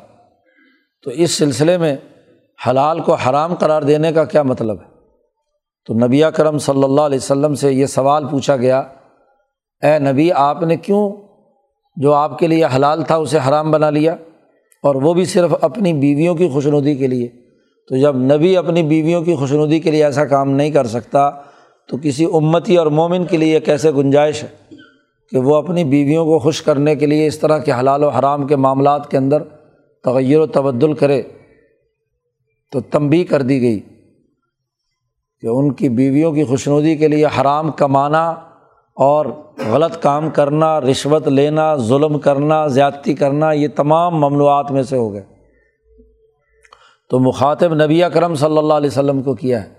تو 1.04 1.12
اس 1.12 1.32
سلسلے 1.32 1.78
میں 1.78 1.96
حلال 2.68 3.00
کو 3.00 3.14
حرام 3.14 3.56
قرار 3.56 3.82
دینے 3.82 4.12
کا 4.12 4.26
کیا 4.26 4.44
مطلب 4.44 4.82
ہے؟ 4.82 4.86
تو 5.86 5.94
نبی 5.94 6.22
کرم 6.36 6.58
صلی 6.58 6.84
اللہ 6.84 7.02
علیہ 7.02 7.18
وسلم 7.18 7.56
سے 7.56 7.74
یہ 7.74 7.86
سوال 7.86 8.28
پوچھا 8.28 8.56
گیا، 8.56 8.80
اے 9.82 10.00
نبی 10.00 10.32
آپ 10.32 10.64
نے 10.64 10.76
کیوں 10.78 11.12
جو 11.96 12.14
آپ 12.14 12.40
کے 12.40 12.48
لیے 12.48 12.66
حلال 12.76 13.04
تھا 13.04 13.16
اسے 13.16 13.40
حرام 13.48 13.72
بنا 13.72 13.90
لیا؟ 13.90 14.14
اور 14.84 14.96
وہ 14.96 15.14
بھی 15.14 15.26
صرف 15.26 15.54
اپنی 15.62 15.94
بیویوں 15.94 16.36
کی 16.36 16.50
خوش 16.50 16.68
ندی 16.68 16.96
کے 16.96 17.08
لیے۔ 17.08 17.45
تو 17.88 17.98
جب 17.98 18.16
نبی 18.16 18.58
اپنی 18.58 18.84
بیویوں 18.84 19.22
کی 19.22 19.36
خوش 19.36 19.52
ندی 19.52 19.80
کے 19.80 19.92
لیے 19.92 20.06
ایسا 20.06 20.26
کام 20.26 20.50
نہیں 20.50 20.72
کر 20.72 20.88
سکتا، 20.88 21.30
تو 21.90 21.98
کسی 22.04 22.26
امتی 22.26 22.78
اور 22.78 22.88
مومن 22.88 23.26
کے 23.26 23.38
لیے 23.38 23.60
کیسے 23.60 23.92
گنجائش 23.92 24.44
ہے 24.44 24.48
کہ 25.32 25.38
وہ 25.38 25.56
اپنی 25.56 25.84
بیویوں 25.84 26.26
کو 26.26 26.40
خوش 26.40 26.62
کرنے 26.62 26.96
کے 26.96 27.06
لیے 27.06 27.28
اس 27.28 27.40
طرح 27.40 27.58
کے 27.58 27.72
حلال 27.72 28.04
و 28.04 28.10
حرام 28.10 28.48
کے 28.48 28.56
معاملات 28.56 29.12
کے 29.12 29.18
اندر 29.18 29.44
تغیر 30.04 30.40
و 30.40 30.46
تبدل 30.46 30.94
کرے؟ 30.94 31.24
تو 32.72 32.82
تنبی 32.82 33.24
کر 33.24 33.42
دی 33.42 33.62
گئی 33.62 33.80
کہ 35.42 35.48
ان 35.48 35.74
کی 35.74 35.90
بیویوں 35.90 36.32
کی 36.32 36.44
خوشنودی 36.44 36.96
کے 36.96 37.08
لیے 37.08 37.26
حرام 37.26 37.72
کمانا 37.72 38.30
اور 38.98 39.26
غلط 39.72 40.02
کام 40.02 40.30
کرنا، 40.30 40.82
رشوت 40.82 41.28
لینا، 41.28 41.76
ظلم 41.76 42.20
کرنا، 42.20 42.68
زیادتی 42.68 43.14
کرنا، 43.14 43.52
یہ 43.52 43.68
تمام 43.76 44.16
ممنوعات 44.16 44.72
میں 44.72 44.84
سے 44.84 44.98
ہو 44.98 45.14
گئے۔ 45.14 45.35
تو 47.10 47.20
مخاطب 47.20 47.74
نبی 47.74 48.04
اکرم 48.04 48.36
صلی 48.36 48.58
اللہ 48.58 48.74
علیہ 48.74 48.90
وسلم 48.90 49.22
کو 49.22 49.34
کیا 49.34 49.64
ہے 49.64 49.70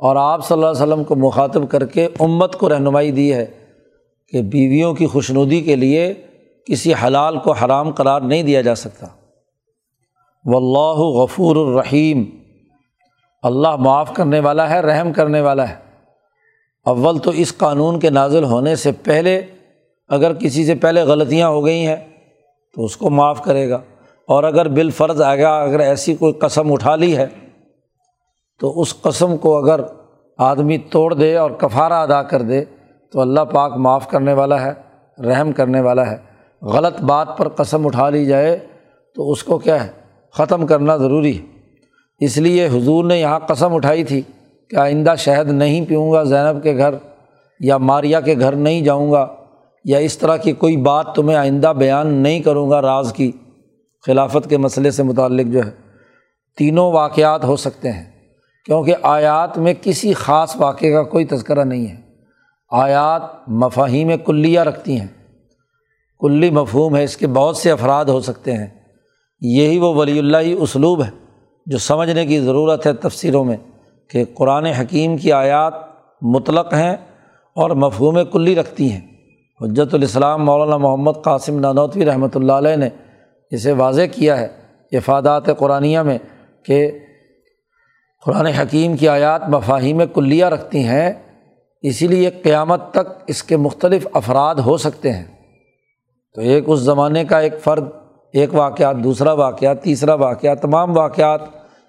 اور 0.00 0.16
آپ 0.16 0.46
صلی 0.46 0.54
اللہ 0.54 0.66
علیہ 0.66 0.82
وسلم 0.82 1.04
کو 1.04 1.16
مخاطب 1.16 1.70
کر 1.70 1.86
کے 1.86 2.08
امت 2.18 2.56
کو 2.56 2.68
رہنمائی 2.68 3.10
دی 3.10 3.34
ہے 3.34 3.46
کہ 4.28 4.42
بیویوں 4.42 4.94
کی 4.94 5.06
خوشنودی 5.06 5.60
کے 5.60 5.76
لیے 5.76 6.14
کسی 6.66 6.92
حلال 6.94 7.38
کو 7.38 7.52
حرام 7.52 7.90
قرار 7.90 8.20
نہیں 8.20 8.42
دیا 8.42 8.60
جا 8.60 8.74
سکتا۔ 8.74 9.06
و 10.44 10.56
اللہ 10.56 11.00
غفور 11.00 11.56
الرحیم۔ 11.56 12.24
اللہ 13.42 13.76
معاف 13.76 14.14
کرنے 14.14 14.40
والا 14.40 14.70
ہے، 14.70 14.80
رحم 14.80 15.12
کرنے 15.12 15.40
والا 15.40 15.68
ہے۔ 15.68 15.74
اول 16.84 17.18
تو 17.18 17.30
اس 17.30 17.56
قانون 17.56 18.00
کے 18.00 18.10
نازل 18.10 18.44
ہونے 18.44 18.76
سے 18.76 18.92
پہلے 18.92 19.42
اگر 20.08 20.34
کسی 20.34 20.66
سے 20.66 20.74
پہلے 20.74 21.02
غلطیاں 21.02 21.48
ہو 21.48 21.64
گئی 21.64 21.86
ہیں 21.86 21.96
تو 22.74 22.84
اس 22.84 22.96
کو 22.96 23.10
معاف 23.10 23.44
کرے 23.44 23.70
گا۔ 23.70 23.80
اور 24.28 24.44
اگر 24.44 24.68
بالفرض 24.68 25.22
آئے 25.22 25.42
گا 25.42 25.62
اگر 25.62 25.80
ایسی 25.80 26.14
کوئی 26.14 26.32
قسم 26.32 26.72
اٹھا 26.72 26.96
لی 26.96 27.16
ہے، 27.16 27.26
تو 28.60 28.80
اس 28.80 29.02
قسم 29.02 29.36
کو 29.36 29.56
اگر 29.56 29.80
آدمی 30.38 30.78
توڑ 30.78 31.14
دے 31.14 31.36
اور 31.36 31.50
کفارہ 31.50 31.92
ادا 31.92 32.22
کر 32.22 32.42
دے، 32.42 32.64
تو 33.12 33.20
اللہ 33.20 33.40
پاک 33.40 33.72
معاف 33.76 34.10
کرنے 34.10 34.32
والا 34.32 34.62
ہے، 34.62 34.72
رحم 35.22 35.52
کرنے 35.52 35.80
والا 35.80 36.10
ہے۔ 36.10 36.16
غلط 36.62 37.00
بات 37.00 37.38
پر 37.38 37.48
قسم 37.48 37.86
اٹھا 37.86 38.10
لی 38.10 38.24
جائے، 38.24 38.58
تو 39.14 39.30
اس 39.30 39.44
کو 39.44 39.58
کیا 39.58 39.84
ہے؟ 39.84 39.88
ختم 40.32 40.66
کرنا 40.66 40.96
ضروری 40.96 41.38
ہے۔ 41.38 41.44
اس 42.20 42.36
لیے 42.38 42.66
حضور 42.66 43.04
نے 43.04 43.20
یہاں 43.20 43.38
قسم 43.38 43.74
اٹھائی 43.74 44.04
تھی 44.04 44.22
کہ 44.70 44.76
آئندہ 44.76 45.14
شہد 45.18 45.50
نہیں 45.50 45.84
پیوں 45.86 46.12
گا، 46.12 46.22
زینب 46.22 46.62
کے 46.62 46.76
گھر 46.76 46.94
یا 47.60 47.78
ماریا 47.78 48.20
کے 48.20 48.34
گھر 48.40 48.52
نہیں 48.52 48.80
جاؤں 48.80 49.12
گا 49.12 49.26
یا 49.84 49.98
اس 49.98 50.18
طرح 50.18 50.36
کی 50.36 50.52
کوئی 50.52 50.76
بات 50.76 51.14
تمہیں 51.14 51.36
آئندہ 51.36 51.72
بیان 51.76 52.06
نہیں 52.06 52.40
کروں 52.40 52.70
گا 52.70 52.82
راز 52.82 53.12
کی۔ 53.16 53.32
خلافت 54.08 54.50
کے 54.50 54.56
مسئلے 54.56 54.90
سے 54.90 55.02
متعلق 55.02 55.52
جو 55.52 55.64
ہے، 55.64 55.70
تینوں 56.56 56.92
واقعات 56.92 57.44
ہو 57.44 57.56
سکتے 57.56 57.92
ہیں۔ 57.92 58.04
کیونکہ 58.64 58.94
آیات 59.02 59.58
میں 59.58 59.74
کسی 59.82 60.12
خاص 60.12 60.56
واقعے 60.56 60.92
کا 60.92 61.02
کوئی 61.02 61.24
تذکرہ 61.24 61.64
نہیں 61.64 61.86
ہے۔ 61.86 61.96
آیات 62.70 63.48
مفاہیم 63.48 64.10
کلیہ 64.26 64.60
رکھتی 64.60 65.00
ہیں۔ 65.00 65.06
کلی 66.20 66.50
مفہوم 66.50 66.96
ہے، 66.96 67.04
اس 67.04 67.16
کے 67.16 67.26
بہت 67.26 67.56
سے 67.56 67.70
افراد 67.70 68.04
ہو 68.04 68.20
سکتے 68.20 68.52
ہیں۔ 68.52 68.66
یہی 69.40 69.78
وہ 69.78 69.94
ولی 69.94 70.18
اللہ 70.18 70.36
اسلوب 70.58 71.04
ہے، 71.04 71.10
جو 71.66 71.78
سمجھنے 71.78 72.26
کی 72.26 72.40
ضرورت 72.40 72.86
ہے 72.86 72.92
تفسیروں 72.92 73.44
میں 73.44 73.56
کہ 74.10 74.24
قرآن 74.34 74.66
حکیم 74.66 75.16
کی 75.16 75.32
آیات 75.32 75.74
مطلق 76.22 76.74
ہیں 76.74 76.96
اور 77.54 77.70
مفہوم 77.70 78.18
کلی 78.32 78.54
رکھتی 78.54 78.92
ہیں۔ 78.92 79.00
حجت 79.60 79.94
الاسلام 79.94 80.44
مولانا 80.44 80.76
محمد 80.76 81.12
قاسم 81.24 81.58
نانوتوی 81.58 82.04
رحمۃ 82.04 82.28
اللہ 82.34 82.52
علیہ 82.52 82.76
نے 82.76 82.88
اسے 83.50 83.72
واضح 83.72 84.02
کیا 84.02 84.40
ہے 84.40 84.48
افادات 84.92 85.46
قرآنیہ 85.58 85.98
میں 85.98 86.18
کہ 86.62 86.90
قرآن 88.24 88.46
حکیم 88.46 88.96
کی 88.96 89.08
آیات 89.08 89.48
مفاہیم 89.48 90.02
کلیہ 90.14 90.44
رکھتی 90.44 90.84
ہیں، 90.84 91.12
اسی 91.82 92.06
لیے 92.06 92.30
قیامت 92.30 92.90
تک 92.90 93.22
اس 93.26 93.42
کے 93.42 93.56
مختلف 93.56 94.06
افراد 94.12 94.54
ہو 94.54 94.76
سکتے 94.76 95.12
ہیں۔ 95.12 95.24
تو 96.34 96.40
ایک 96.40 96.64
اس 96.66 96.78
زمانے 96.78 97.24
کا 97.24 97.38
ایک 97.38 97.54
فرد، 97.64 97.84
ایک 98.32 98.54
واقعات، 98.54 98.96
دوسرا 98.96 99.32
واقعات، 99.32 99.82
تیسرا 99.82 100.14
واقعات، 100.14 100.62
تمام 100.62 100.96
واقعات 100.96 101.40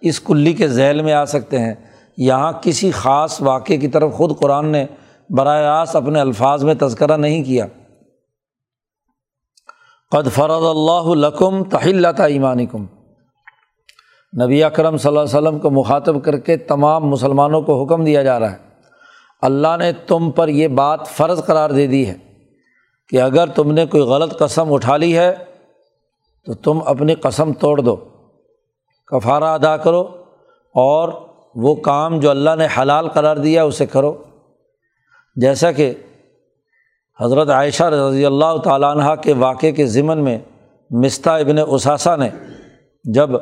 اس 0.02 0.20
کلی 0.20 0.54
کے 0.54 0.68
ذیل 0.68 1.02
میں 1.02 1.14
آ 1.14 1.26
سکتے 1.26 1.60
ہیں۔ 1.60 1.74
یہاں 2.18 2.52
کسی 2.62 2.92
خاص 2.92 3.42
واقعے 3.42 3.78
کی 3.78 3.88
طرف 3.88 4.14
خود 4.14 4.40
قرآن 4.40 4.66
نے 4.66 4.86
براہ 5.30 5.60
راست 5.60 5.96
اپنے 5.96 6.20
الفاظ 6.20 6.64
میں 6.64 6.74
تذکرہ 6.74 7.18
نہیں 7.18 7.44
کیا۔ 7.44 7.66
قد 10.12 10.28
فرض 10.36 10.64
اللہ 10.64 11.16
لکم 11.16 11.64
تحلۃ 11.64 12.20
ایمانکم۔ 12.20 12.86
نبی 14.44 14.64
اکرم 14.64 14.98
صلی 14.98 15.10
اللہ 15.10 15.20
علیہ 15.20 15.38
وسلم 15.38 15.60
کو 15.60 15.70
مخاطب 15.70 16.24
کر 16.24 16.38
کے 16.38 16.58
تمام 16.58 17.08
مسلمانوں 17.08 17.62
کو 17.62 17.84
حکم 17.84 18.06
دیا 18.06 18.24
جا 18.24 18.40
رہا 18.40 18.52
ہے۔ 18.52 18.58
اللہ 19.42 19.78
نے 19.80 19.94
تم 19.94 20.32
پر 20.32 20.48
یہ 20.48 20.68
بات 20.68 21.08
فرض 21.08 21.46
قرار 21.46 21.70
دے 21.70 21.88
دی 21.88 22.08
ہے 22.08 22.18
کہ 23.08 23.22
اگر 23.22 23.48
تم 23.48 23.72
نے 23.72 23.86
کوئی 23.86 24.04
غلط 24.04 24.38
قسم 24.40 24.74
اٹھا 24.74 24.98
لی 24.98 25.18
ہے 25.18 25.36
تو 26.46 26.54
تم 26.54 26.80
اپنی 26.86 27.16
قسم 27.16 27.54
توڑ 27.54 27.82
دو۔ 27.82 27.96
کفارہ 29.08 29.44
ادا 29.44 29.78
کرو 29.78 30.02
اور 30.76 31.10
وہ 31.56 31.76
کام 31.76 32.20
جو 32.20 32.30
اللہ 32.30 32.56
نے 32.58 32.68
حلال 32.78 33.08
قرار 33.08 33.38
دیا 33.38 33.64
اسے 33.64 33.86
کرو۔ 33.86 34.24
جیسا 35.36 35.72
کہ 35.72 35.94
حضرت 37.20 37.50
عائشہ 37.50 37.84
رضی 37.84 38.26
اللہ 38.26 38.58
تعالیٰ 38.64 38.90
عنہ 38.96 39.14
کے 39.22 39.34
واقعے 39.38 39.72
کے 39.72 39.86
ضمن 39.86 40.24
میں 40.24 40.38
مستہ 40.92 41.30
ابن 41.30 41.58
اثاثہ 41.58 42.16
نے 42.20 42.30
جب 43.06 43.36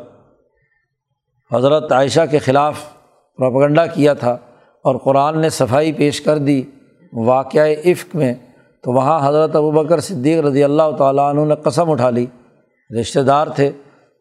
حضرت 1.51 1.91
عائشہ 1.91 2.25
کے 2.31 2.39
خلاف 2.39 2.83
پروپگنڈا 3.39 3.85
کیا 3.87 4.13
تھا 4.13 4.37
اور 4.85 4.95
قرآن 5.03 5.39
نے 5.41 5.49
صفائی 5.49 5.91
پیش 5.93 6.21
کر 6.21 6.37
دی 6.37 6.61
واقعہ 7.13 7.67
عفق 7.85 8.15
میں، 8.15 8.33
تو 8.83 8.91
وہاں 8.93 9.19
حضرت 9.27 9.55
ابو 9.55 9.71
بکر 9.71 9.99
صدیق 9.99 10.43
رضی 10.45 10.63
اللہ 10.63 10.91
تعالیٰ 10.97 11.29
عنہ 11.29 11.45
نے 11.45 11.55
قسم 11.63 11.91
اٹھا 11.91 12.09
لی۔ 12.09 12.25
رشتہ 12.89 13.19
دار 13.27 13.47
تھے 13.55 13.69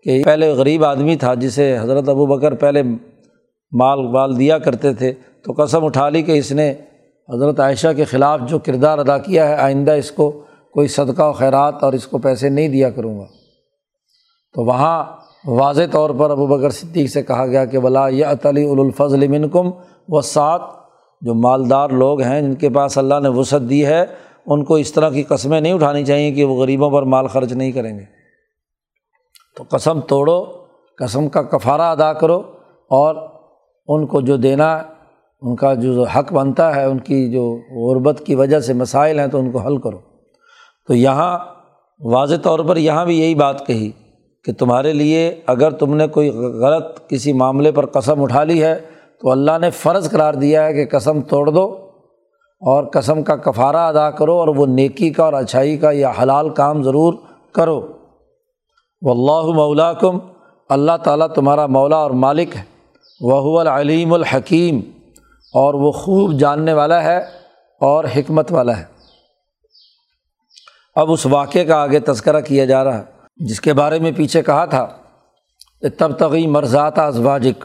کہ 0.06 0.22
پہلے 0.24 0.50
غریب 0.54 0.84
آدمی 0.84 1.16
تھا 1.16 1.32
جسے 1.34 1.76
حضرت 1.78 2.08
ابو 2.08 2.26
بکر 2.26 2.54
پہلے 2.54 2.82
مال 3.72 4.04
وال 4.14 4.38
دیا 4.38 4.58
کرتے 4.58 4.92
تھے، 4.94 5.12
تو 5.44 5.52
قسم 5.58 5.84
اٹھا 5.84 6.08
لی 6.08 6.22
کہ 6.22 6.38
اس 6.38 6.52
نے 6.52 6.72
حضرت 7.34 7.60
عائشہ 7.60 7.88
کے 7.96 8.04
خلاف 8.04 8.40
جو 8.40 8.58
کردار 8.58 8.98
ادا 8.98 9.18
کیا 9.18 9.48
ہے، 9.48 9.54
آئندہ 9.54 9.92
اس 9.92 10.10
کو 10.10 10.42
کوئی 10.72 10.88
صدقہ 10.88 11.22
و 11.22 11.32
خیرات 11.32 11.82
اور 11.82 11.92
اس 11.92 12.06
کو 12.06 12.18
پیسے 12.18 12.48
نہیں 12.48 12.68
دیا 12.68 12.90
کروں 12.90 13.18
گا۔ 13.18 13.24
تو 14.54 14.64
وہاں 14.64 15.04
واضح 15.46 15.82
طور 15.92 16.10
پر 16.10 16.30
ابو 16.30 16.46
بکر 16.46 16.70
صدیق 16.70 17.10
سے 17.10 17.22
کہا 17.22 17.46
گیا 17.46 17.64
کہ 17.64 17.78
ولا 17.78 18.08
یہ 18.08 18.26
عطلی 18.26 18.70
الفضل 18.70 19.28
منکم 19.28 19.70
و 20.08 20.20
سات 20.20 20.60
جو 21.20 21.34
مالدار 21.34 21.90
لوگ 21.90 22.20
ہیں، 22.20 22.42
جن 22.42 22.54
کے 22.54 22.70
پاس 22.70 22.98
اللہ 22.98 23.14
نے 23.22 23.28
وسعت 23.28 23.60
دی 23.70 23.86
ہے، 23.86 24.06
ان 24.46 24.64
کو 24.64 24.74
اس 24.74 24.92
طرح 24.92 25.10
کی 25.10 25.22
قسمیں 25.22 25.60
نہیں 25.60 25.72
اٹھانی 25.72 26.04
چاہیے 26.04 26.32
کہ 26.32 26.44
وہ 26.44 26.54
غریبوں 26.54 26.90
پر 26.90 27.02
مال 27.02 27.26
خرچ 27.26 27.52
نہیں 27.52 27.72
کریں 27.72 27.98
گے۔ 27.98 28.04
تو 29.56 29.64
قسم 29.70 30.00
توڑو، 30.00 30.44
قسم 30.98 31.28
کا 31.28 31.42
کفارہ 31.42 31.82
ادا 31.82 32.12
کرو 32.12 32.38
اور 32.90 33.28
ان 33.88 34.06
کو 34.06 34.20
جو 34.20 34.36
دینا 34.36 34.82
ان 35.46 35.56
کا 35.56 35.74
جو 35.74 36.02
حق 36.02 36.32
بنتا 36.32 36.76
ہے، 36.76 36.84
ان 36.84 36.98
کی 36.98 37.30
جو 37.30 37.58
غربت 37.70 38.22
کی 38.26 38.34
وجہ 38.34 38.60
سے 38.60 38.72
مسائل 38.72 39.20
ہیں 39.20 39.26
تو 39.26 39.38
ان 39.38 39.50
کو 39.50 39.58
حل 39.58 39.78
کرو۔ 39.78 39.98
تو 40.88 40.94
یہاں 40.94 41.38
واضح 42.00 42.34
طور 42.42 42.58
پر 42.58 42.76
یہاں 42.76 43.04
بھی 43.04 43.20
یہی 43.20 43.34
بات 43.34 43.66
کہی 43.66 43.90
کہ 44.44 44.52
تمہارے 44.52 44.92
لیے 44.92 45.40
اگر 45.46 45.70
تم 45.70 45.96
نے 45.96 46.06
کوئی 46.06 46.30
غلط 46.30 47.08
کسی 47.08 47.32
معاملے 47.32 47.72
پر 47.72 47.86
قسم 47.86 48.22
اٹھا 48.22 48.44
لی 48.44 48.62
ہے، 48.62 48.80
تو 49.20 49.30
اللہ 49.30 49.58
نے 49.60 49.70
فرض 49.70 50.10
قرار 50.10 50.34
دیا 50.34 50.66
ہے 50.66 50.74
کہ 50.74 50.98
قسم 50.98 51.20
توڑ 51.20 51.50
دو 51.50 51.74
اور 52.60 52.84
قسم 52.84 53.22
کا 53.22 53.36
کفارہ 53.36 53.76
ادا 53.76 54.10
کرو 54.10 54.32
اور 54.32 54.48
وہ 54.48 54.66
نیکی 54.66 55.10
کا 55.10 55.24
اور 55.24 55.32
اچھائی 55.32 55.76
کا 55.76 55.90
یا 55.90 56.12
حلال 56.22 56.48
کام 56.48 56.82
ضرور 56.82 57.14
کرو۔ 57.52 57.88
و 59.02 59.10
اللہ 59.10 60.06
اللہ 60.68 60.96
تعالیٰ 61.04 61.28
تمہارا 61.28 61.66
مولا 61.66 61.96
اور 61.96 62.10
مالک 62.10 62.56
ہے۔ 62.56 62.62
وہ 63.20 63.60
العلیم 63.60 64.12
الحکیم۔ 64.12 64.80
اور 65.56 65.74
وہ 65.74 65.92
خوب 65.92 66.38
جاننے 66.38 66.72
والا 66.72 67.02
ہے 67.02 67.18
اور 67.80 68.04
حکمت 68.16 68.52
والا 68.52 68.76
ہے۔ 68.78 68.84
اب 70.94 71.10
اس 71.10 71.26
واقعے 71.26 71.64
کا 71.64 71.76
آگے 71.76 72.00
تذکرہ 72.00 72.40
کیا 72.40 72.64
جا 72.64 72.84
رہا 72.84 72.98
ہے، 72.98 73.04
جس 73.36 73.60
کے 73.60 73.72
بارے 73.72 73.98
میں 73.98 74.12
پیچھے 74.16 74.42
کہا 74.42 74.64
تھا 74.64 74.86
کہ 75.80 75.88
تب 75.98 76.18
تغی 76.18 76.46
مرزات 76.46 76.98
ازواجک، 76.98 77.64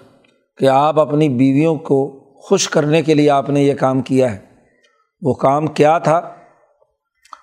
کہ 0.58 0.68
آپ 0.68 1.00
اپنی 1.00 1.30
بیویوں 1.30 1.76
کو 1.76 2.20
خوش 2.42 2.70
کرنے 2.70 3.02
کے 3.02 3.14
لیے 3.14 3.30
آپ 3.30 3.50
نے 3.50 3.62
یہ 3.62 3.74
کام 3.74 4.02
کیا 4.02 4.32
ہے۔ 4.32 4.38
وہ 5.22 5.34
کام 5.34 5.68
کیا 5.68 5.98
تھا؟ 5.98 6.22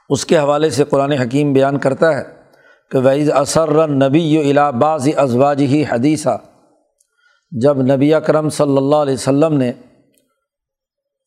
اس 0.09 0.27
کے 0.27 0.39
حوالے 0.39 0.71
سے 0.71 0.85
قرآن 0.85 1.13
حکیم 1.13 1.53
بیان 1.53 1.79
کرتا 1.79 2.17
ہے 2.17 2.23
کہ 2.91 2.99
ویز 2.99 3.31
اثر 3.31 3.89
نبی 3.89 4.51
الا 4.51 4.71
بعض 4.71 5.09
ازواج 5.17 5.63
ہی 5.63 5.85
حدیثہ 5.89 6.39
جب 7.51 7.83
نبی 7.83 8.15
اکرم 8.15 8.49
صلی 8.49 8.77
اللہ 8.77 8.97
علیہ 8.97 9.15
وسلم 9.15 9.55
نے 9.55 9.73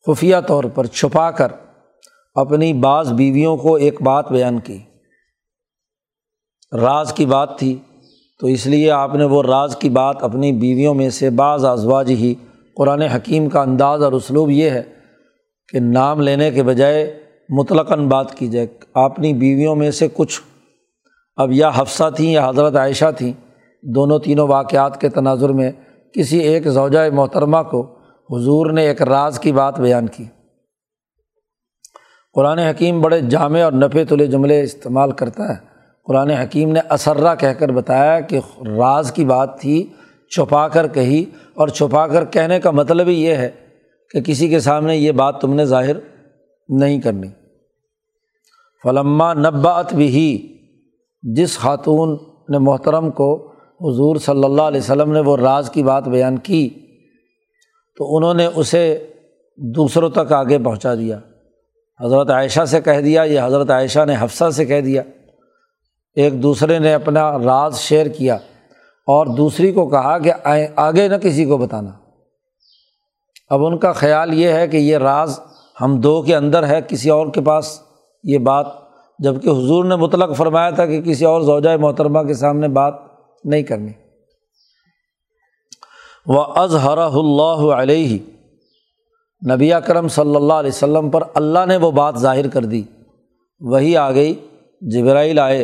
خفیہ 0.06 0.36
طور 0.46 0.64
پر 0.64 0.86
چھپا 0.86 1.30
کر 1.30 1.52
اپنی 2.34 2.72
بعض 2.72 3.12
بیویوں 3.12 3.56
کو 3.56 3.74
ایک 3.74 4.02
بات 4.02 4.32
بیان 4.32 4.58
کی۔ 4.58 4.78
راز 6.72 7.12
کی 7.12 7.26
بات 7.26 7.58
تھی، 7.58 7.78
تو 8.40 8.46
اس 8.46 8.66
لیے 8.66 8.90
آپ 8.90 9.14
نے 9.14 9.24
وہ 9.24 9.42
راز 9.42 9.76
کی 9.76 9.88
بات 9.88 10.22
اپنی 10.22 10.52
بیویوں 10.52 10.94
میں 10.94 11.10
سے 11.10 11.30
بعض 11.30 11.64
ازواج 11.64 12.10
ہی 12.10 12.34
قرآن 12.76 13.02
حکیم 13.02 13.48
کا 13.48 13.62
انداز 13.62 14.02
اور 14.02 14.12
اسلوب 14.12 14.50
یہ 14.50 14.70
ہے 14.70 14.82
کہ 15.68 15.80
نام 15.80 16.20
لینے 16.20 16.50
کے 16.50 16.62
بجائے 16.62 17.24
مطلقاً 17.48 18.08
بات 18.08 18.34
کی 18.34 18.48
جائے۔ 18.48 18.66
اپنی 18.94 19.32
بیویوں 19.32 19.76
میں 19.76 19.90
سے 19.90 20.08
کچھ 20.14 20.40
اب 21.36 21.52
یا 21.52 21.70
حفصہ 21.74 22.10
تھیں 22.16 22.32
یا 22.32 22.48
حضرت 22.48 22.76
عائشہ 22.76 23.10
تھیں، 23.18 23.32
دونوں 23.82 24.18
تینوں 24.18 24.48
واقعات 24.48 25.00
کے 25.00 25.08
تناظر 25.08 25.48
میں 25.48 25.72
کسی 26.14 26.38
ایک 26.38 26.68
زوجۂ 26.68 27.12
محترمہ 27.12 27.62
کو 27.70 27.91
حضور 28.32 28.70
نے 28.70 28.82
ایک 28.82 29.02
راز 29.02 29.40
کی 29.40 29.52
بات 29.52 29.80
بیان 29.80 30.06
کی۔ 30.06 30.24
قرآن 32.32 32.58
حکیم 32.58 33.00
بڑے 33.00 33.20
جامع 33.20 33.62
اور 33.62 33.72
نفے 33.72 34.04
تلے 34.04 34.26
جملے 34.26 34.62
استعمال 34.62 35.12
کرتا 35.12 35.48
ہے۔ 35.48 35.72
قرآن 36.04 36.30
حکیم 36.30 36.72
نے 36.72 36.80
اسرہ 36.90 37.34
کہہ 37.34 37.48
کر 37.48 37.68
بتایا 37.68 38.20
کہ 38.20 38.40
راز 38.66 39.12
کی 39.12 39.24
بات 39.24 39.60
تھی، 39.60 39.86
چھپا 40.30 40.68
کر 40.68 40.88
کہی۔ 40.88 41.24
اور 41.54 41.68
چھپا 41.68 42.06
کر 42.06 42.24
کہنے 42.24 42.60
کا 42.60 42.70
مطلب 42.70 43.08
ہی 43.08 43.24
یہ 43.24 43.34
ہے 43.34 43.50
کہ 44.10 44.20
کسی 44.20 44.48
کے 44.48 44.60
سامنے 44.60 44.96
یہ 44.96 45.12
بات 45.12 45.40
تم 45.40 45.54
نے 45.54 45.64
ظاہر 45.64 45.96
نہیں 46.68 47.00
کرنی۔ 47.00 47.28
فلما 48.82 49.34
نبات 49.34 49.94
بھی 49.94 50.58
جس 51.22 51.58
خاتون 51.58 52.18
نے 52.48 52.58
محترم 52.58 53.10
کو 53.10 53.50
حضور 53.80 54.16
صلی 54.16 54.44
اللہ 54.44 54.62
علیہ 54.62 54.80
وسلم 54.80 55.12
نے 55.12 55.20
وہ 55.20 55.36
راز 55.36 55.70
کی 55.70 55.82
بات 55.82 56.08
بیان 56.08 56.36
کی 56.38 56.81
تو 57.96 58.16
انہوں 58.16 58.34
نے 58.34 58.46
اسے 58.46 59.06
دوسروں 59.56 60.10
تک 60.10 60.32
آگے 60.32 60.58
پہنچا 60.58 60.94
دیا۔ 60.94 61.18
حضرت 62.00 62.30
عائشہ 62.30 62.64
سے 62.64 62.80
کہہ 62.80 63.00
دیا، 63.00 63.22
یہ 63.22 63.40
حضرت 63.44 63.70
عائشہ 63.70 64.04
نے 64.04 64.14
حفصہ 64.18 64.50
سے 64.50 64.64
کہہ 64.64 64.80
دیا۔ 64.80 65.02
ایک 66.14 66.42
دوسرے 66.42 66.78
نے 66.78 66.94
اپنا 66.94 67.38
راز 67.38 67.78
شیئر 67.78 68.06
کیا 68.06 68.34
اور 69.06 69.26
دوسری 69.26 69.72
کو 69.72 69.88
کہا 69.88 70.18
کہ 70.18 70.32
آگے 70.76 71.08
نہ 71.08 71.16
کسی 71.16 71.44
کو 71.44 71.56
بتانا۔ 71.56 71.90
اب 73.50 73.66
ان 73.66 73.78
کا 73.78 73.92
خیال 73.92 74.34
یہ 74.34 74.48
ہے 74.48 74.68
کہ 74.68 74.76
یہ 74.76 74.96
راز 74.98 75.40
ہم 75.80 76.00
دو 76.00 76.22
کے 76.22 76.36
اندر 76.36 76.66
ہے، 76.66 76.80
کسی 76.88 77.10
اور 77.10 77.26
کے 77.26 77.40
پاس 77.40 77.80
یہ 78.24 78.38
بات 78.38 78.66
جبکہ 79.18 79.48
حضور 79.48 79.84
نے 79.84 79.96
مطلق 79.96 80.36
فرمایا 80.36 80.70
تھا 80.70 80.86
کہ 80.86 81.02
کسی 81.02 81.24
اور 81.24 81.40
زوجۂ 81.40 81.78
محترمہ 81.80 82.22
کے 82.22 82.34
سامنے 82.34 82.68
بات 82.68 82.94
نہیں 83.44 83.62
کرنی۔ 83.62 83.92
وہ 86.26 86.44
اظہر 86.44 86.98
اللہ 86.98 87.72
علیہ 87.74 88.18
نبی 89.54 89.70
کرم 89.86 90.08
صلی 90.08 90.36
اللہ 90.36 90.52
علیہ 90.52 90.70
وسلم 90.70 91.10
پر 91.10 91.22
اللہ 91.34 91.58
نے 91.66 91.76
وہ 91.76 91.90
بات 91.90 92.18
ظاہر 92.18 92.48
کر 92.48 92.64
دی۔ 92.64 92.82
وہی 93.60 93.96
آ 93.96 94.10
گئی، 94.10 94.34
جبرائیل 94.80 95.38
آئے 95.38 95.62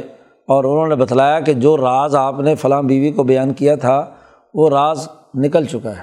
اور 0.48 0.64
انہوں 0.64 0.86
نے 0.86 0.94
بتلایا 0.94 1.40
کہ 1.40 1.52
جو 1.52 1.76
راز 1.76 2.16
آپ 2.16 2.40
نے 2.40 2.54
فلاں 2.54 2.82
بیوی 2.82 3.12
کو 3.12 3.22
بیان 3.22 3.52
کیا 3.52 3.74
تھا، 3.74 4.10
وہ 4.54 4.70
راز 4.70 5.08
نکل 5.34 5.64
چکا 5.64 5.90
ہے۔ 5.90 6.02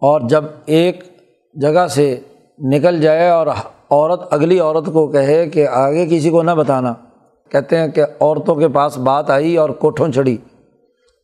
اور 0.00 0.20
جب 0.20 0.44
ایک 0.66 1.04
جگہ 1.54 1.86
سے 1.86 2.20
نکل 2.58 3.00
جائے 3.00 3.28
اور 3.28 3.46
عورت، 3.90 4.20
اگلی 4.30 4.60
عورت 4.60 4.86
کو 4.86 5.08
کہے 5.08 5.50
کہ 5.50 5.68
آگے 5.68 6.06
کسی 6.06 6.30
کو 6.30 6.42
نہ 6.42 6.50
بتانا، 6.50 6.94
کہتے 7.48 7.78
ہیں 7.78 7.88
کہ 7.88 8.04
عورتوں 8.20 8.54
کے 8.54 8.68
پاس 8.68 8.98
بات 8.98 9.30
آئی 9.30 9.56
اور 9.56 9.70
کوٹھوں 9.70 10.08
چڑھی۔ 10.08 10.36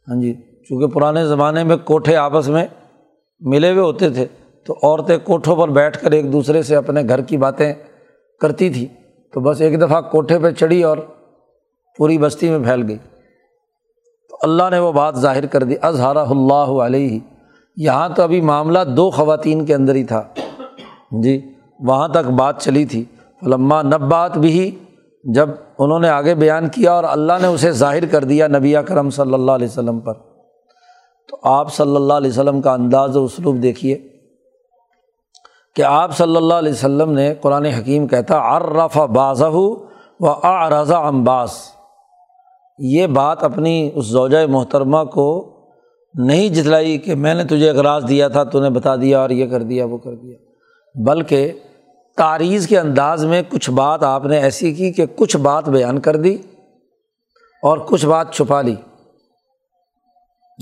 ہاں 0.09 0.21
جی۔ 0.21 0.35
چونکہ 0.71 0.87
پرانے 0.87 1.27
زمانے 1.27 1.65
میں 1.65 1.77
کوٹھے 1.77 2.17
آپس 2.17 2.49
میں 2.49 2.67
ملے 3.41 3.71
ہوئے 3.71 3.83
ہوتے 3.83 4.11
تھے، 4.11 4.27
تو 4.67 4.75
عورتیں 4.83 5.19
کوٹھوں 5.25 5.57
پر 5.57 5.69
بیٹھ 5.69 5.99
کر 5.99 6.11
ایک 6.11 6.33
دوسرے 6.33 6.63
سے 6.63 6.77
اپنے 6.77 7.03
گھر 7.09 7.21
کی 7.21 7.37
باتیں 7.37 7.75
کرتی 8.41 8.71
تھیں۔ 8.71 8.87
تو 9.33 9.41
بس 9.41 9.61
ایک 9.61 9.81
دفعہ 9.81 10.01
کوٹھے 10.01 10.39
پہ 10.39 10.51
چڑھی 10.51 10.83
اور 10.83 10.99
پوری 11.97 12.19
بستی 12.19 12.51
میں 12.51 12.59
پھیل 12.59 12.89
گئی۔ 12.89 12.97
تو 14.29 14.37
اللہ 14.43 14.63
نے 14.71 14.79
وہ 14.79 14.93
بات 14.93 15.17
ظاہر 15.17 15.47
کر 15.47 15.63
دی 15.63 15.75
اظہارہ 15.83 16.19
اللہ 16.19 16.83
علیہ۔ 16.83 17.19
یہاں 17.77 18.09
تو 18.09 18.23
ابھی 18.23 18.41
معاملہ 18.41 18.79
دو 18.97 19.11
خواتین 19.11 19.67
کے 19.67 19.75
اندر 19.75 19.95
ہی 19.95 20.05
تھا۔ 20.05 20.23
جی 21.23 21.41
وہاں 21.81 22.09
تک 22.09 22.31
بات 22.31 22.63
چلی 22.63 22.85
تھی۔ 22.85 23.05
علما 23.43 23.83
نب 23.83 24.01
بات 24.01 24.39
بھی 24.39 24.79
جب 25.35 25.49
انہوں 25.79 25.99
نے 25.99 26.09
آگے 26.09 26.35
بیان 26.35 26.69
کیا 26.69 26.93
اور 26.93 27.05
اللہ 27.05 27.33
نے 27.41 27.47
اسے 27.47 27.71
ظاہر 27.71 28.07
کر 28.07 28.25
دیا 28.25 28.47
نبی 28.47 28.75
کرم 28.87 29.11
صلی 29.11 29.35
اللہ 29.35 29.53
علیہ 29.53 29.67
وسلم 29.67 30.01
پر۔ 30.01 30.30
تو 31.31 31.39
آپ 31.43 31.75
صلی 31.75 31.97
اللہ 31.97 32.13
علیہ 32.13 32.31
وسلم 32.31 32.61
کا 32.61 32.73
انداز 32.73 33.17
و 33.17 33.25
اسلوب 33.25 33.63
دیکھیے 33.63 33.99
کہ 35.77 35.83
آپ 35.83 36.17
صلی 36.17 36.37
اللہ 36.37 36.55
علیہ 36.55 36.73
وسلم 36.73 37.13
نے 37.13 37.35
قرآن 37.35 37.65
حکیم 37.65 38.07
کہتا 38.07 38.57
عرف 38.57 38.97
بازہ 38.97 39.45
و 39.45 39.87
آرضا 40.43 40.99
امباس 40.99 41.71
یہ 42.79 43.07
بات 43.07 43.43
اپنی 43.43 43.91
اس 43.95 44.07
زوجۂ 44.07 44.49
محترمہ 44.49 45.05
کو 45.05 45.57
نہیں 46.15 46.49
جتلائی 46.49 46.99
کہ 46.99 47.15
میں 47.15 47.35
نے 47.35 47.45
تجھے 47.45 47.71
اغراض 47.71 48.09
دیا 48.09 48.29
تھا، 48.29 48.45
تو 48.45 48.61
نے 48.61 48.71
بتا 48.71 48.97
دیا 48.97 49.21
اور 49.21 49.31
یہ 49.31 49.47
کر 49.47 49.63
دیا، 49.63 49.85
وہ 49.85 49.99
کر 49.99 50.15
دیا۔ 50.15 50.37
بلکہ 50.95 51.53
تاریخ 52.17 52.69
کے 52.69 52.79
انداز 52.79 53.25
میں 53.25 53.43
کچھ 53.49 53.71
بات 53.71 54.03
آپ 54.03 54.25
نے 54.25 54.39
ایسی 54.39 54.75
کی 54.75 54.93
کہ 54.93 55.07
کچھ 55.17 55.37
بات 55.37 55.69
بیان 55.69 56.01
کر 56.01 56.17
دی 56.17 56.35
اور 57.63 57.79
کچھ 57.79 58.07
بات 58.07 58.33
چھپا 58.33 58.63
لی۔ 58.63 58.75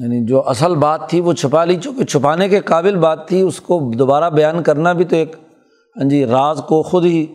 یعنی 0.01 0.25
جو 0.25 0.49
اصل 0.49 0.75
بات 0.75 1.09
تھی 1.11 1.21
وہ 1.21 1.33
چھپا 1.33 1.65
لی، 1.65 1.77
چونکہ 1.77 2.05
چھپانے 2.05 2.49
کے 2.49 2.61
قابل 2.61 2.97
بات 2.97 3.29
تھی، 3.29 3.41
اس 3.41 3.61
کو 3.61 3.93
دوبارہ 3.99 4.31
بیان 4.31 4.63
کرنا 4.63 4.93
بھی 4.93 5.05
تو 5.05 5.17
ایک 5.17 5.37
ہاں 5.97 6.09
جی 6.09 6.27
راز 6.27 6.63
کو 6.69 6.83
خود 6.83 7.05
ہی 7.05 7.27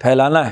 پھیلانا 0.00 0.46
ہے۔ 0.46 0.50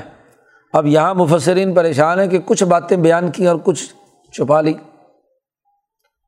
اب 0.73 0.85
یہاں 0.85 1.13
مفسرین 1.13 1.73
پریشان 1.73 2.19
ہے 2.19 2.27
کہ 2.27 2.39
کچھ 2.45 2.63
باتیں 2.63 2.97
بیان 2.97 3.31
کی 3.31 3.47
اور 3.47 3.55
کچھ 3.63 3.93
چھپا 4.33 4.61
لی۔ 4.61 4.73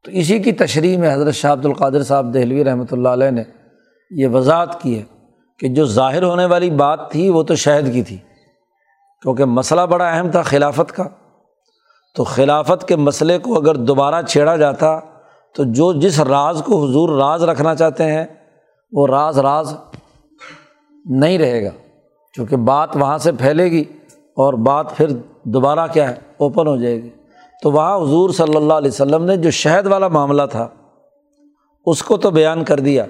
تو 0.03 0.11
اسی 0.11 0.39
کی 0.39 0.51
تشریح 0.51 0.97
میں 0.97 1.13
حضرت 1.13 1.33
شاہ 1.33 1.53
عبد 1.53 1.65
القادر 1.65 2.03
صاحب 2.03 2.33
دہلوی 2.33 2.63
رحمۃ 2.63 2.91
اللہ 2.91 3.09
علیہ 3.09 3.31
نے 3.31 3.43
یہ 4.11 4.27
وضاحت 4.27 4.81
کی 4.81 4.97
ہے 4.99 5.03
کہ 5.59 5.67
جو 5.67 5.85
ظاہر 5.85 6.23
ہونے 6.23 6.45
والی 6.45 6.69
بات 6.69 7.11
تھی 7.11 7.29
وہ 7.29 7.43
تو 7.43 7.55
شہد 7.55 7.93
کی 7.93 8.01
تھی، 8.03 8.17
کیونکہ 9.21 9.45
مسئلہ 9.45 9.81
بڑا 9.81 10.09
اہم 10.09 10.31
تھا 10.31 10.41
خلافت 10.41 10.91
کا۔ 10.91 11.03
تو 12.15 12.23
خلافت 12.23 12.87
کے 12.87 12.95
مسئلے 12.95 13.37
کو 13.37 13.57
اگر 13.57 13.75
دوبارہ 13.75 14.21
چھیڑا 14.21 14.55
جاتا 14.55 14.99
تو 15.55 15.63
جو 15.63 15.93
جس 15.93 16.19
راز 16.19 16.61
کو 16.65 16.85
حضور 16.85 17.09
راز 17.09 17.43
رکھنا 17.43 17.75
چاہتے 17.75 18.03
ہیں 18.03 18.25
وہ 18.91 19.07
راز 19.07 19.39
راز 19.39 19.75
نہیں 21.05 21.37
رہے 21.37 21.65
گا، 21.65 21.69
چونکہ 22.33 22.55
بات 22.55 22.95
وہاں 22.95 23.17
سے 23.17 23.31
پھیلے 23.31 23.65
گی 23.65 23.83
اور 24.11 24.53
بات 24.53 24.95
پھر 24.97 25.07
دوبارہ 25.43 25.87
کیا 25.93 26.09
ہے 26.09 26.15
اوپن 26.37 26.67
ہو 26.67 26.75
جائے 26.77 27.03
گی۔ 27.03 27.09
تو 27.63 27.71
وہاں 27.71 27.97
حضور 27.97 28.29
صلی 28.29 28.55
اللہ 28.55 28.73
علیہ 28.73 28.91
وسلم 28.91 29.23
نے 29.23 29.37
جو 29.37 29.51
شہد 29.51 29.87
والا 29.87 30.07
معاملہ 30.07 30.41
تھا، 30.51 30.67
اس 31.85 32.03
کو 32.03 32.17
تو 32.17 32.31
بیان 32.31 32.63
کر 32.63 32.79
دیا۔ 32.79 33.03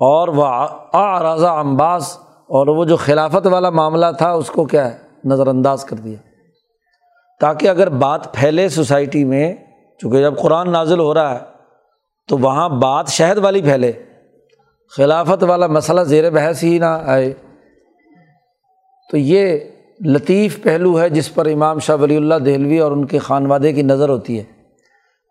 اور 0.00 0.28
وہ 0.28 0.44
آ 0.44 1.60
امباس 1.60 2.18
اور 2.46 2.66
وہ 2.66 2.84
جو 2.84 2.96
خلافت 2.96 3.46
والا 3.46 3.70
معاملہ 3.70 4.06
تھا، 4.18 4.32
اس 4.32 4.50
کو 4.50 4.64
کیا 4.64 4.92
ہے 4.92 4.98
نظر 5.24 5.46
انداز 5.46 5.84
کر 5.84 5.96
دیا۔ 5.96 6.27
تاکہ 7.40 7.68
اگر 7.68 7.88
بات 7.88 8.34
پھیلے 8.34 8.68
سوسائٹی 8.68 9.24
میں، 9.24 9.54
چونکہ 9.98 10.20
جب 10.20 10.38
قرآن 10.38 10.70
نازل 10.70 10.98
ہو 10.98 11.14
رہا 11.14 11.34
ہے، 11.34 11.38
تو 12.28 12.38
وہاں 12.38 12.68
بات 12.68 13.08
شہد 13.08 13.38
والی 13.38 13.62
پھیلے۔ 13.62 13.92
خلافت 14.96 15.42
والا 15.42 15.66
مسئلہ 15.66 16.00
زیر 16.00 16.30
بحث 16.30 16.64
ہی 16.64 16.78
نہ 16.78 17.00
آئے۔ 17.06 17.34
تو 19.10 19.16
یہ 19.16 19.58
لطیف 20.04 20.62
پہلو 20.62 21.00
ہے 21.00 21.08
جس 21.08 21.34
پر 21.34 21.46
امام 21.46 21.78
شاہ 21.78 21.96
ولی 21.96 22.16
اللہ 22.16 22.34
دہلوی 22.34 22.78
اور 22.78 22.92
ان 22.92 23.04
کے 23.04 23.18
خانوادے 23.18 23.72
کی 23.72 23.82
نظر 23.82 24.08
ہوتی 24.08 24.38
ہے 24.38 24.44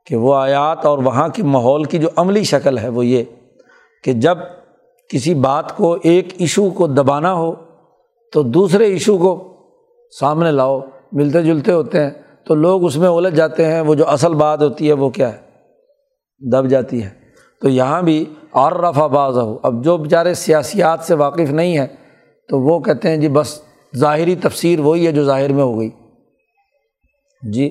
کہ 0.06 0.16
وہ 0.16 0.36
آیات 0.36 0.86
اور 0.86 0.98
وہاں 0.98 1.28
کے 1.28 1.44
ماحول 1.44 1.84
کی 1.84 1.98
جو 1.98 2.10
عملی 2.16 2.44
شکل 2.44 2.78
ہے، 2.78 2.90
وہ 2.90 3.06
یہ 3.06 3.24
کہ 4.04 4.14
جب 4.14 4.38
کسی 5.10 5.34
بات 5.34 5.78
کو 5.78 5.98
ایک 6.04 6.28
ایشو 6.38 6.70
کو 6.70 6.88
دبانا 6.88 7.34
ہو، 7.34 7.54
تو 8.34 8.42
دوسرے 8.42 8.86
ایشو 8.86 9.18
کو 9.18 9.54
سامنے 10.20 10.52
لاؤ۔ 10.52 10.82
ملتے 11.12 11.44
جلتے 11.44 11.72
ہوتے 11.72 12.04
ہیں، 12.04 12.12
تو 12.46 12.56
لوگ 12.56 12.84
اس 12.84 12.98
میں 12.98 13.10
الجھ 13.10 13.36
جاتے 13.36 13.66
ہیں، 13.66 13.82
وہ 13.82 13.96
جو 13.96 14.10
اصل 14.10 14.34
بات 14.34 14.62
ہوتی 14.62 14.88
ہے 14.88 14.94
وہ 14.94 15.10
کیا 15.10 15.34
ہے؟ 15.34 15.38
دب 16.52 16.68
جاتی 16.68 17.04
ہے۔ 17.04 17.10
تو 17.62 17.70
یہاں 17.70 18.02
بھی 18.02 18.26
اور 18.52 18.72
رفع 18.72 19.08
باز 19.08 19.38
ہو 19.38 19.58
اب 19.64 19.84
جو 19.84 19.98
بیچارے 19.98 20.34
سیاسیات 20.34 21.00
سے 21.00 21.14
واقف 21.14 21.52
نہیں 21.52 21.78
ہیں، 21.78 21.88
تو 22.50 22.60
وہ 22.60 22.80
کہتے 22.80 23.10
ہیں 23.10 23.18
جی 23.18 23.28
بس 23.28 23.62
ظاہری 23.96 24.36
تفسیر 24.36 24.80
وہی 24.80 25.08
ہے 25.08 25.12
جو 25.12 25.26
ظاہر 25.26 25.54
میں 25.54 25.64
ہو 25.64 25.80
گئی۔ 25.80 25.90
جی 27.54 27.70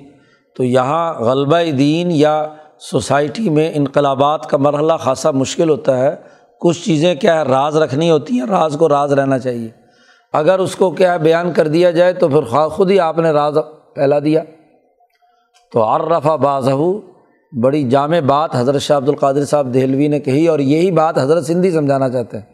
تو 0.56 0.64
یہاں 0.64 1.14
غلبہ 1.14 1.70
دین 1.78 2.10
یا 2.10 2.54
سوسائٹی 2.78 3.50
میں 3.50 3.70
انقلابات 3.74 4.46
کا 4.46 4.56
مرحلہ 4.56 4.92
خاصا 5.00 5.30
مشکل 5.30 5.70
ہوتا 5.70 5.98
ہے۔ 5.98 6.16
کچھ 6.60 6.84
چیزیں 6.84 7.14
کیا 7.14 7.38
ہے، 7.38 7.44
راز 7.44 7.76
رکھنی 7.76 8.10
ہوتی 8.10 8.34
ہیں، 8.34 8.46
راز 8.46 8.76
کو 8.78 8.88
راز 8.88 9.12
رہنا 9.12 9.38
چاہیے۔ 9.38 9.85
اگر 10.32 10.58
اس 10.58 10.76
کو 10.76 10.90
کیا 10.90 11.16
بیان 11.16 11.52
کر 11.52 11.68
دیا 11.68 11.90
جائے 11.90 12.12
تو 12.12 12.28
پھر 12.28 12.42
خواہ 12.42 12.68
خود 12.68 12.90
ہی 12.90 13.00
آپ 13.00 13.18
نے 13.18 13.30
راز 13.30 13.58
پھیلا 13.94 14.18
دیا۔ 14.18 14.42
تو 15.72 15.82
عرفہ 15.82 16.36
باز 16.36 16.68
بڑی 17.62 17.82
جامع 17.82 18.20
بات 18.20 18.50
حضرت 18.54 18.82
شاہ 18.82 18.96
عبد 18.96 19.08
القادر 19.08 19.44
صاحب 19.44 19.74
دہلوی 19.74 20.08
نے 20.08 20.20
کہی 20.20 20.48
اور 20.48 20.58
یہی 20.58 20.90
بات 20.90 21.18
حضرت 21.18 21.46
سندھی 21.46 21.70
سمجھانا 21.70 22.08
چاہتے 22.08 22.38
ہیں۔ 22.38 22.44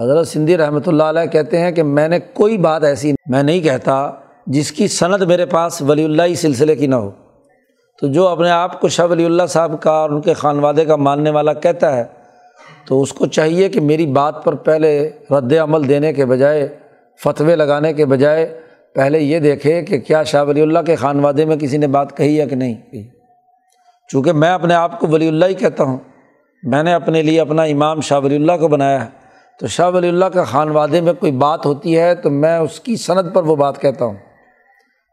حضرت 0.00 0.28
سندھی 0.28 0.56
رحمۃ 0.56 0.80
اللہ 0.86 1.02
علیہ 1.02 1.26
کہتے 1.26 1.60
ہیں 1.60 1.72
کہ 1.72 1.82
میں 1.82 2.08
نے 2.08 2.18
کوئی 2.20 2.58
بات 2.58 2.84
ایسی 2.84 3.12
میں 3.26 3.42
نہیں 3.42 3.60
کہتا 3.60 4.10
جس 4.46 4.72
کی 4.72 4.88
صنعت 4.88 5.22
میرے 5.22 5.46
پاس 5.46 5.82
ولی 5.82 6.04
اللہ 6.04 6.34
سلسلے 6.34 6.76
کی 6.76 6.86
نہ 6.86 6.94
ہو۔ 6.94 7.10
تو 8.00 8.06
جو 8.06 8.28
اپنے 8.28 8.50
آپ 8.50 8.80
کو 8.80 8.88
شاہ 8.88 9.06
ولی 9.06 9.24
اللہ 9.24 9.42
صاحب 9.48 9.82
کا 9.82 9.90
اور 9.90 10.10
ان 10.10 10.20
کے 10.20 10.34
خانوادے 10.34 10.84
کا 10.84 10.96
ماننے 10.96 11.30
والا 11.30 11.52
کہتا 11.52 11.96
ہے 11.96 12.04
تو 12.86 13.02
اس 13.02 13.12
کو 13.12 13.26
چاہیے 13.26 13.68
کہ 13.68 13.80
میری 13.80 14.06
بات 14.06 14.44
پر 14.44 14.54
پہلے 14.54 15.10
رد 15.30 15.52
عمل 15.52 15.88
دینے 15.88 16.12
کے 16.12 16.26
بجائے، 16.26 16.68
فتوے 17.24 17.56
لگانے 17.56 17.92
کے 17.92 18.06
بجائے 18.06 18.60
پہلے 18.94 19.20
یہ 19.20 19.38
دیکھے 19.38 19.82
کہ 19.82 19.98
کیا 19.98 20.22
شاہ 20.22 20.44
ولی 20.44 20.62
اللہ 20.62 20.78
کے 20.86 20.96
خانوادے 20.96 21.44
میں 21.44 21.56
کسی 21.56 21.76
نے 21.76 21.86
بات 21.86 22.16
کہی 22.16 22.40
ہے 22.40 22.46
کہ 22.46 22.56
نہیں 22.56 22.74
کہی۔ 22.74 23.08
چونکہ 24.12 24.32
میں 24.32 24.50
اپنے 24.50 24.74
آپ 24.74 25.00
کو 25.00 25.06
ولی 25.06 25.28
اللہ 25.28 25.44
ہی 25.44 25.54
کہتا 25.54 25.84
ہوں۔ 25.84 25.98
میں 26.62 26.82
نے 26.82 26.92
اپنے 26.92 27.22
لیے 27.22 27.40
اپنا 27.40 27.62
امام 27.62 28.00
شاہ 28.00 28.20
ولی 28.20 28.36
اللہ 28.36 28.52
کو 28.60 28.68
بنایا 28.68 29.04
ہے۔ 29.04 29.10
تو 29.60 29.66
شاہ 29.66 29.90
ولی 29.90 30.08
اللہ 30.08 30.24
کا 30.24 30.44
خانوادے 30.44 31.00
میں 31.00 31.12
کوئی 31.12 31.32
بات 31.32 31.66
ہوتی 31.66 31.98
ہے 31.98 32.14
تو 32.14 32.30
میں 32.30 32.58
اس 32.58 32.80
کی 32.80 32.96
صنعت 32.96 33.24
پر 33.32 33.42
وہ 33.42 33.56
بات 33.56 33.80
کہتا 33.80 34.04
ہوں۔ 34.04 34.14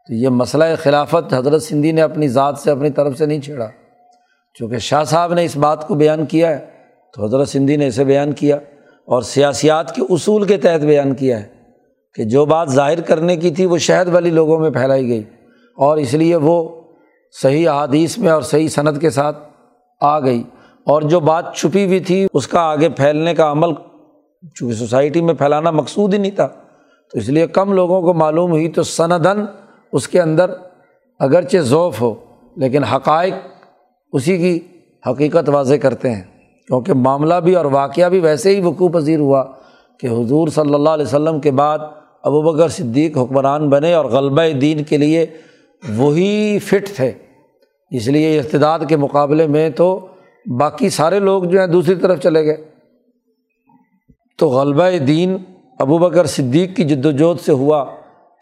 تو 0.08 0.14
یہ 0.14 0.28
مسئلہ 0.28 0.64
خلافت 0.78 1.34
حضرت 1.34 1.62
سندھی 1.62 1.92
نے 1.92 2.02
اپنی 2.02 2.28
ذات 2.28 2.58
سے 2.58 2.70
اپنی 2.70 2.90
طرف 2.90 3.18
سے 3.18 3.26
نہیں 3.26 3.40
چھیڑا۔ 3.40 3.68
چونکہ 4.54 4.78
شاہ 4.78 5.04
صاحب 5.04 5.34
نے 5.34 5.44
اس 5.44 5.56
بات 5.56 5.88
کو 5.88 5.94
بیان 5.94 6.26
کیا 6.26 6.58
ہے۔ 6.58 6.72
تو 7.16 7.24
حضرت 7.24 7.48
سندھی 7.48 7.76
نے 7.76 7.86
اسے 7.86 8.04
بیان 8.04 8.32
کیا 8.32 8.56
اور 9.04 9.22
سیاسیات 9.22 9.94
کے 9.94 10.02
اصول 10.10 10.44
کے 10.44 10.56
تحت 10.56 10.80
بیان 10.80 11.14
کیا 11.14 11.40
ہے 11.40 11.48
کہ 12.14 12.24
جو 12.24 12.44
بات 12.46 12.68
ظاہر 12.68 13.00
کرنے 13.00 13.36
کی 13.36 13.50
تھی 13.50 13.66
وہ 13.66 13.78
شہد 13.78 14.08
والی 14.08 14.30
لوگوں 14.30 14.58
میں 14.58 14.70
پھیلائی 14.70 15.08
گئی 15.08 15.22
اور 15.76 15.96
اس 15.96 16.14
لیے 16.14 16.36
وہ 16.36 16.82
صحیح 17.42 17.68
احادیث 17.68 18.18
میں 18.18 18.30
اور 18.30 18.42
صحیح 18.42 18.68
صنعت 18.68 19.00
کے 19.00 19.10
ساتھ 19.10 19.38
آ 20.00 20.20
گئی 20.20 20.42
اور 20.86 21.02
جو 21.02 21.20
بات 21.20 21.54
چھپی 21.56 21.86
ہوئی 21.86 22.00
تھی 22.00 22.26
اس 22.32 22.48
کا 22.48 22.60
آگے 22.60 22.88
پھیلنے 22.88 23.34
کا 23.34 23.52
عمل 23.52 23.74
چونکہ 24.54 24.74
سوسائٹی 24.74 25.20
میں 25.20 25.34
پھیلانا 25.34 25.70
مقصود 25.70 26.14
ہی 26.14 26.18
نہیں 26.18 26.30
تھا، 26.30 26.46
تو 27.12 27.18
اس 27.18 27.28
لیے 27.28 27.46
کم 27.46 27.72
لوگوں 27.72 28.02
کو 28.02 28.14
معلوم 28.14 28.50
ہوئی 28.50 28.68
تو 28.68 28.82
سندن 28.82 29.44
اس 29.92 30.08
کے 30.08 30.20
اندر 30.20 30.50
اگرچہ 31.18 31.58
ذوف 31.58 32.00
ہو، 32.00 32.14
لیکن 32.56 32.84
حقائق 32.84 33.34
اسی 34.12 34.38
کی 34.38 34.60
حقیقت 35.10 35.48
واضح 35.48 35.74
کرتے 35.74 36.10
ہیں۔ 36.10 36.22
کیونکہ 36.66 36.92
معاملہ 36.92 37.34
بھی 37.34 37.54
اور 37.54 37.64
واقعہ 37.64 38.08
بھی 38.08 38.20
ویسے 38.20 38.56
ہی 38.56 38.60
وقوع 38.60 38.88
پذیر 38.88 39.18
ہوا 39.18 39.44
کہ 40.00 40.06
حضور 40.06 40.48
صلی 40.48 40.74
اللہ 40.74 40.88
علیہ 40.88 41.04
وسلم 41.04 41.40
کے 41.40 41.50
بعد 41.50 41.78
ابو 42.22 42.42
بکر 42.42 42.68
صدیق 42.68 43.18
حکمران 43.18 43.68
بنے 43.68 43.94
اور 43.94 44.04
غلبہ 44.04 44.58
دین 44.58 44.84
کے 44.84 44.96
لیے 44.96 45.26
وہی 45.96 46.58
فٹ 46.58 46.88
تھے۔ 46.96 47.12
اس 47.90 48.08
لیے 48.08 48.38
ارتداد 48.38 48.78
کے 48.88 48.96
مقابلے 48.96 49.46
میں 49.46 49.70
تو 49.70 50.06
باقی 50.60 50.90
سارے 50.90 51.18
لوگ 51.18 51.44
جو 51.44 51.58
ہیں 51.58 51.66
دوسری 51.66 51.94
طرف 51.94 52.20
چلے 52.20 52.44
گئے۔ 52.44 52.64
تو 54.38 54.48
غلبہ 54.48 54.98
دین 54.98 55.36
ابو 55.78 55.98
بکر 55.98 56.24
صدیق 56.24 56.76
کی 56.76 56.84
جد 56.84 57.06
وجہد 57.06 57.40
سے 57.40 57.52
ہوا 57.52 57.84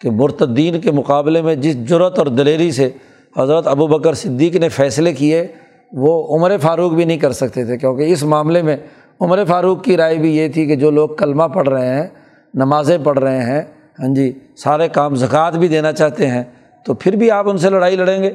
کہ 0.00 0.10
مرتدین 0.10 0.80
کے 0.80 0.90
مقابلے 0.90 1.42
میں 1.42 1.54
جس 1.54 1.88
جرت 1.88 2.18
اور 2.18 2.26
دلیری 2.26 2.70
سے 2.70 2.90
حضرت 3.36 3.66
ابو 3.66 3.86
بکر 3.86 4.14
صدیق 4.14 4.56
نے 4.56 4.68
فیصلے 4.68 5.12
کیے 5.12 5.48
وہ 5.92 6.36
عمر 6.36 6.56
فاروق 6.62 6.92
بھی 6.92 7.04
نہیں 7.04 7.18
کر 7.18 7.32
سکتے 7.32 7.64
تھے، 7.64 7.76
کیونکہ 7.78 8.12
اس 8.12 8.22
معاملے 8.22 8.62
میں 8.62 8.76
عمر 9.20 9.44
فاروق 9.44 9.82
کی 9.84 9.96
رائے 9.96 10.16
بھی 10.18 10.36
یہ 10.36 10.48
تھی 10.48 10.66
کہ 10.66 10.76
جو 10.76 10.90
لوگ 10.90 11.08
کلمہ 11.08 11.44
پڑھ 11.44 11.68
رہے 11.68 11.94
ہیں، 11.94 12.06
نمازیں 12.54 12.98
پڑھ 13.04 13.18
رہے 13.18 13.42
ہیں 13.44 13.62
ہاں 14.00 14.14
جی 14.14 14.32
سارے 14.56 14.88
کام 14.88 15.14
زکوٰۃ 15.14 15.52
بھی 15.52 15.68
دینا 15.68 15.92
چاہتے 15.92 16.26
ہیں، 16.26 16.42
تو 16.86 16.94
پھر 16.94 17.16
بھی 17.16 17.30
آپ 17.30 17.48
ان 17.48 17.58
سے 17.58 17.70
لڑائی 17.70 17.96
لڑیں 17.96 18.22
گے۔ 18.22 18.30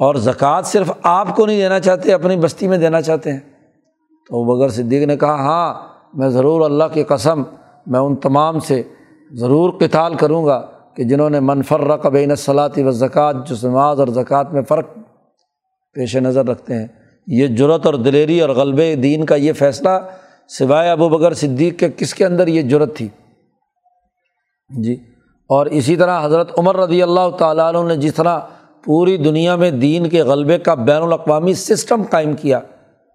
اور 0.00 0.14
زکوٰۃ 0.14 0.62
صرف 0.62 0.90
آپ 1.02 1.34
کو 1.36 1.46
نہیں 1.46 1.60
دینا 1.60 1.80
چاہتے، 1.80 2.12
اپنی 2.12 2.36
بستی 2.36 2.68
میں 2.68 2.78
دینا 2.78 3.00
چاہتے 3.00 3.32
ہیں۔ 3.32 3.40
تو 4.28 4.44
بغیر 4.44 4.68
صدیق 4.68 5.06
نے 5.06 5.16
کہا 5.16 5.34
ہاں 5.34 5.74
میں 6.14 6.28
ضرور 6.28 6.60
اللہ 6.60 6.84
کی 6.92 7.02
قسم، 7.02 7.42
میں 7.86 8.00
ان 8.00 8.16
تمام 8.16 8.58
سے 8.58 8.82
ضرور 9.30 9.72
کتال 9.80 10.14
کروں 10.14 10.44
گا 10.46 10.60
کہ 10.94 11.04
جنہوں 11.04 11.30
نے 11.30 11.40
منفر 11.40 12.08
بین 12.10 12.34
صلاحی 12.34 12.82
و 12.82 12.90
زکوٰۃ 12.90 13.46
جو 13.46 13.68
نماز 13.68 14.00
اور 14.00 14.08
زکوٰۃ 14.08 14.52
میں 14.52 14.62
فرق 14.62 14.86
پیش 15.94 16.16
نظر 16.16 16.46
رکھتے 16.46 16.74
ہیں۔ 16.74 16.86
یہ 17.26 17.46
جرت 17.46 17.86
اور 17.86 17.94
دلیری 17.94 18.40
اور 18.40 18.50
غلب 18.50 18.78
دین 19.02 19.24
کا 19.24 19.34
یہ 19.34 19.52
فیصلہ 19.52 19.88
سوائے 20.48 20.90
ابو 20.90 21.08
بکر 21.08 21.34
صدیق 21.34 21.78
کے 21.78 21.88
کس 21.96 22.14
کے 22.14 22.26
اندر 22.26 22.46
یہ 22.46 22.62
جرت 22.62 22.96
تھی؟ 22.96 23.08
جی۔ 24.82 24.94
اور 25.48 25.66
اسی 25.66 25.96
طرح 25.96 26.24
حضرت 26.24 26.58
عمر 26.58 26.76
رضی 26.76 27.02
اللہ 27.02 27.30
تعالیٰ 27.38 27.74
عنہ 27.74 27.88
نے 27.88 27.96
جس 27.96 28.14
طرح 28.14 28.40
پوری 28.84 29.16
دنیا 29.16 29.56
میں 29.56 29.70
دین 29.70 30.08
کے 30.08 30.22
غلبے 30.22 30.58
کا 30.58 30.74
بین 30.74 31.02
الاقوامی 31.02 31.54
سسٹم 31.54 32.02
قائم 32.10 32.32
کیا، 32.32 32.60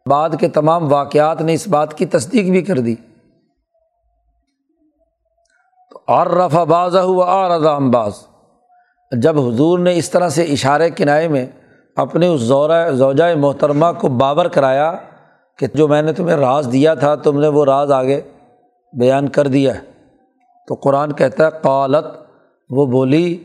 بعد 0.10 0.30
کے 0.40 0.48
تمام 0.48 0.94
واقعات 0.94 1.42
نے 1.42 1.54
اس 1.54 1.68
بات 1.68 1.98
کی 1.98 2.06
تصدیق 2.06 2.52
بھی 2.52 2.62
کر 2.62 2.80
دی۔ 2.80 2.96
تو 5.92 6.00
اور 6.08 6.28
رفا 6.28 6.64
باز 6.64 6.96
ہوا 6.96 7.26
اور 7.26 7.52
رضا 7.52 7.76
امباز 7.76 8.14
جب 9.12 9.40
حضور 9.40 9.80
نے 9.80 9.98
اس 9.98 10.10
طرح 10.10 10.30
سے 10.30 10.44
اشارے 10.44 10.90
کنائے 10.90 11.28
میں 11.28 11.46
اپنے 11.98 12.28
اس 12.28 12.42
زورہ 12.42 12.92
زوجۂ 12.92 13.36
محترمہ 13.38 13.86
کو 13.98 14.08
بابر 14.08 14.48
کرایا 14.48 14.94
کہ 15.60 15.68
جو 15.74 15.88
میں 15.88 16.02
نے 16.02 16.14
تمہیں 16.14 16.36
راز 16.38 16.70
دیا 16.72 16.94
تھا، 16.94 17.16
تم 17.16 17.40
نے 17.40 17.48
وہ 17.48 17.66
راز 17.66 17.92
آگے 17.92 18.22
بیان 18.94 19.28
کر 19.28 19.48
دیا 19.48 19.76
ہے۔ 19.76 19.80
تو 20.68 20.76
قرآن 20.76 21.14
کہتا 21.14 21.46
ہے، 21.46 21.50
قالت، 21.62 22.06
وہ 22.70 22.86
بولی 22.86 23.38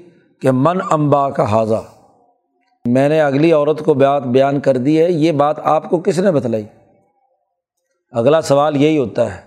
کہ 0.43 0.51
من 0.53 0.79
امبا 0.91 1.31
کا 1.31 1.51
حاضہ 1.51 1.83
میں 2.85 3.09
نے 3.09 3.21
اگلی 3.21 3.53
عورت 3.53 3.85
کو 3.85 3.95
بات 3.95 4.23
بیان 4.23 4.61
کر 4.61 4.77
دی 4.77 5.03
ہے، 5.03 5.11
یہ 5.13 5.33
بات 5.33 5.57
آپ 5.65 5.91
کو 5.91 5.99
کس 5.99 6.19
نے 6.19 6.33
بتلائی؟ 6.33 6.65
اگلا 8.13 8.41
سوال 8.41 8.77
یہی 8.77 8.99
ہوتا 8.99 9.35
ہے، 9.35 9.41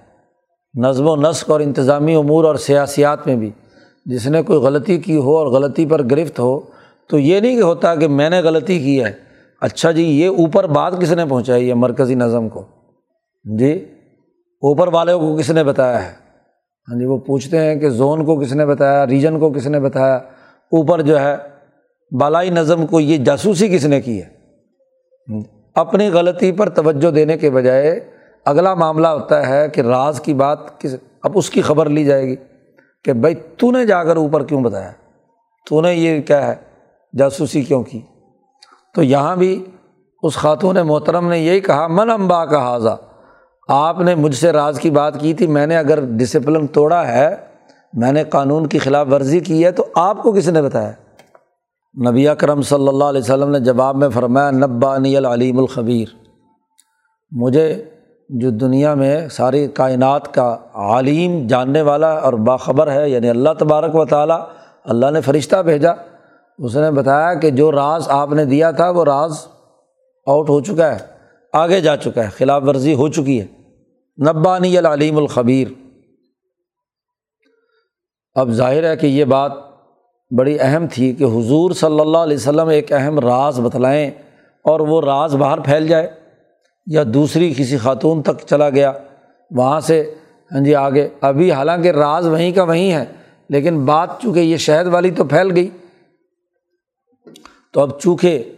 نظم 0.74 1.08
و 1.08 1.16
نسق 1.16 1.50
اور 1.50 1.60
انتظامی 1.60 2.16
امور 2.16 2.44
اور 2.44 2.56
سیاسیات 2.56 3.28
میں 3.28 3.36
بھی، 3.36 3.52
جس 4.06 4.28
نے 4.28 4.44
کوئی 4.44 4.60
غلطی 4.60 4.98
کی 4.98 5.18
ہو 5.18 5.38
اور 5.38 5.48
غلطی 5.48 5.86
پر 5.86 6.04
گرفت 6.04 6.40
ہو 6.40 6.60
تو 7.10 7.20
یہ 7.20 7.40
نہیں 7.40 7.56
کہ 7.56 7.62
ہوتا 7.62 7.96
کہ 7.96 8.08
میں 8.08 8.30
نے 8.30 8.40
غلطی 8.40 8.80
کی 8.80 9.04
ہے۔ 9.04 9.12
اچھا 9.62 9.92
جی 9.92 10.04
یہ 10.04 10.28
اوپر 10.28 10.68
بات 10.68 11.02
کس 11.02 11.12
نے 11.12 11.26
پہنچائی 11.26 11.70
ہے 11.70 11.74
مرکزی 11.74 12.16
نظم 12.16 12.50
کو؟ 12.50 12.66
جی 13.58 13.86
اوپر 14.62 14.88
والے 14.88 15.14
کو 15.14 15.38
کس 15.38 15.50
نے 15.50 15.64
بتایا 15.64 16.06
ہے؟ 16.06 16.12
ہاں 16.88 17.00
جی 17.00 17.06
وہ 17.06 17.18
پوچھتے 17.18 17.60
ہیں 17.60 17.76
کہ 17.76 17.90
زون 17.90 18.26
کو 18.26 18.40
کس 18.40 18.54
نے 18.54 18.66
بتایا، 18.66 19.08
ریجن 19.08 19.40
کو 19.40 19.50
کس 19.50 19.68
نے 19.68 19.80
بتایا؟ 19.80 20.16
اوپر 20.72 21.02
جو 21.02 21.20
ہے، 21.20 21.36
بالائی 22.20 22.50
نظم 22.50 22.88
کو 22.88 23.00
یہ 23.00 23.18
جاسوسی 23.18 23.68
کس 23.68 23.86
نے 23.86 24.02
کی 24.02 24.22
ہے؟ 24.22 24.36
اپنی 25.76 26.10
غلطی 26.10 26.52
پر 26.52 26.70
توجہ 26.70 27.12
دینے 27.12 27.38
کے 27.38 27.50
بجائے 27.50 28.00
اگلا 28.46 28.74
معاملہ 28.74 29.08
ہوتا 29.08 29.48
ہے 29.48 29.70
کہ 29.70 29.82
راز 29.82 30.22
کی 30.22 30.34
بات 30.34 30.82
کس، 30.82 30.96
اب 31.24 31.32
اس 31.36 31.50
کی 31.50 31.62
خبر 31.62 31.90
لی 31.90 32.06
جائے 32.06 32.28
گی 32.28 32.36
کہ 33.04 33.14
بھائی 33.14 33.36
تو 33.58 33.72
نے 33.72 33.86
جا 33.86 34.04
کر 34.04 34.16
اوپر 34.16 34.44
کیوں 34.44 34.64
بتایا؟ 34.64 34.92
تو 35.70 35.82
نے 35.82 35.94
یہ 35.94 36.22
کیا 36.22 36.48
ہے؟ 36.48 36.56
جاسوسی 37.20 37.62
کیوں 37.62 37.84
کی؟ 37.84 38.02
تو 38.96 39.04
یہاں 39.04 39.36
بھی 39.36 39.66
اس 40.24 40.34
خاتون 40.34 40.76
محترم 40.76 41.30
نے 41.30 41.40
یہی 41.40 41.60
کہا، 41.60 41.88
من 41.88 42.10
امبا 42.10 42.46
کا 42.46 42.62
حاضہ 42.62 42.96
آپ 43.70 44.00
نے 44.00 44.16
مجھ 44.16 44.36
سے 44.36 44.52
راز 44.52 44.80
کی 44.80 44.90
بات 44.90 45.20
کی 45.20 45.34
تھی، 45.34 45.48
میں 45.48 45.68
نے 45.68 45.78
اگر 45.78 46.00
ڈسپلن 46.06 46.68
توڑا 46.68 47.08
ہے، 47.08 47.36
میں 47.94 48.12
نے 48.12 48.24
قانون 48.24 48.68
کی 48.68 48.78
خلاف 48.78 49.08
ورزی 49.12 49.40
کی 49.40 49.64
ہے، 49.66 49.72
تو 49.72 49.86
آپ 49.96 50.24
کو 50.24 50.32
کس 50.32 50.50
نے 50.50 50.62
بتایا؟ 50.62 50.92
نبی 52.10 52.26
کرم 52.40 52.62
صلی 52.62 52.88
اللہ 52.88 53.04
علیہ 53.04 53.22
وسلم 53.22 53.50
نے 53.50 53.60
جواب 53.60 53.96
میں 53.96 54.10
فرمایا، 54.10 54.52
نبانی 54.52 55.18
العلیم 55.18 55.60
الخبیر 55.60 56.08
مجھے 57.32 57.86
جو 58.30 58.50
دنیا 58.50 58.94
میں 58.94 59.30
ساری 59.30 59.68
کائنات 59.68 60.34
کا 60.34 60.58
عالیم 60.74 61.48
جاننے 61.48 61.82
والا 61.82 62.12
اور 62.18 62.34
باخبر 62.34 62.92
ہے 62.92 63.10
یعنی 63.10 63.30
اللہ 63.30 63.50
تبارک 63.60 63.96
و 63.96 64.06
تعالیٰ، 64.06 64.40
اللہ 64.84 65.12
نے 65.12 65.22
فرشتہ 65.22 65.56
بھیجا۔ 65.56 65.94
اس 66.58 66.76
نے 66.76 66.92
بتایا 66.92 67.34
کہ 67.34 67.50
جو 67.50 67.72
راز 67.72 68.10
آپ 68.10 68.34
نے 68.34 68.46
دیا 68.46 68.72
تھا 68.72 68.90
وہ 68.90 69.04
راز 69.04 69.48
آؤٹ 70.28 70.50
ہو 70.50 70.62
چکا 70.62 70.94
ہے، 70.94 71.00
آگے 71.54 71.82
جا 71.82 71.98
چکا 71.98 72.24
ہے، 72.24 72.30
خلاف 72.30 72.64
ورزی 72.68 72.94
ہو 72.94 73.08
چکی 73.08 73.42
ہے۔ 73.42 73.46
نبانی 74.30 74.78
العلیم 74.78 75.18
الخبیر۔ 75.18 75.68
اب 78.36 78.50
ظاہر 78.50 78.84
ہے 78.84 78.96
کہ 78.96 79.08
یہ 79.08 79.26
بات 79.26 79.52
بڑی 80.38 80.58
اہم 80.60 80.86
تھی 80.94 81.14
کہ 81.14 81.24
حضور 81.24 81.72
صلی 81.72 82.00
اللہ 82.00 82.18
علیہ 82.18 82.38
وسلم 82.38 82.68
ایک 82.68 82.94
اہم 82.94 83.20
راز 83.20 83.60
بتلائیں 83.60 84.12
اور 84.66 84.80
وہ 84.80 85.02
راز 85.02 85.36
باہر 85.36 85.60
پھیل 85.60 85.88
جائے 85.88 86.10
یا 86.86 87.04
دوسری 87.08 87.54
کسی 87.58 87.78
خاتون 87.78 88.22
تک 88.22 88.48
چلا 88.50 88.70
گیا، 88.70 88.94
وہاں 89.52 89.80
سے 89.80 90.14
ہاں 90.52 90.64
جی 90.64 90.76
آگے۔ 90.76 91.10
ابھی 91.22 91.52
حالانکہ 91.52 91.92
راز 91.92 92.28
وہیں 92.28 92.52
کا 92.52 92.64
وہیں 92.64 92.92
ہے، 92.92 93.06
لیکن 93.50 93.86
بات 93.86 94.10
چونکہ 94.22 94.40
یہ 94.40 94.58
شہد 94.58 94.88
والی 94.88 95.12
تو 95.12 95.24
پھیل 95.24 95.52
گئی۔ 95.56 95.70
تو 97.76 97.82
اب 97.82 98.00
چونکہ 98.00 98.54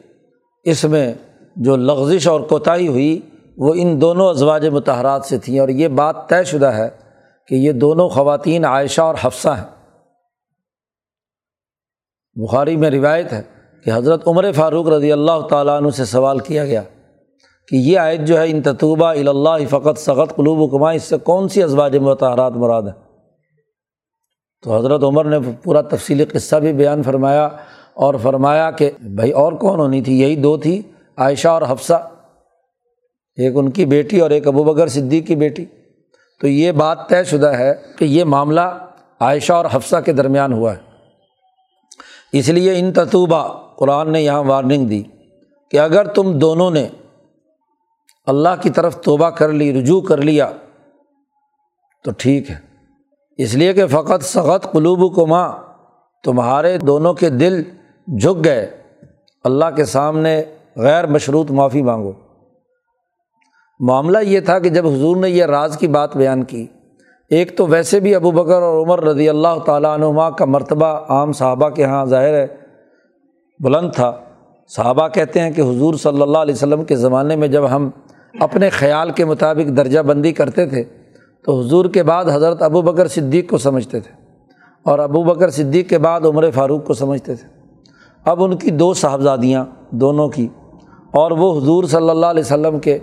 اس 0.64 0.84
میں 0.84 1.14
جو 1.56 1.76
لغزش 1.76 2.28
اور 2.28 2.42
کوتاہی 2.42 2.88
ہوئی، 2.88 3.22
وہ 3.58 3.74
ان 3.78 4.02
دونوں 4.02 4.30
ازواج 4.30 4.68
متحرات 4.68 5.26
سے 5.26 5.38
تھیں۔ 5.38 5.60
اور 5.60 5.70
یہ 5.70 5.88
بات 5.88 6.30
طے 6.30 6.44
شدہ 6.44 6.66
ہے 6.66 6.90
کہ 7.48 7.56
یہ 7.56 7.72
دونوں 7.72 8.10
خواتین 8.10 8.66
عائشہ 8.66 9.02
اور 9.02 9.16
حفصہ 9.22 9.50
ہیں۔ 9.50 9.66
بخاری 12.34 12.76
میں 12.76 12.90
روایت 12.90 13.34
ہے 13.34 13.42
کہ 13.84 13.92
حضرت 13.94 14.28
عمر 14.28 14.52
فاروق 14.52 14.88
رضی 14.88 15.12
اللہ 15.12 15.48
تعالیٰ 15.50 15.78
عنہ 15.78 15.90
سے 15.90 16.06
سوال 16.06 16.40
کیا 16.40 16.66
گیا 16.66 16.82
کہ 17.68 17.76
یہ 17.76 18.00
آیت 18.00 18.20
جو 18.20 18.40
ہے، 18.40 18.50
ان 18.50 18.62
تطوبہ 18.62 19.06
الا 19.06 19.58
فقط 19.70 19.98
سخت 19.98 20.36
قلوب 20.36 20.60
و 20.60 20.68
کما 20.68 20.92
اس 20.92 21.04
سے 21.04 21.18
کون 21.18 21.50
سی 21.50 21.64
ازواج 21.64 21.98
متحرات 21.98 22.52
مراد 22.52 22.84
ہے 22.84 23.08
تو 24.64 24.78
حضرت 24.78 25.04
عمر 25.04 25.26
نے 25.26 25.38
پورا 25.64 25.82
تفصیلی 25.82 26.26
قصہ 26.26 26.56
بھی 26.56 26.74
بیان 26.74 27.04
فرمایا۔ 27.04 27.50
اور 27.98 28.14
فرمایا 28.24 28.72
کہ 28.72 28.92
بھائی 29.00 29.32
اور 29.32 29.54
کون 29.54 29.80
ہونی 29.80 30.02
تھی؟ 30.02 30.20
یہی 30.20 30.36
دو 30.36 30.58
تھی، 30.58 30.82
عائشہ 31.18 31.48
اور 31.48 31.62
حفصہ۔ 31.62 32.10
ایک 33.36 33.54
ان 33.56 33.72
کی 33.72 33.86
بیٹی 33.86 34.20
اور 34.20 34.30
ایک 34.30 34.48
ابو 34.48 34.64
بکر 34.64 34.88
صدیق 34.88 35.28
کی 35.28 35.36
بیٹی۔ 35.36 35.66
تو 36.42 36.48
یہ 36.48 36.72
بات 36.72 37.10
طے 37.10 37.24
شدہ 37.24 37.48
ہے 37.48 37.74
کہ 37.98 38.06
یہ 38.06 38.24
معاملہ 38.24 38.62
عائشہ 39.20 39.54
اور 39.54 39.66
حفصہ 39.72 39.96
کے 40.06 40.14
درمیان 40.14 40.54
ہوا 40.54 40.76
ہے۔ 40.76 40.80
اس 42.34 42.50
لیے 42.50 42.80
ان 42.80 42.94
تطوبہ، 42.94 43.48
قرآن 43.76 44.12
نے 44.12 44.22
یہاں 44.22 44.44
وارننگ 44.44 44.86
دی 44.86 45.04
کہ 45.72 45.80
اگر 45.80 46.08
تم 46.08 46.40
دونوں 46.40 46.72
نے 46.72 46.88
اللہ 48.26 48.62
کی 48.62 48.70
طرف 48.70 49.02
توبہ 49.02 49.30
کر 49.30 49.50
لی، 49.50 49.82
رجوع 49.82 50.02
کر 50.02 50.18
لیا، 50.18 50.52
تو 52.04 52.12
ٹھیک 52.18 52.50
ہے۔ 52.50 52.58
اس 53.38 53.56
لیے 53.56 53.74
کہ 53.74 53.88
فقط 53.88 54.24
سخت 54.24 54.72
قلوب 54.72 55.16
کو 55.16 55.28
ماں 55.28 55.52
تمہارے 56.24 56.78
دونوں 56.78 57.14
کے 57.14 57.30
دل 57.30 57.64
جھک 58.08 58.46
گئے، 58.46 58.72
اللہ 59.44 59.66
کے 59.76 59.86
سامنے 59.86 60.44
غیر 60.76 61.08
مشروط 61.08 61.52
معافی 61.52 61.82
مانگو۔ 61.82 62.12
معاملہ 63.80 64.18
یہ 64.18 64.40
تھا 64.40 64.60
کہ 64.60 64.70
جب 64.70 64.88
حضور 64.88 65.18
نے 65.18 65.30
یہ 65.30 65.46
راز 65.46 65.78
کی 65.78 65.88
بات 65.88 66.18
بیان 66.18 66.44
کی، 66.44 66.68
ایک 67.30 67.58
تو 67.58 67.68
ویسے 67.68 68.00
بھی 68.00 68.16
ابو 68.16 68.32
بکر 68.32 68.62
اور 68.62 68.86
عمر 68.86 69.04
رضی 69.04 69.30
اللہ 69.30 69.60
تعالیٰ 69.66 69.94
عنما 69.94 70.30
کا 70.30 70.46
مرتبہ 70.46 70.86
عام 70.86 71.32
صحابہ 71.32 71.70
کے 71.70 71.82
یہاں 71.82 72.06
ظاہر 72.06 72.34
ہے، 72.34 72.48
بلند 73.60 73.92
تھا۔ 73.96 74.12
صحابہ 74.68 75.08
کہتے 75.08 75.40
ہیں 75.40 75.52
کہ 75.52 75.62
حضور 75.62 75.94
صلی 75.94 76.22
اللہ 76.22 76.38
علیہ 76.38 76.54
وسلم 76.54 76.84
کے 76.84 76.96
زمانے 76.96 77.36
میں 77.36 77.48
جب 77.48 77.70
ہم 77.72 77.90
اپنے 78.40 78.70
خیال 78.70 79.12
کے 79.12 79.26
مطابق 79.26 79.78
درجہ 79.78 80.00
بندی 80.00 80.32
کرتے 80.32 80.66
تھے، 80.66 80.84
تو 81.46 81.60
حضور 81.60 81.86
کے 81.86 82.04
بعد 82.04 82.26
حضرت 82.26 82.62
ابو 82.62 82.82
بکر 82.82 83.08
صدیق 83.08 83.50
کو 83.50 83.58
سمجھتے 83.58 84.00
تھے 84.00 84.12
اور 84.84 85.00
ابو 85.00 85.24
بکر 85.24 85.50
صدیق 85.50 85.90
کے 85.90 85.98
بعد 85.98 86.22
عمر 86.22 86.52
فاروق 86.52 86.86
کو 86.86 86.94
سمجھتے 86.94 87.36
تھے۔ 87.36 87.57
اب 88.28 88.44
ان 88.44 88.58
کی 88.58 88.72
دو 88.72 88.94
صاحبزادیاں 88.94 89.66
دونوں 89.90 90.30
کی 90.30 90.48
اور 91.12 91.32
وہ 91.32 91.62
حضور 91.62 91.84
صلی 91.84 92.10
اللہ 92.10 92.26
علیہ 92.26 92.44
وسلم 92.44 92.80
کے 92.80 93.00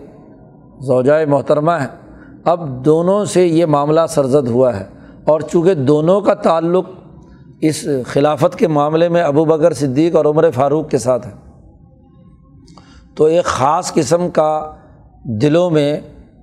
زوجائے 0.81 1.27
محترمہ 1.27 1.72
ہیں۔ 1.72 2.20
اب 2.45 2.85
دونوں 2.85 3.25
سے 3.25 3.47
یہ 3.47 3.66
معاملہ 3.66 4.01
سرزد 4.09 4.49
ہوا 4.49 4.81
ہے 4.81 4.85
اور 5.25 5.41
چونکہ 5.41 5.75
دونوں 5.75 6.20
کا 6.20 6.35
تعلق 6.35 6.85
اس 7.61 7.87
خلافت 8.07 8.57
کے 8.57 8.68
معاملے 8.68 9.09
میں 9.09 9.22
ابو 9.22 9.45
بکر 9.45 9.72
صدیق 9.72 10.16
اور 10.16 10.25
عمر 10.25 10.51
فاروق 10.51 10.89
کے 10.89 10.99
ساتھ 10.99 11.27
ہے۔ 11.27 11.33
تو 13.14 13.25
ایک 13.25 13.45
خاص 13.45 13.93
قسم 13.93 14.31
کا 14.31 14.70
دلوں 15.25 15.70
میں 15.70 16.01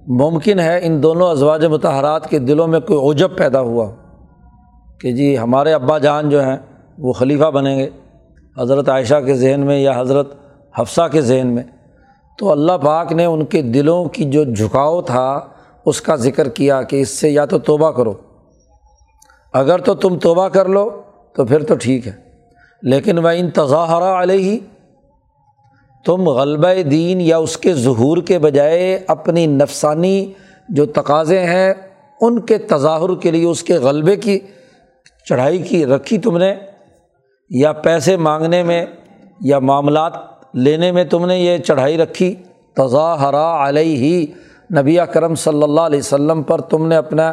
ممکن 0.08 0.60
ہے 0.60 0.80
ان 0.84 1.04
دونوں 1.04 1.30
ازواج 1.30 1.66
متحرات 1.66 2.30
کے 2.30 2.40
دلوں 2.40 2.68
میں 2.68 2.80
کوئی 2.80 3.12
عجب 3.12 3.38
پیدا 3.38 3.62
ہوا 3.62 3.90
کہ 5.02 5.12
جی 5.12 5.38
ہمارے 5.38 5.74
ابا 5.74 5.98
جان 5.98 6.30
جو 6.30 6.44
ہیں 6.44 6.58
وہ 6.98 7.14
خلیفہ 7.14 7.52
بنیں 7.52 7.80
گے۔ 7.80 7.90
حضرت 8.58 8.90
عائشہ 8.90 9.20
کے 9.26 9.34
ذہن 9.34 9.62
میں 9.62 9.80
یا 9.80 10.00
حضرت 10.00 10.36
حفصہ 10.80 11.08
کے 11.12 11.22
ذہن 11.22 11.48
میں 11.48 11.64
تو 12.38 12.52
اللہ 12.52 12.72
پاک 12.72 13.12
نے 13.12 13.26
ان 13.26 13.46
کے 13.46 13.62
دلوں 13.62 14.06
کی 14.06 14.24
جو 14.24 14.44
جھکاؤ 14.44 15.02
تھا 15.02 15.40
اس 15.86 16.02
کا 16.02 16.16
ذکر 16.16 16.50
کیا 16.50 16.82
کہ 16.82 17.02
اس 17.02 17.10
سے 17.10 17.30
یا 17.30 17.46
تو 17.46 17.60
توبہ 17.60 17.92
کرو، 17.92 18.14
اگر 19.54 19.80
تو 19.80 19.96
تم 19.96 20.18
توبہ 20.18 20.48
کر 20.48 20.66
لو 20.66 21.02
تو 21.36 21.46
پھر 21.46 21.64
تو 21.64 21.76
ٹھیک 21.76 22.08
ہے۔ 22.08 22.12
لیکن 22.82 23.18
وہ 23.18 23.30
ان 23.30 23.50
تضاہرہ 23.50 24.22
علیہ، 24.22 24.60
تم 26.06 26.30
غلبہ 26.30 26.82
دین 26.82 27.22
یا 27.22 27.38
اس 27.38 27.58
کے 27.58 27.74
ظہور 27.74 28.18
کے 28.18 28.40
بجائے 28.40 29.00
اپنی 29.08 29.46
نفسانی 29.46 30.34
جو 30.70 30.86
تقاضے 30.86 31.40
ہیں، 31.40 31.74
ان 32.22 32.40
کے 32.40 32.58
تظاہر 32.58 33.16
کے 33.16 33.32
لیے، 33.32 33.46
اس 33.46 33.64
کے 33.64 33.74
غلبے 33.74 34.16
کی 34.16 34.40
چڑھائی 35.26 35.58
کی 35.58 35.86
رکھی 35.86 36.18
تم 36.18 36.38
نے۔ 36.38 36.56
یا 37.56 37.72
پیسے 37.72 38.18
مانگنے 38.18 38.64
میں 38.64 38.86
یا 39.42 39.60
معاملات 39.60 40.14
لینے 40.54 40.92
میں 40.92 41.04
تم 41.04 41.26
نے 41.26 41.40
یہ 41.40 41.58
چڑھائی 41.58 41.98
رکھی؟ 41.98 42.36
تضاہرا 42.74 43.70
علیہ 43.70 43.96
ہی 43.96 44.26
نبی 44.78 44.98
کرم 45.14 45.36
صلی 45.36 45.64
اللہ 45.64 45.82
علیہ 45.82 46.00
وسلم 46.00 46.44
پر 46.44 46.62
تم 46.62 46.88
نے 46.88 46.96
اپنا 46.96 47.32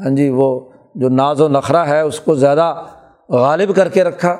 ہاں 0.00 0.16
جی 0.16 0.28
وہ 0.28 0.60
جو 0.94 1.08
ناز 1.08 1.40
و 1.40 1.48
نخرہ 1.48 1.76
ہے، 1.76 2.00
اس 2.00 2.20
کو 2.20 2.34
زیادہ 2.34 2.84
غالب 3.28 3.76
کر 3.76 3.88
کے 3.88 4.04
رکھا۔ 4.04 4.36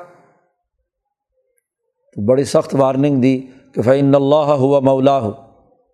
تو 2.13 2.25
بڑی 2.25 2.43
سخت 2.43 2.75
وارننگ 2.79 3.21
دی 3.21 3.41
کہ 3.75 3.81
فعین 3.81 4.15
اللہ 4.15 4.35
ہوا 4.35 4.79
مولا 4.79 5.19
ہو 5.19 5.31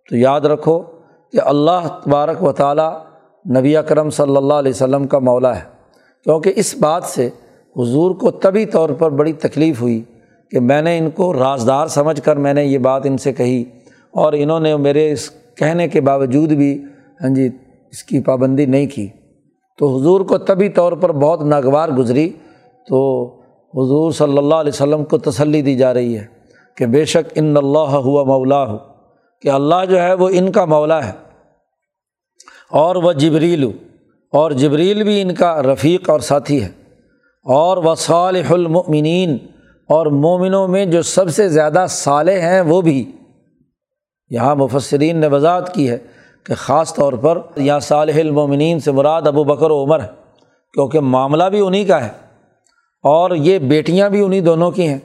تو 0.09 0.15
یاد 0.15 0.41
رکھو 0.41 0.79
کہ 1.31 1.41
اللہ 1.45 1.87
تبارک 2.03 2.43
و 2.43 2.51
تعالیٰ 2.51 2.97
نبی 3.59 3.77
اکرم 3.77 4.09
صلی 4.09 4.37
اللہ 4.37 4.53
علیہ 4.53 4.71
وسلم 4.71 5.07
کا 5.07 5.19
مولا 5.19 5.55
ہے۔ 5.55 5.63
کیونکہ 6.23 6.53
اس 6.55 6.75
بات 6.77 7.03
سے 7.03 7.29
حضور 7.77 8.11
کو 8.11 8.31
طبی 8.31 8.65
طور 8.65 8.89
پر 8.89 9.11
بڑی 9.11 9.33
تکلیف 9.33 9.81
ہوئی 9.81 10.03
کہ 10.51 10.59
میں 10.59 10.81
نے 10.81 10.97
ان 10.97 11.09
کو 11.09 11.33
رازدار 11.33 11.87
سمجھ 11.87 12.21
کر 12.21 12.35
میں 12.35 12.53
نے 12.53 12.65
یہ 12.65 12.77
بات 12.77 13.01
ان 13.05 13.17
سے 13.17 13.33
کہی 13.33 13.63
اور 14.11 14.33
انہوں 14.33 14.59
نے 14.59 14.77
میرے 14.77 15.11
اس 15.11 15.31
کہنے 15.55 15.87
کے 15.87 16.01
باوجود 16.01 16.51
بھی 16.51 16.83
ہاں 17.21 17.29
جی 17.29 17.49
اس 17.91 18.03
کی 18.03 18.21
پابندی 18.21 18.65
نہیں 18.65 18.87
کی۔ 18.87 19.07
تو 19.77 19.97
حضور 19.97 20.21
کو 20.21 20.37
طبی 20.37 20.69
طور 20.69 20.93
پر 20.93 21.11
بہت 21.11 21.43
ناگوار 21.43 21.89
گزری۔ 21.89 22.29
تو 22.89 23.25
حضور 23.73 24.11
صلی 24.11 24.37
اللہ 24.37 24.55
علیہ 24.55 24.71
وسلم 24.73 25.05
کو 25.05 25.17
تسلی 25.17 25.61
دی 25.61 25.75
جا 25.75 25.93
رہی 25.93 26.17
ہے 26.17 26.25
کہ 26.77 26.85
بے 26.85 27.05
شک 27.05 27.31
ان 27.35 27.57
اللہ 27.57 27.79
ہوا 27.79 28.23
مولا 28.23 28.71
ہو 28.71 28.77
کہ 29.41 29.49
اللہ 29.49 29.85
جو 29.89 30.01
ہے 30.01 30.13
وہ 30.13 30.29
ان 30.33 30.51
کا 30.51 30.65
مولا 30.65 31.07
ہے۔ 31.07 31.11
اور 32.71 32.95
وہ 32.95 33.13
جبریل، 33.13 33.63
اور 34.31 34.51
جبریل 34.51 35.03
بھی 35.03 35.21
ان 35.21 35.35
کا 35.35 35.63
رفیق 35.63 36.09
اور 36.09 36.19
ساتھی 36.19 36.63
ہے۔ 36.63 36.86
اور 37.47 37.77
وہ 37.77 37.95
صالح 37.95 38.51
المؤمنین، 38.51 39.37
اور 39.89 40.05
مومنوں 40.05 40.67
میں 40.67 40.85
جو 40.85 41.01
سب 41.01 41.29
سے 41.29 41.49
زیادہ 41.49 41.85
صالح 41.89 42.39
ہیں 42.41 42.61
وہ 42.61 42.81
بھی۔ 42.81 43.11
یہاں 44.29 44.55
مفسرین 44.55 45.17
نے 45.17 45.27
وضاحت 45.27 45.73
کی 45.73 45.89
ہے 45.89 45.97
کہ 46.45 46.53
خاص 46.55 46.93
طور 46.93 47.13
پر 47.13 47.37
یہاں 47.55 47.79
صالح 47.79 48.19
المومنین 48.19 48.79
سے 48.79 48.91
مراد 48.91 49.27
ابو 49.27 49.43
بکر 49.43 49.71
و 49.71 49.83
عمر 49.83 49.99
ہے 49.99 50.07
کیونکہ 50.73 50.99
معاملہ 50.99 51.43
بھی 51.43 51.59
انہیں 51.59 51.85
کا 51.85 52.03
ہے 52.03 52.09
اور 53.03 53.31
یہ 53.31 53.59
بیٹیاں 53.59 54.09
بھی 54.09 54.21
انہیں 54.21 54.41
دونوں 54.41 54.71
کی 54.71 54.87
ہیں۔ 54.87 54.99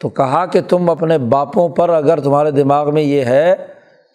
تو 0.00 0.08
کہا 0.08 0.46
کہ 0.46 0.60
تم 0.60 0.90
اپنے 0.90 1.18
باپوں 1.18 1.68
پر 1.68 1.88
اگر 1.88 2.20
تمہارے 2.20 2.50
دماغ 2.50 2.94
میں 2.94 3.02
یہ 3.02 3.24
ہے 3.24 3.54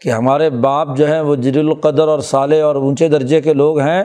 کہ 0.02 0.10
ہمارے 0.10 0.50
باپ 0.50 0.98
جو 0.98 1.08
ہیں 1.08 1.22
وہ 1.22 1.36
جر 1.36 1.60
القدر 1.60 2.08
اور 2.08 2.20
صالح 2.20 2.64
اور 2.64 2.76
اونچے 2.76 3.08
درجے 3.08 3.42
کے 3.42 3.54
لوگ 3.54 3.80
ہیں 3.80 4.04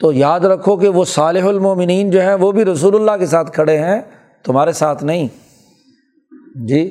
تو 0.00 0.12
یاد 0.12 0.40
رکھو 0.40 0.76
کہ 0.76 0.88
وہ 0.88 1.04
صالح 1.04 1.44
المومنین 1.44 2.10
جو 2.10 2.20
ہیں، 2.20 2.34
وہ 2.34 2.52
بھی 2.52 2.64
رسول 2.64 2.94
اللہ 2.94 3.20
کے 3.20 3.26
ساتھ 3.26 3.52
کھڑے 3.52 3.78
ہیں، 3.78 4.00
تمہارے 4.44 4.72
ساتھ 4.72 5.04
نہیں۔ 5.04 5.28
جی 6.68 6.90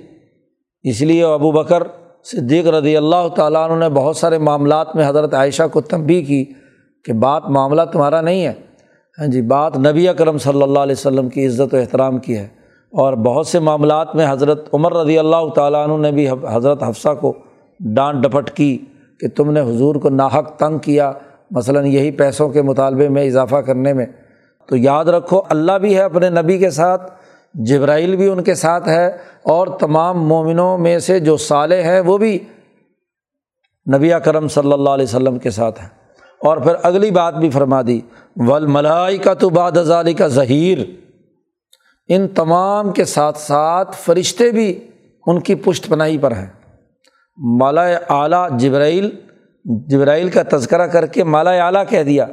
اس 0.83 1.01
لیے 1.01 1.23
ابو 1.23 1.51
بکر 1.51 1.83
صدیق 2.23 2.67
رضی 2.67 2.97
اللہ 2.97 3.27
تعالیٰ 3.35 3.69
عنہ 3.69 3.79
نے 3.79 3.89
بہت 3.89 4.17
سارے 4.17 4.37
معاملات 4.37 4.95
میں 4.95 5.09
حضرت 5.09 5.33
عائشہ 5.33 5.63
کو 5.71 5.81
تنبی 5.81 6.21
کی 6.21 6.45
کہ 7.05 7.13
بات 7.13 7.49
معاملہ 7.49 7.81
تمہارا 7.93 8.21
نہیں 8.21 8.45
ہے۔ 8.45 8.53
ہاں 9.19 9.27
جی 9.27 9.41
بات 9.41 9.77
نبی 9.77 10.07
اکرم 10.07 10.37
صلی 10.37 10.61
اللہ 10.61 10.79
علیہ 10.79 10.95
وسلم 10.97 11.29
کی 11.29 11.45
عزت 11.45 11.73
و 11.73 11.77
احترام 11.77 12.17
کی 12.17 12.37
ہے۔ 12.37 12.47
اور 12.91 13.13
بہت 13.13 13.47
سے 13.47 13.59
معاملات 13.59 14.15
میں 14.15 14.31
حضرت 14.31 14.69
عمر 14.73 14.93
رضی 14.93 15.17
اللہ 15.17 15.49
تعالیٰ 15.55 15.87
عنہ 15.87 15.97
نے 15.97 16.11
بھی 16.11 16.27
حضرت 16.49 16.83
حفصہ 16.83 17.13
کو 17.21 17.33
ڈانٹ 17.79 18.23
ڈپٹ 18.23 18.51
کی 18.51 18.77
کہ 19.19 19.27
تم 19.27 19.51
نے 19.51 19.61
حضور 19.61 19.95
کو 19.95 20.09
ناحق 20.09 20.57
تنگ 20.57 20.77
کیا۔ 20.77 21.13
مثلاً 21.51 21.85
یہی 21.85 22.11
پیسوں 22.11 22.49
کے 22.49 22.61
مطالبے 22.61 23.09
میں 23.09 23.27
اضافہ 23.27 23.55
کرنے 23.55 23.93
میں۔ 23.93 24.05
تو 24.67 24.75
یاد 24.75 25.05
رکھو، 25.05 25.41
اللہ 25.49 25.71
بھی 25.71 25.95
ہے 25.95 26.01
اپنے 26.01 26.29
نبی 26.29 26.57
کے 26.57 26.69
ساتھ، 26.69 27.11
جبرائیل 27.53 28.15
بھی 28.15 28.29
ان 28.29 28.43
کے 28.43 28.55
ساتھ 28.55 28.87
ہے، 28.87 29.07
اور 29.43 29.67
تمام 29.79 30.27
مومنوں 30.27 30.77
میں 30.77 30.99
سے 30.99 31.19
جو 31.19 31.37
سالے 31.37 31.83
ہیں، 31.83 31.99
وہ 31.99 32.17
بھی 32.17 32.39
نبی 33.95 34.11
کرم 34.25 34.47
صلی 34.47 34.71
اللہ 34.71 34.89
علیہ 34.89 35.03
وسلم 35.03 35.39
کے 35.39 35.49
ساتھ 35.49 35.81
ہیں۔ 35.81 35.89
اور 36.41 36.57
پھر 36.57 36.73
اگلی 36.83 37.11
بات 37.11 37.35
بھی 37.35 37.49
فرما 37.49 37.81
دی 37.87 38.01
ول 38.35 38.65
ملائی 38.67 39.17
کا 39.17 39.33
تو 39.33 39.49
باد 39.49 39.71
ازالی 39.71 40.13
کا 40.13 40.27
ظہیر۔ 40.27 40.77
ان 42.07 42.27
تمام 42.27 42.91
کے 42.91 43.05
ساتھ 43.05 43.37
ساتھ 43.37 43.95
فرشتے 43.95 44.51
بھی 44.51 44.87
ان 45.27 45.39
کی 45.39 45.55
پشت 45.55 45.87
پناہی 45.87 46.17
پر 46.17 46.31
ہیں۔ 46.31 46.47
مالا 47.37 47.81
اعلیٰ 48.09 48.57
جبرائیل 48.57 49.09
جبرائیل 49.67 50.29
کا 50.29 50.41
تذکرہ 50.51 50.87
کر 50.87 51.05
کے 51.05 51.23
مالا 51.23 51.51
اعلیٰ 51.51 51.83
کہہ 51.89 52.03
دیا۔ 52.03 52.25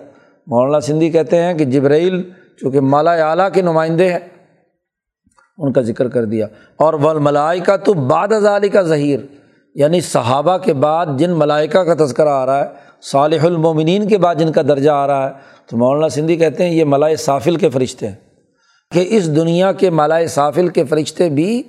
مولانا 0.46 0.80
سندھی 0.80 1.10
کہتے 1.10 1.42
ہیں 1.42 1.54
کہ 1.54 1.64
جبرائیل 1.64 2.30
چونکہ 2.60 2.80
مالا 2.80 3.30
اعلیٰ 3.30 3.48
کے 3.52 3.62
نمائندے 3.62 4.12
ہیں، 4.12 4.18
ان 5.58 5.72
کا 5.72 5.80
ذکر 5.80 6.08
کر 6.08 6.24
دیا۔ 6.24 6.46
اور 6.76 6.94
ول 6.94 7.18
ملائی 7.18 7.60
کا 7.60 7.76
تو 7.76 7.92
بعد 7.92 8.32
ازالی 8.32 8.68
کا 8.68 8.82
ظہیر 8.82 9.20
یعنی 9.74 10.00
صحابہ 10.00 10.56
کے 10.56 10.72
بعد 10.72 11.06
جن 11.16 11.30
ملائکہ 11.30 11.78
کا 11.78 12.04
تذکرہ 12.04 12.28
آ 12.28 12.46
رہا 12.46 12.64
ہے، 12.64 12.68
صالح 13.02 13.42
المومنین 13.42 14.08
کے 14.08 14.18
بعد 14.18 14.34
جن 14.34 14.52
کا 14.52 14.62
درجہ 14.62 14.90
آ 14.90 15.06
رہا 15.06 15.28
ہے، 15.28 15.34
تو 15.66 15.76
مولانا 15.76 16.08
سندھی 16.08 16.36
کہتے 16.36 16.64
ہیں 16.64 16.74
یہ 16.74 16.84
ملائے 16.84 17.16
صافل 17.16 17.56
کے 17.56 17.70
فرشتے 17.70 18.08
ہیں۔ 18.08 18.14
کہ 18.92 19.04
اس 19.08 19.36
دنیا 19.36 19.72
کے 19.72 19.90
ملائے 19.90 20.26
صافل 20.26 20.68
کے 20.68 20.84
فرشتے 20.84 21.28
بھی، 21.28 21.62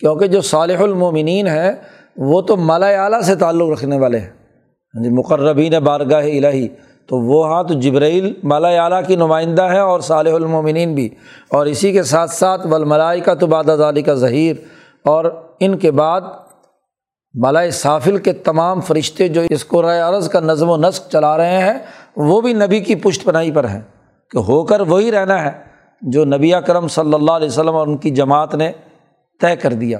کیونکہ 0.00 0.26
جو 0.26 0.40
صالح 0.40 0.78
المومنین 0.78 1.46
ہیں، 1.46 1.72
وہ 2.16 2.42
تو 2.42 2.56
مالا 2.56 2.86
اعلیٰ 2.86 3.20
سے 3.20 3.34
تعلق 3.34 3.68
رکھنے 3.70 3.98
والے 3.98 4.18
ہیں۔ 4.18 4.43
ہاں 4.94 5.02
جی 5.02 5.10
مقربین 5.10 5.72
بارگاہ 5.72 6.24
الہی۔ 6.24 6.68
تو 7.06 7.18
وہ 7.18 7.46
ہاں 7.46 7.62
تو 7.62 7.74
جبرائیل 7.74 8.34
مالا 8.44 8.68
اعلیٰ 8.68 9.06
کی 9.06 9.16
نمائندہ 9.16 9.62
ہے 9.62 9.78
اور 9.78 10.00
صالح 10.00 10.34
المومنین 10.34 10.94
بھی۔ 10.94 11.08
اور 11.48 11.66
اسی 11.66 11.92
کے 11.92 12.02
ساتھ 12.02 12.30
ساتھ 12.30 12.66
ولملائی 12.66 13.20
کا 13.20 13.34
تو 13.34 13.46
باد 13.46 13.68
ازالی 13.68 14.02
کا 14.02 14.14
ظہیر۔ 14.14 14.56
اور 15.04 15.46
ان 15.60 15.78
کے 15.78 15.90
بعد 15.90 16.20
ملائے 17.34 17.70
صافل 17.70 18.16
کے 18.16 18.32
تمام 18.32 18.80
فرشتے 18.80 19.28
جو 19.28 19.40
اس 19.50 19.64
کو 19.64 19.82
رائے 19.82 20.00
عرض 20.00 20.28
کا 20.28 20.40
نظم 20.40 20.70
و 20.70 20.76
نسق 20.76 21.12
چلا 21.12 21.36
رہے 21.36 21.58
ہیں، 21.58 21.78
وہ 22.16 22.40
بھی 22.40 22.52
نبی 22.52 22.80
کی 22.80 22.94
پشت 22.94 23.24
پناہی 23.24 23.52
پر 23.52 23.64
ہیں۔ 23.64 23.80
کہ 24.30 24.38
ہو 24.38 24.64
کر 24.64 24.80
وہی 24.80 25.10
رہنا 25.10 25.44
ہے 25.44 25.50
جو 26.02 26.24
نبی 26.24 26.52
کرم 26.66 26.88
صلی 26.88 27.14
اللہ 27.14 27.32
علیہ 27.32 27.48
وسلم 27.48 27.74
اور 27.74 27.86
ان 27.86 27.96
کی 27.96 28.10
جماعت 28.10 28.54
نے 28.54 28.72
طے 29.40 29.56
کر 29.56 29.72
دیا۔ 29.72 29.98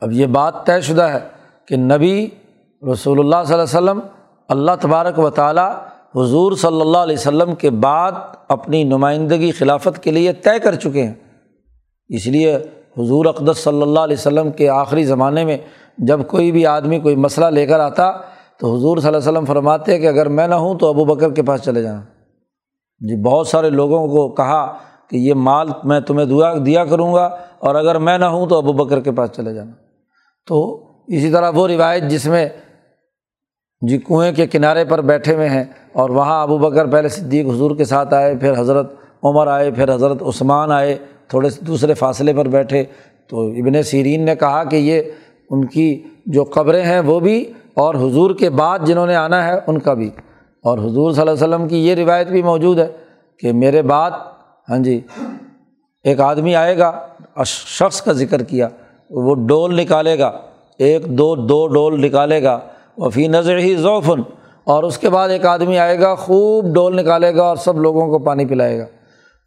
اب 0.00 0.12
یہ 0.12 0.26
بات 0.26 0.66
طے 0.66 0.80
شدہ 0.80 1.02
ہے 1.02 1.18
کہ 1.68 1.76
نبی 1.76 2.28
رسول 2.82 3.18
اللہ 3.18 3.36
صلی 3.46 3.54
اللہ 3.54 3.78
علیہ 3.78 3.90
وسلم، 3.90 4.00
اللہ 4.48 4.70
تبارک 4.80 5.18
و 5.18 5.30
تعالیٰ 5.30 5.72
حضور 6.14 6.52
صلی 6.52 6.80
اللہ 6.80 6.98
علیہ 6.98 7.16
وسلم 7.18 7.54
کے 7.54 7.70
بعد 7.70 8.12
اپنی 8.48 8.84
نمائندگی 8.84 9.50
خلافت 9.50 10.02
کے 10.02 10.10
لیے 10.10 10.32
طے 10.32 10.58
کر 10.58 10.74
چکے 10.74 11.02
ہیں۔ 11.02 11.14
اس 12.08 12.26
لیے 12.26 12.56
حضور 12.98 13.26
اقدس 13.26 13.58
صلی 13.58 13.82
اللہ 13.82 14.00
علیہ 14.00 14.16
وسلم 14.16 14.50
کے 14.50 14.68
آخری 14.68 15.04
زمانے 15.04 15.44
میں 15.44 15.58
جب 15.98 16.20
کوئی 16.28 16.52
بھی 16.52 16.66
آدمی 16.66 17.00
کوئی 17.00 17.16
مسئلہ 17.16 17.46
لے 17.46 17.66
کر 17.66 17.80
آتا 17.80 18.12
تو 18.58 18.76
حضور 18.76 18.98
صلی 18.98 19.08
اللہ 19.08 19.18
علیہ 19.18 19.30
وسلم 19.30 19.44
فرماتے 19.44 19.98
کہ 19.98 20.06
اگر 20.06 20.28
میں 20.28 20.48
نہ 20.48 20.54
ہوں 20.54 20.78
تو 20.78 20.88
ابو 20.88 21.04
بکر 21.04 21.30
کے 21.30 21.42
پاس 21.42 21.60
چلے 21.60 21.82
جانا۔ 21.82 22.00
جی 23.00 23.22
بہت 23.22 23.46
سارے 23.46 23.70
لوگوں 23.70 24.08
کو 24.08 24.28
کہا 24.28 24.76
کہ 25.10 25.16
یہ 25.16 25.34
مال 25.34 25.68
میں 25.84 26.00
تمہیں 26.00 26.26
دعا 26.26 26.54
دیا 26.66 26.84
کروں 26.84 27.14
گا 27.14 27.24
اور 27.58 27.74
اگر 27.74 27.98
میں 27.98 28.18
نہ 28.18 28.24
ہوں 28.24 28.46
تو 28.46 28.58
ابو 28.58 28.72
بکر 28.72 29.00
کے 29.00 29.12
پاس 29.12 29.30
چلے 29.30 29.54
جانا۔ 29.54 29.72
تو 30.46 30.86
اسی 31.06 31.30
طرح 31.30 31.50
وہ 31.54 31.68
روایت 31.68 32.02
جس 32.02 32.26
میں 32.26 32.48
جی 33.80 33.98
کنویں 33.98 34.32
کے 34.32 34.46
کنارے 34.46 34.84
پر 34.84 35.00
بیٹھے 35.00 35.34
ہوئے 35.34 35.48
ہیں 35.48 35.64
اور 35.92 36.10
وہاں 36.10 36.42
ابو 36.42 36.58
بکر 36.58 36.86
پہلے 36.86 37.08
صدیق 37.08 37.46
حضور 37.46 37.76
کے 37.76 37.84
ساتھ 37.84 38.14
آئے، 38.14 38.36
پھر 38.36 38.52
حضرت 38.58 38.94
عمر 39.22 39.46
آئے، 39.46 39.70
پھر 39.70 39.94
حضرت 39.94 40.22
عثمان 40.22 40.72
آئے، 40.72 40.98
تھوڑے 41.28 41.50
سے 41.50 41.60
دوسرے 41.64 41.94
فاصلے 41.94 42.32
پر 42.32 42.48
بیٹھے۔ 42.48 42.84
تو 43.28 43.46
ابن 43.46 43.82
سیرین 43.82 44.24
نے 44.24 44.36
کہا 44.36 44.64
کہ 44.64 44.76
یہ 44.76 45.02
ان 45.50 45.64
کی 45.64 46.02
جو 46.26 46.44
قبریں 46.44 46.82
ہیں 46.82 47.00
وہ 47.00 47.20
بھی 47.20 47.52
اور 47.74 47.94
حضور 47.94 48.30
کے 48.34 48.50
بعد 48.50 48.78
جنہوں 48.86 49.06
نے 49.06 49.14
آنا 49.14 49.46
ہے 49.46 49.58
ان 49.66 49.78
کا 49.78 49.94
بھی۔ 49.94 50.10
اور 50.64 50.78
حضور 50.78 51.12
صلی 51.12 51.20
اللہ 51.20 51.30
علیہ 51.30 51.54
وسلم 51.54 51.68
کی 51.68 51.86
یہ 51.86 51.94
روایت 51.94 52.28
بھی 52.28 52.42
موجود 52.42 52.78
ہے 52.78 52.88
کہ 53.38 53.52
میرے 53.52 53.82
بعد 53.82 54.10
ہاں 54.70 54.78
جی 54.78 55.00
ایک 56.04 56.20
آدمی 56.20 56.54
آئے 56.54 56.78
گا 56.78 57.06
شخص 57.46 58.02
کا 58.02 58.12
ذکر 58.12 58.42
کیا، 58.42 58.68
وہ 59.10 59.34
ڈول 59.34 59.80
نکالے 59.80 60.18
گا، 60.18 60.32
ایک 60.78 61.06
دو 61.06 61.36
دو 61.36 61.66
ڈول 61.66 62.00
نکالے 62.00 62.42
گا۔ 62.42 62.58
وہ 63.00 63.10
فی 63.10 63.28
نظر 63.28 63.58
ہی 63.58 63.76
ذوفن 63.76 64.22
اور 64.64 64.82
اس 64.82 64.98
کے 64.98 65.10
بعد 65.10 65.28
ایک 65.28 65.46
آدمی 65.46 65.78
آئے 65.78 66.00
گا، 66.00 66.14
خوب 66.14 66.74
ڈول 66.74 66.96
نکالے 66.96 67.36
گا 67.36 67.42
اور 67.42 67.56
سب 67.56 67.78
لوگوں 67.78 68.08
کو 68.08 68.18
پانی 68.18 68.46
پلائے 68.46 68.78
گا۔ 68.78 68.84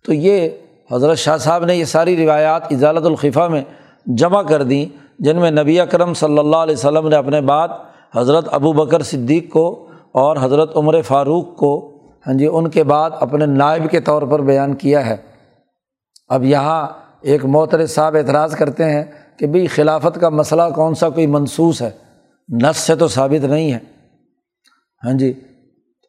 تو 0.06 0.14
یہ 0.14 0.50
حضرت 0.92 1.18
شاہ 1.18 1.38
صاحب 1.38 1.66
نے 1.66 1.76
یہ 1.76 1.86
ساری 1.86 2.26
روایات 2.26 2.62
اجالت 2.72 3.06
الخفہ 3.06 3.48
میں 3.48 3.64
جمع 4.06 4.42
کر 4.42 4.64
دیں، 4.64 4.86
جن 5.20 5.38
میں 5.38 5.52
نبی 5.52 5.80
اکرم 5.80 6.14
صلی 6.14 6.38
اللہ 6.38 6.56
علیہ 6.56 6.74
وسلم 6.74 7.08
نے 7.08 7.16
اپنے 7.16 7.42
بعد 7.42 7.68
حضرت 8.16 8.46
ابو 8.52 8.74
بکر 8.74 9.04
صدیق 9.04 9.52
کو 9.54 9.88
اور 10.12 10.38
حضرت 10.42 10.78
عمر 10.78 11.02
فاروق 11.02 11.56
کو 11.56 11.90
ہاں 12.28 12.34
جی 12.34 12.48
ان 12.52 12.70
کے 12.70 12.84
بعد 12.84 13.12
اپنے 13.20 13.46
نائب 13.46 13.92
کے 13.92 14.00
طور 14.00 14.22
پر 14.22 14.42
بیان 14.42 14.74
کیا 14.74 15.06
ہے۔ 15.06 15.18
اب 16.30 16.44
یہاں 16.44 16.88
ایک 17.22 17.46
موتر 17.46 17.86
صاحب 17.86 18.16
اعتراض 18.16 18.56
کرتے 18.56 18.84
ہیں 18.84 19.04
کہ 19.38 19.48
بھائی 19.48 19.68
خلافت 19.68 20.22
کا 20.22 20.30
مسئلہ 20.30 20.62
کون 20.76 20.96
سا 20.96 21.10
کوئی 21.10 21.28
منسوس 21.28 21.82
ہے۔ 21.82 22.03
نس 22.50 22.78
سے 22.78 22.96
تو 22.96 23.08
ثابت 23.08 23.46
نہیں 23.46 23.74
ہے۔ 23.74 23.80
ہاں 25.06 25.14
جی 25.14 25.34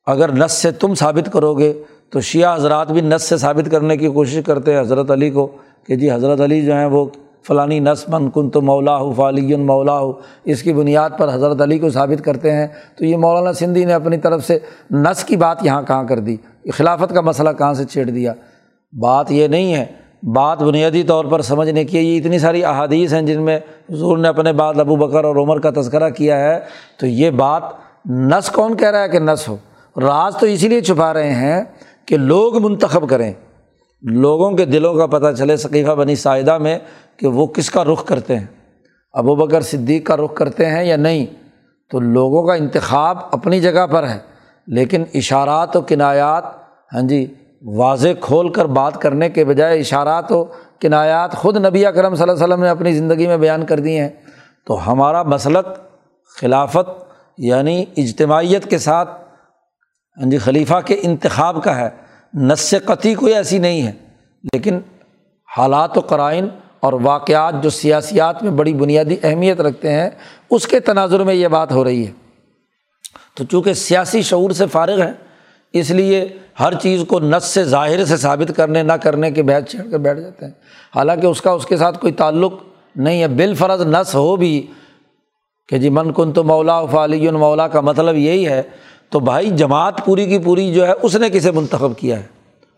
اگر 0.06 0.32
نس 0.32 0.52
سے 0.52 0.70
تم 0.70 0.94
ثابت 0.94 1.32
کرو 1.32 1.54
گے 1.54 1.72
تو 2.10 2.20
شیعہ 2.20 2.54
حضرات 2.54 2.92
بھی 2.92 3.00
نس 3.00 3.22
سے 3.22 3.36
ثابت 3.36 3.70
کرنے 3.70 3.96
کی 3.96 4.08
کوشش 4.08 4.40
کرتے 4.46 4.74
ہیں۔ 4.74 4.80
حضرت 4.80 5.10
علی 5.10 5.30
کو 5.30 5.58
کہ 5.86 5.96
جی 5.96 6.10
حضرت 6.10 6.40
علی 6.40 6.62
جو 6.62 6.74
ہیں 6.74 6.86
وہ 6.86 7.06
فلانی 7.46 7.80
نس 7.80 8.08
من 8.08 8.30
کن 8.30 8.50
تو 8.50 8.60
مولا 8.60 8.96
ہو 8.96 9.12
فالی 9.12 9.56
مولا 9.56 9.98
ہو 9.98 10.12
اس 10.44 10.62
کی 10.62 10.72
بنیاد 10.72 11.10
پر 11.18 11.34
حضرت 11.34 11.60
علی 11.60 11.78
کو 11.78 11.90
ثابت 11.90 12.24
کرتے 12.24 12.52
ہیں۔ 12.52 12.66
تو 12.98 13.04
یہ 13.04 13.16
مولانا 13.16 13.52
سندھی 13.52 13.84
نے 13.84 13.92
اپنی 13.92 14.16
طرف 14.16 14.46
سے 14.46 14.58
نس 14.90 15.24
کی 15.24 15.36
بات 15.36 15.64
یہاں 15.64 15.82
کہاں 15.82 16.04
کر 16.04 16.18
دی؟ 16.18 16.36
خلافت 16.72 17.14
کا 17.14 17.20
مسئلہ 17.20 17.50
کہاں 17.58 17.74
سے 17.74 17.84
چھیڑ 17.84 18.10
دیا؟ 18.10 18.32
بات 18.92 19.32
یہ 19.32 19.48
نہیں 19.48 19.74
ہے 19.74 19.86
بات 20.32 20.62
بنیادی 20.62 21.02
طور 21.02 21.24
پر 21.24 21.42
سمجھنے 21.42 21.84
کی 21.84 21.98
یہ 21.98 22.20
اتنی 22.20 22.38
ساری 22.38 22.64
احادیث 22.64 23.14
ہیں 23.14 23.22
جن 23.22 23.42
میں 23.42 23.58
حضور 23.90 24.18
نے 24.18 24.28
اپنے 24.28 24.52
بعد 24.52 24.78
ابو 24.78 24.96
بکر 24.96 25.24
اور 25.24 25.36
عمر 25.36 25.60
کا 25.60 25.70
تذکرہ 25.70 26.10
کیا 26.10 26.40
ہے۔ 26.40 26.60
تو 27.00 27.06
یہ 27.06 27.30
بات 27.30 27.62
نس 28.10 28.50
کون 28.50 28.76
کہہ 28.76 28.90
رہا 28.90 29.02
ہے 29.02 29.08
کہ 29.08 29.18
نس 29.18 29.48
ہو؟ 29.48 29.56
راز 29.96 30.36
تو 30.36 30.46
اسی 30.46 30.68
لیے 30.68 30.80
چھپا 30.80 31.12
رہے 31.12 31.34
ہیں 31.34 31.64
کہ 32.06 32.16
لوگ 32.16 32.64
منتخب 32.64 33.08
کریں۔ 33.08 33.32
لوگوں 34.02 34.50
کے 34.50 34.64
دلوں 34.64 34.94
کا 34.94 35.06
پتہ 35.06 35.32
چلے 35.38 35.56
ثقیفہ 35.56 35.90
بنی 35.90 36.14
سائدہ 36.14 36.58
میں 36.58 36.78
کہ 37.16 37.26
وہ 37.26 37.46
کس 37.46 37.70
کا 37.70 37.84
رخ 37.84 38.04
کرتے 38.04 38.38
ہیں۔ 38.38 38.46
ابو 39.12 39.34
بکر 39.34 39.60
صدیق 39.60 40.06
کا 40.06 40.16
رخ 40.16 40.34
کرتے 40.34 40.66
ہیں 40.66 40.84
یا 40.84 40.96
نہیں؟ 40.96 41.26
تو 41.90 42.00
لوگوں 42.00 42.46
کا 42.46 42.54
انتخاب 42.54 43.18
اپنی 43.32 43.60
جگہ 43.60 43.86
پر 43.86 44.08
ہے، 44.08 44.18
لیکن 44.66 45.04
اشارات 45.14 45.76
و 45.76 45.80
کنایات 45.80 46.44
ہاں 46.94 47.02
جی 47.02 47.34
واضح 47.64 48.08
کھول 48.20 48.52
کر 48.52 48.64
بات 48.64 49.00
کرنے 49.00 49.30
کے 49.30 49.44
بجائے 49.44 49.80
اشارات 49.80 50.32
و 50.32 50.44
کنایات 50.80 51.32
خود 51.32 51.56
نبی 51.56 51.86
اکرم 51.86 52.14
صلی 52.14 52.22
اللہ 52.22 52.32
علیہ 52.32 52.44
وسلم 52.44 52.62
نے 52.62 52.68
اپنی 52.68 52.92
زندگی 52.92 53.26
میں 53.26 53.36
بیان 53.36 53.66
کر 53.66 53.80
دیے 53.80 54.02
ہیں۔ 54.02 54.08
تو 54.66 54.92
ہمارا 54.92 55.22
مسلک 55.22 55.66
خلافت 56.40 57.04
یعنی 57.38 57.84
اجتماعیت 57.96 58.70
کے 58.70 58.78
ساتھ 58.78 59.10
ہاں 60.20 60.30
جی 60.30 60.38
خلیفہ 60.38 60.80
کے 60.84 61.00
انتخاب 61.02 61.64
کا 61.64 61.76
ہے۔ 61.76 61.88
نس 62.34 62.74
قطعی 62.84 63.14
کوئی 63.14 63.34
ایسی 63.34 63.58
نہیں 63.58 63.82
ہے، 63.82 63.92
لیکن 64.52 64.78
حالات 65.56 65.98
و 65.98 66.00
قرائن 66.00 66.48
اور 66.80 66.92
واقعات 66.92 67.54
جو 67.62 67.70
سیاسیات 67.70 68.42
میں 68.42 68.50
بڑی 68.50 68.74
بنیادی 68.74 69.16
اہمیت 69.22 69.60
رکھتے 69.60 69.92
ہیں، 69.92 70.10
اس 70.50 70.66
کے 70.66 70.80
تناظر 70.80 71.22
میں 71.22 71.34
یہ 71.34 71.48
بات 71.48 71.72
ہو 71.72 71.84
رہی 71.84 72.06
ہے۔ 72.06 72.12
تو 73.34 73.44
چونکہ 73.44 73.72
سیاسی 73.72 74.22
شعور 74.22 74.50
سے 74.50 74.66
فارغ 74.66 75.02
ہیں، 75.02 75.12
اس 75.72 75.90
لیے 75.90 76.28
ہر 76.60 76.74
چیز 76.74 77.04
کو 77.08 77.20
نس 77.20 77.44
سے 77.44 77.64
ظاہر 77.64 78.04
سے 78.04 78.16
ثابت 78.16 78.56
کرنے، 78.56 78.82
نہ 78.82 78.92
کرنے 78.92 79.30
کے 79.30 79.42
بحث 79.42 79.70
چھیڑ 79.70 79.90
کر 79.90 79.98
بیٹھ 79.98 80.20
جاتے 80.20 80.44
ہیں۔ 80.44 80.52
حالانکہ 80.96 81.26
اس 81.26 81.42
کا، 81.42 81.50
اس 81.50 81.66
کے 81.66 81.76
ساتھ 81.76 81.98
کوئی 81.98 82.12
تعلق 82.12 82.52
نہیں 82.96 83.22
ہے۔ 83.22 83.28
بال 83.28 83.54
فرض 83.54 83.86
نس 83.86 84.14
ہو 84.14 84.36
بھی 84.36 84.66
کہ 85.68 85.78
جی 85.78 85.90
من 85.90 86.12
کن 86.12 86.32
تو 86.32 86.44
مولا 86.44 86.84
فعلی 86.84 87.30
مولا 87.30 87.68
کا 87.68 87.80
مطلب 87.80 88.16
یہی 88.16 88.46
ہے۔ 88.46 88.62
تو 89.10 89.20
بھائی 89.20 89.50
جماعت 89.50 90.04
پوری 90.04 90.26
کی 90.26 90.38
پوری 90.38 90.74
جو 90.74 90.86
ہے، 90.86 90.92
اس 91.02 91.16
نے 91.16 91.30
کسے 91.30 91.50
منتخب 91.50 91.92
کیا 91.98 92.16
ہے؟ 92.16 92.22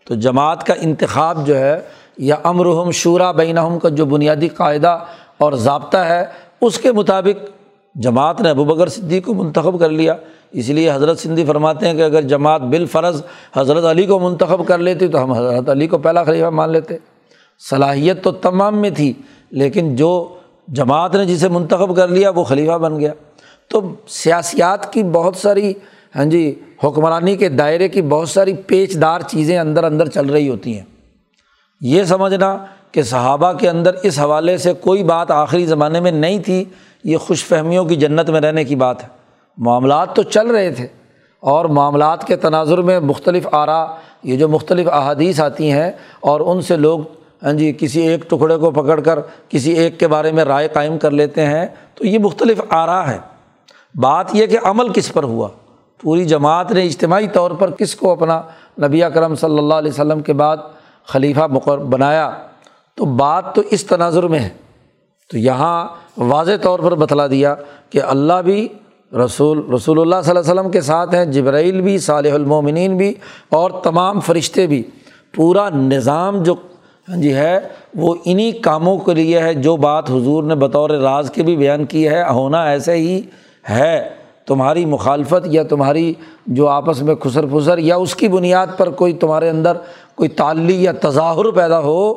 تو 0.05 0.15
جماعت 0.15 0.63
کا 0.63 0.73
انتخاب 0.81 1.47
جو 1.47 1.57
ہے، 1.57 1.79
یا 2.17 2.35
امرحم 2.43 2.91
شعرا 2.91 3.31
بینہم 3.31 3.79
کا 3.79 3.89
جو 3.89 4.05
بنیادی 4.05 4.47
قاعدہ 4.47 4.99
اور 5.37 5.53
ضابطہ 5.53 5.97
ہے، 5.97 6.25
اس 6.61 6.79
کے 6.79 6.91
مطابق 6.91 7.56
جماعت 8.01 8.41
نے 8.41 8.49
ابو 8.49 8.63
بکر 8.65 8.87
صدیق 8.87 9.25
کو 9.25 9.33
منتخب 9.33 9.79
کر 9.79 9.89
لیا۔ 9.89 10.15
اس 10.51 10.69
لیے 10.69 10.91
حضرت 10.91 11.19
سندھی 11.19 11.45
فرماتے 11.45 11.87
ہیں 11.87 11.93
کہ 11.93 12.01
اگر 12.01 12.21
جماعت 12.21 12.61
بالفرض 12.61 13.21
حضرت 13.55 13.83
علی 13.83 14.05
کو 14.05 14.19
منتخب 14.19 14.67
کر 14.67 14.77
لیتی 14.77 15.07
تو 15.07 15.23
ہم 15.23 15.31
حضرت 15.31 15.69
علی 15.69 15.87
کو 15.87 15.97
پہلا 15.97 16.23
خلیفہ 16.23 16.49
مان 16.49 16.71
لیتے۔ 16.71 16.97
صلاحیت 17.69 18.23
تو 18.23 18.31
تمام 18.31 18.77
میں 18.81 18.89
تھی، 18.89 19.13
لیکن 19.51 19.95
جو 19.95 20.35
جماعت 20.67 21.15
نے 21.15 21.25
جسے 21.25 21.47
منتخب 21.47 21.95
کر 21.95 22.07
لیا 22.07 22.29
وہ 22.29 22.43
خلیفہ 22.43 22.77
بن 22.77 22.99
گیا۔ 22.99 23.13
تو 23.69 23.81
سیاسیات 24.07 24.93
کی 24.93 25.03
بہت 25.03 25.35
ساری 25.35 25.73
ہاں 26.15 26.25
جی 26.25 26.55
حکمرانی 26.83 27.35
کے 27.35 27.49
دائرے 27.49 27.89
کی 27.89 28.01
بہت 28.01 28.29
ساری 28.29 28.53
پیچ 28.53 29.01
دار 29.01 29.21
چیزیں 29.21 29.57
اندر 29.57 29.83
اندر 29.83 30.09
چل 30.09 30.25
رہی 30.25 30.49
ہوتی 30.49 30.75
ہیں۔ 30.75 30.85
یہ 31.81 32.03
سمجھنا 32.03 32.57
کہ 32.91 33.01
صحابہ 33.01 33.53
کے 33.53 33.69
اندر 33.69 33.95
اس 34.03 34.19
حوالے 34.19 34.57
سے 34.57 34.73
کوئی 34.73 35.03
بات 35.03 35.31
آخری 35.31 35.65
زمانے 35.65 35.99
میں 35.99 36.11
نہیں 36.11 36.39
تھی 36.39 36.65
یہ 37.07 37.17
خوش 37.17 37.45
فہمیوں 37.45 37.85
کی 37.85 37.95
جنت 37.95 38.29
میں 38.29 38.41
رہنے 38.41 38.63
کی 38.63 38.75
بات 38.75 39.03
ہے۔ 39.03 39.07
معاملات 39.57 40.15
تو 40.15 40.23
چل 40.23 40.47
رہے 40.47 40.71
تھے 40.71 40.87
اور 41.39 41.65
معاملات 41.65 42.27
کے 42.27 42.35
تناظر 42.35 42.77
میں 42.77 42.99
مختلف 42.99 43.47
آرا، 43.51 43.85
یہ 44.23 44.37
جو 44.37 44.47
مختلف 44.47 44.87
احادیث 44.87 45.39
آتی 45.39 45.71
ہیں 45.71 45.91
اور 46.19 46.39
ان 46.39 46.61
سے 46.61 46.77
لوگ 46.77 46.99
ہاں 47.43 47.53
جی 47.53 47.73
کسی 47.79 48.01
ایک 48.01 48.29
ٹکڑے 48.29 48.57
کو 48.57 48.71
پکڑ 48.71 48.99
کر 48.99 49.19
کسی 49.49 49.71
ایک 49.71 49.99
کے 49.99 50.07
بارے 50.07 50.31
میں 50.31 50.43
رائے 50.43 50.67
قائم 50.67 50.97
کر 50.97 51.11
لیتے 51.11 51.45
ہیں، 51.45 51.65
تو 51.95 52.07
یہ 52.07 52.19
مختلف 52.19 52.61
آرا 52.69 53.11
ہے 53.11 53.17
بات 53.95 54.25
یہ 54.33 54.45
کہ 54.45 54.57
عمل 54.63 54.93
کس 54.93 55.13
پر 55.13 55.23
ہوا؟ 55.23 55.47
پوری 56.01 56.25
جماعت 56.25 56.71
نے 56.71 56.83
اجتماعی 56.83 57.27
طور 57.27 57.51
پر 57.51 57.71
کس 57.71 57.95
کو 57.95 58.11
اپنا 58.11 58.41
نبی 58.87 59.03
اکرم 59.03 59.35
صلی 59.35 59.57
اللہ 59.57 59.73
علیہ 59.73 59.91
وسلم 59.91 60.19
کے 60.19 60.33
بعد 60.33 60.57
خلیفہ 61.05 61.47
مقر 61.49 61.77
بنایا؟ 61.77 62.31
تو 62.95 63.05
بات 63.05 63.55
تو 63.55 63.61
اس 63.69 63.83
تناظر 63.83 64.23
میں 64.23 64.39
ہے۔ 64.39 64.49
تو 65.31 65.37
یہاں 65.37 65.87
واضح 66.17 66.51
طور 66.61 66.79
پر 66.79 66.95
بتلا 66.95 67.27
دیا 67.27 67.55
کہ 67.89 68.01
اللہ 68.01 68.41
بھی 68.45 68.67
رسول 69.25 69.73
رسول 69.73 70.01
اللہ 70.01 70.15
صلی 70.23 70.29
اللہ 70.29 70.39
علیہ 70.39 70.51
وسلم 70.51 70.71
کے 70.71 70.81
ساتھ 70.81 71.15
ہیں، 71.15 71.25
جبرائیل 71.25 71.81
بھی، 71.81 71.97
صالح 71.97 72.33
المومنین 72.33 72.97
بھی، 72.97 73.13
اور 73.49 73.71
تمام 73.71 74.19
فرشتے 74.19 74.67
بھی۔ 74.67 74.83
پورا 75.35 75.69
نظام 75.69 76.43
جو 76.43 76.55
ہاں 77.09 77.17
جی 77.17 77.33
ہے، 77.33 77.59
وہ 77.95 78.15
انہیں 78.25 78.51
کاموں 78.63 78.97
کے 78.97 79.13
لیے 79.13 79.39
ہے 79.39 79.53
جو 79.53 79.77
بات 79.77 80.09
حضور 80.09 80.43
نے 80.43 80.55
بطور 80.55 80.89
راز 80.89 81.31
کے 81.31 81.43
بھی 81.43 81.55
بیان 81.55 81.85
کی 81.85 82.07
ہے، 82.07 82.23
ہونا 82.29 82.63
ایسے 82.63 82.93
ہی 82.93 83.21
ہے۔ 83.69 84.09
تمہاری 84.45 84.85
مخالفت 84.85 85.45
یا 85.45 85.63
تمہاری 85.63 86.13
جو 86.47 86.67
آپس 86.67 87.01
میں 87.01 87.15
خسر 87.15 87.45
پھسر 87.45 87.77
یا 87.77 87.95
اس 87.95 88.15
کی 88.15 88.27
بنیاد 88.27 88.67
پر 88.77 88.89
کوئی 88.89 89.13
تمہارے 89.13 89.49
اندر 89.49 89.77
کوئی 90.15 90.29
تعلی 90.29 90.83
یا 90.83 90.91
تظاہر 91.01 91.51
پیدا 91.51 91.79
ہو، 91.79 92.13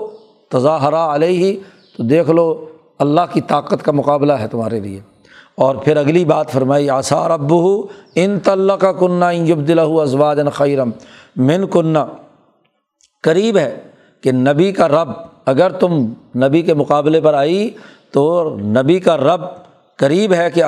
تظاہرہ 0.48 1.07
علیہ 1.14 1.38
ہی 1.38 1.57
تو 1.96 2.03
دیکھ 2.03 2.30
لو 2.30 2.66
اللہ 3.01 3.20
کی 3.32 3.40
طاقت 3.40 3.82
کا 3.82 3.92
مقابلہ 3.92 4.32
ہے 4.32 4.48
تمہارے 4.48 4.80
لیے۔ 4.80 5.01
اور 5.55 5.76
پھر 5.76 5.96
اگلی 5.96 6.24
بات 6.24 6.51
فرمائی 6.51 6.90
آثار 6.90 7.30
ابو 7.30 7.86
ان 8.14 8.38
طلّہ 8.40 8.72
کا 8.72 8.92
کنہ 8.92 9.24
انجب 9.24 9.59
دلہ 9.68 9.80
ازواج 9.80 10.40
خیرم 10.53 10.90
من 11.36 11.66
کنہ 11.66 11.98
قریب 13.24 13.59
ہے 13.59 13.80
کہ 14.20 14.32
نبی 14.32 14.72
کا 14.72 14.88
رب، 14.88 15.09
اگر 15.46 15.72
تم 15.72 15.92
نبی 16.36 16.62
کے 16.62 16.74
مقابلے 16.74 17.20
پر 17.20 17.34
آئی 17.34 17.70
تو 18.11 18.57
نبی 18.61 18.98
کا 18.98 19.16
رب 19.16 19.40
قریب 19.96 20.32
ہے 20.32 20.51
کہ 20.51 20.62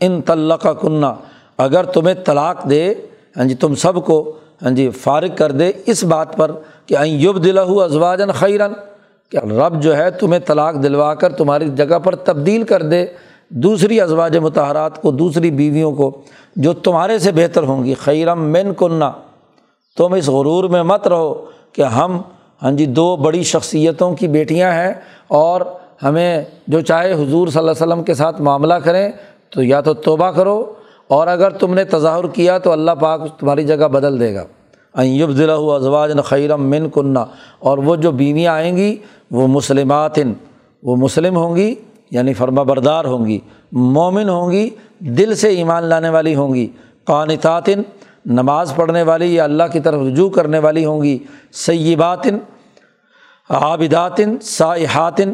ان 0.00 0.20
طلّہ 0.20 0.54
کا 0.54 0.72
کنہ 0.72 1.14
اگر 1.58 1.84
تمہیں 1.84 2.14
طلاق 2.26 2.70
دے 2.70 2.94
ہاں 3.36 3.44
جی 3.44 3.54
تم 3.54 3.74
سب 3.74 4.04
کو 4.04 4.36
ہاں 4.62 4.70
جی 4.70 4.90
فارغ 4.90 5.34
کر 5.36 5.52
دے 5.52 5.72
اس 5.86 6.04
بات 6.04 6.36
پر 6.36 6.50
کہ 6.86 6.96
یب 7.04 7.44
دلہ 7.44 7.60
ازواجن 7.60 8.32
خیرن 8.32 8.72
کہ 9.30 9.36
رب 9.36 9.82
جو 9.82 9.96
ہے 9.96 10.10
تمہیں 10.10 10.40
طلاق 10.40 10.74
دلوا 10.74 11.14
کر 11.14 11.32
تمہاری 11.32 11.68
جگہ 11.68 11.98
پر 11.98 12.14
تبدیل 12.14 12.62
کر 12.62 12.82
دے، 12.82 13.06
دوسری 13.48 14.00
ازواج 14.00 14.36
متحرات 14.36 15.02
کو، 15.02 15.10
دوسری 15.10 15.50
بیویوں 15.50 15.92
کو، 15.92 16.22
جو 16.56 16.72
تمہارے 16.72 17.18
سے 17.18 17.32
بہتر 17.32 17.62
ہوں 17.62 17.84
گی۔ 17.84 17.94
خیرم 17.94 18.42
مین 18.42 18.74
کنہ، 18.74 19.10
تم 19.96 20.12
اس 20.12 20.28
غرور 20.28 20.64
میں 20.64 20.82
مت 20.82 21.08
رہو 21.08 21.46
کہ 21.72 21.82
ہم 21.82 22.20
ہاں 22.62 22.72
جی 22.72 22.86
دو 22.86 23.16
بڑی 23.16 23.42
شخصیتوں 23.42 24.14
کی 24.14 24.28
بیٹیاں 24.28 24.72
ہیں 24.72 24.94
اور 25.28 25.60
ہمیں 26.02 26.44
جو 26.66 26.80
چاہے 26.80 27.12
حضور 27.12 27.48
صلی 27.48 27.58
اللہ 27.58 27.70
علیہ 27.70 27.86
وسلم 27.86 28.02
کے 28.02 28.14
ساتھ 28.14 28.40
معاملہ 28.40 28.74
کریں 28.74 29.12
تو 29.50 29.62
یا 29.62 29.80
تو 29.80 29.94
توبہ 29.94 30.30
کرو 30.30 30.72
اور 31.08 31.26
اگر 31.26 31.50
تم 31.50 31.74
نے 31.74 31.84
تظاہر 31.84 32.26
کیا 32.26 32.58
تو 32.58 32.72
اللہ 32.72 32.90
پاک 32.90 33.20
تمہاری 33.38 33.64
جگہ 33.64 33.88
بدل 33.88 34.20
دے 34.20 34.34
گا۔ 34.34 34.44
ایب 35.02 35.30
ضلع 35.30 35.54
ازواج 35.74 36.12
خیرم 36.24 36.68
من 36.70 36.88
کنہ 36.94 37.24
اور 37.58 37.78
وہ 37.78 37.96
جو 37.96 38.12
بیویاں 38.12 38.54
آئیں 38.54 38.76
گی، 38.76 38.96
وہ 39.30 39.46
مسلمات 39.46 40.18
وہ 40.82 40.96
مسلم 40.96 41.36
ہوں 41.36 41.56
گی 41.56 41.74
یعنی 42.10 42.34
فرما 42.34 42.62
بردار 42.62 43.04
ہوں 43.04 43.26
گی، 43.26 43.38
مومن 43.72 44.28
ہوں 44.28 44.50
گی، 44.50 44.68
دل 44.98 45.34
سے 45.34 45.48
ایمان 45.48 45.84
لانے 45.84 46.08
والی 46.08 46.34
ہوں 46.34 46.54
گی، 46.54 46.66
قانتاتن، 47.04 47.82
نماز 48.26 48.72
پڑھنے 48.76 49.02
والی 49.02 49.34
یا 49.34 49.44
اللہ 49.44 49.62
کی 49.72 49.80
طرف 49.80 50.00
رجوع 50.06 50.28
کرنے 50.30 50.58
والی 50.58 50.84
ہوں 50.84 51.02
گی، 51.02 51.18
سیباتن، 51.52 52.38
عابداتن، 53.50 54.38
سائحاتن 54.40 55.32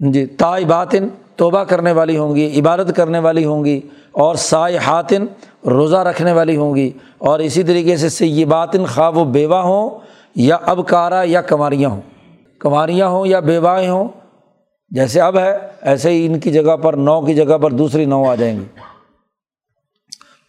جی 0.00 0.26
تائ 0.26 0.64
باطن 0.64 1.08
توبہ 1.42 1.64
کرنے 1.64 1.92
والی 1.92 2.18
ہوں 2.18 2.34
گی، 2.34 2.60
عبادت 2.60 2.96
کرنے 2.96 3.18
والی 3.18 3.44
ہوں 3.44 3.64
گی 3.64 3.80
اور 4.12 4.34
سائے 4.34 4.76
حاطن 4.76 5.26
روزہ 5.66 5.96
رکھنے 5.96 6.32
والی 6.32 6.56
ہوں 6.56 6.74
گی 6.74 6.90
اور 7.18 7.38
اسی 7.38 7.62
طریقے 7.62 7.96
سے 7.96 8.08
سی 8.08 8.44
باطن 8.44 8.84
خواہ 8.86 9.10
و 9.10 9.24
بیوہ 9.24 9.56
ہوں 9.56 9.98
یا 10.34 10.58
اب 10.66 10.80
کارا 10.88 11.22
یا 11.24 11.42
کماریاں 11.42 11.90
ہوں۔ 11.90 12.00
کماریاں 12.58 13.08
ہوں 13.08 13.26
یا 13.26 13.40
بیواہیں 13.40 13.88
ہوں، 13.88 14.08
جیسے 14.90 15.20
اب 15.20 15.38
ہے، 15.38 15.58
ایسے 15.80 16.10
ہی 16.10 16.26
ان 16.26 16.40
کی 16.40 16.52
جگہ 16.52 16.76
پر 16.76 16.92
نو 16.92 17.20
کی 17.20 17.34
جگہ 17.34 17.58
پر 17.58 17.70
دوسری 17.70 18.04
نو 18.04 18.30
آ 18.30 18.34
جائیں 18.34 18.60
گی۔ 18.60 18.64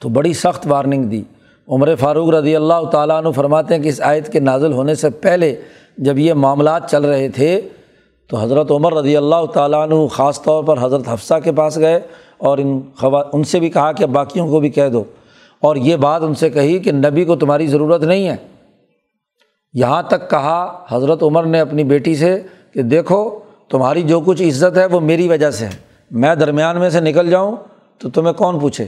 تو 0.01 0.09
بڑی 0.09 0.33
سخت 0.33 0.67
وارننگ 0.69 1.03
دی۔ 1.03 1.23
عمر 1.67 1.95
فاروق 1.95 2.29
رضی 2.29 2.55
اللہ 2.55 2.83
تعالیٰ 2.91 3.17
عنہ 3.17 3.29
فرماتے 3.29 3.75
ہیں 3.75 3.83
کہ 3.83 3.89
اس 3.89 4.01
آیت 4.01 4.31
کے 4.31 4.39
نازل 4.39 4.73
ہونے 4.73 4.95
سے 4.95 5.09
پہلے 5.09 5.61
جب 5.97 6.19
یہ 6.19 6.33
معاملات 6.33 6.91
چل 6.91 7.05
رہے 7.05 7.29
تھے 7.29 7.61
تو 8.29 8.37
حضرت 8.37 8.71
عمر 8.71 8.93
رضی 8.93 9.17
اللہ 9.17 9.45
تعالیٰ 9.53 9.83
عنہ 9.83 10.07
خاص 10.07 10.41
طور 10.41 10.63
پر 10.63 10.75
حضرت 10.81 11.01
حفصہ 11.07 11.33
کے 11.43 11.51
پاس 11.51 11.77
گئے 11.77 11.99
اور 12.37 12.57
ان 12.57 12.81
خوا، 12.97 13.23
ان 13.33 13.43
سے 13.43 13.59
بھی 13.59 13.69
کہا 13.69 13.91
کہ 13.91 14.05
باقیوں 14.05 14.47
کو 14.47 14.59
بھی 14.59 14.69
کہہ 14.69 14.89
دو 14.89 15.03
اور 15.59 15.75
یہ 15.75 15.95
بات 15.95 16.21
ان 16.21 16.35
سے 16.35 16.49
کہی 16.49 16.79
کہ 16.79 16.91
نبی 16.91 17.25
کو 17.25 17.35
تمہاری 17.35 17.67
ضرورت 17.67 18.03
نہیں 18.03 18.27
ہے۔ 18.27 18.35
یہاں 19.73 20.03
تک 20.03 20.29
کہا 20.29 20.85
حضرت 20.89 21.23
عمر 21.23 21.43
نے 21.43 21.59
اپنی 21.59 21.83
بیٹی 21.83 22.15
سے 22.15 22.41
کہ 22.73 22.81
دیکھو 22.81 23.39
تمہاری 23.69 24.01
جو 24.01 24.19
کچھ 24.19 24.43
عزت 24.43 24.77
ہے 24.77 24.85
وہ 24.85 24.99
میری 24.99 25.27
وجہ 25.27 25.51
سے 25.51 25.65
ہے۔ 25.65 25.93
میں 26.11 26.35
درمیان 26.35 26.79
میں 26.79 26.89
سے 26.89 26.99
نکل 26.99 27.29
جاؤں 27.29 27.55
تو 27.97 28.09
تمہیں 28.09 28.33
کون 28.33 28.59
پوچھے؟ 28.59 28.85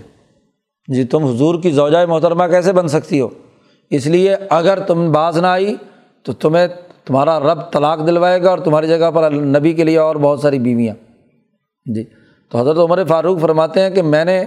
جی 0.88 1.04
تم 1.04 1.24
حضور 1.24 1.56
کی 1.62 1.72
زوجائے 1.72 2.06
محترمہ 2.06 2.44
کیسے 2.44 2.72
بن 2.72 2.88
سکتی 2.88 3.22
ہو؟ 3.22 3.28
اس 3.90 4.06
لیے 4.06 4.36
اگر 4.50 4.80
تم 4.80 5.12
باز 5.12 5.38
نہ 5.38 5.48
آئی 5.48 5.76
تو 6.24 6.34
تمہیں 6.34 6.68
تمہارا 7.06 7.39
رب 7.39 7.72
طلاق 7.72 8.08
دلوائے 8.08 8.43
گا 8.43 8.49
اور 8.49 8.58
تمہاری 8.58 8.88
جگہ 8.88 9.12
پر 9.12 9.32
نبی 9.32 9.74
کے 9.74 9.84
لیے 9.84 9.97
اور 9.97 10.16
بہت 10.16 10.39
ساری 10.39 10.60
بیویاں۔ 10.60 10.95
جی۔ 11.86 12.03
تو 12.51 12.58
حضرت 12.58 12.78
عمر 12.78 13.03
فاروق 13.08 13.39
فرماتے 13.39 13.82
ہیں 13.82 13.89
کہ 13.89 14.01
میں 14.01 14.26
نے 14.26 14.45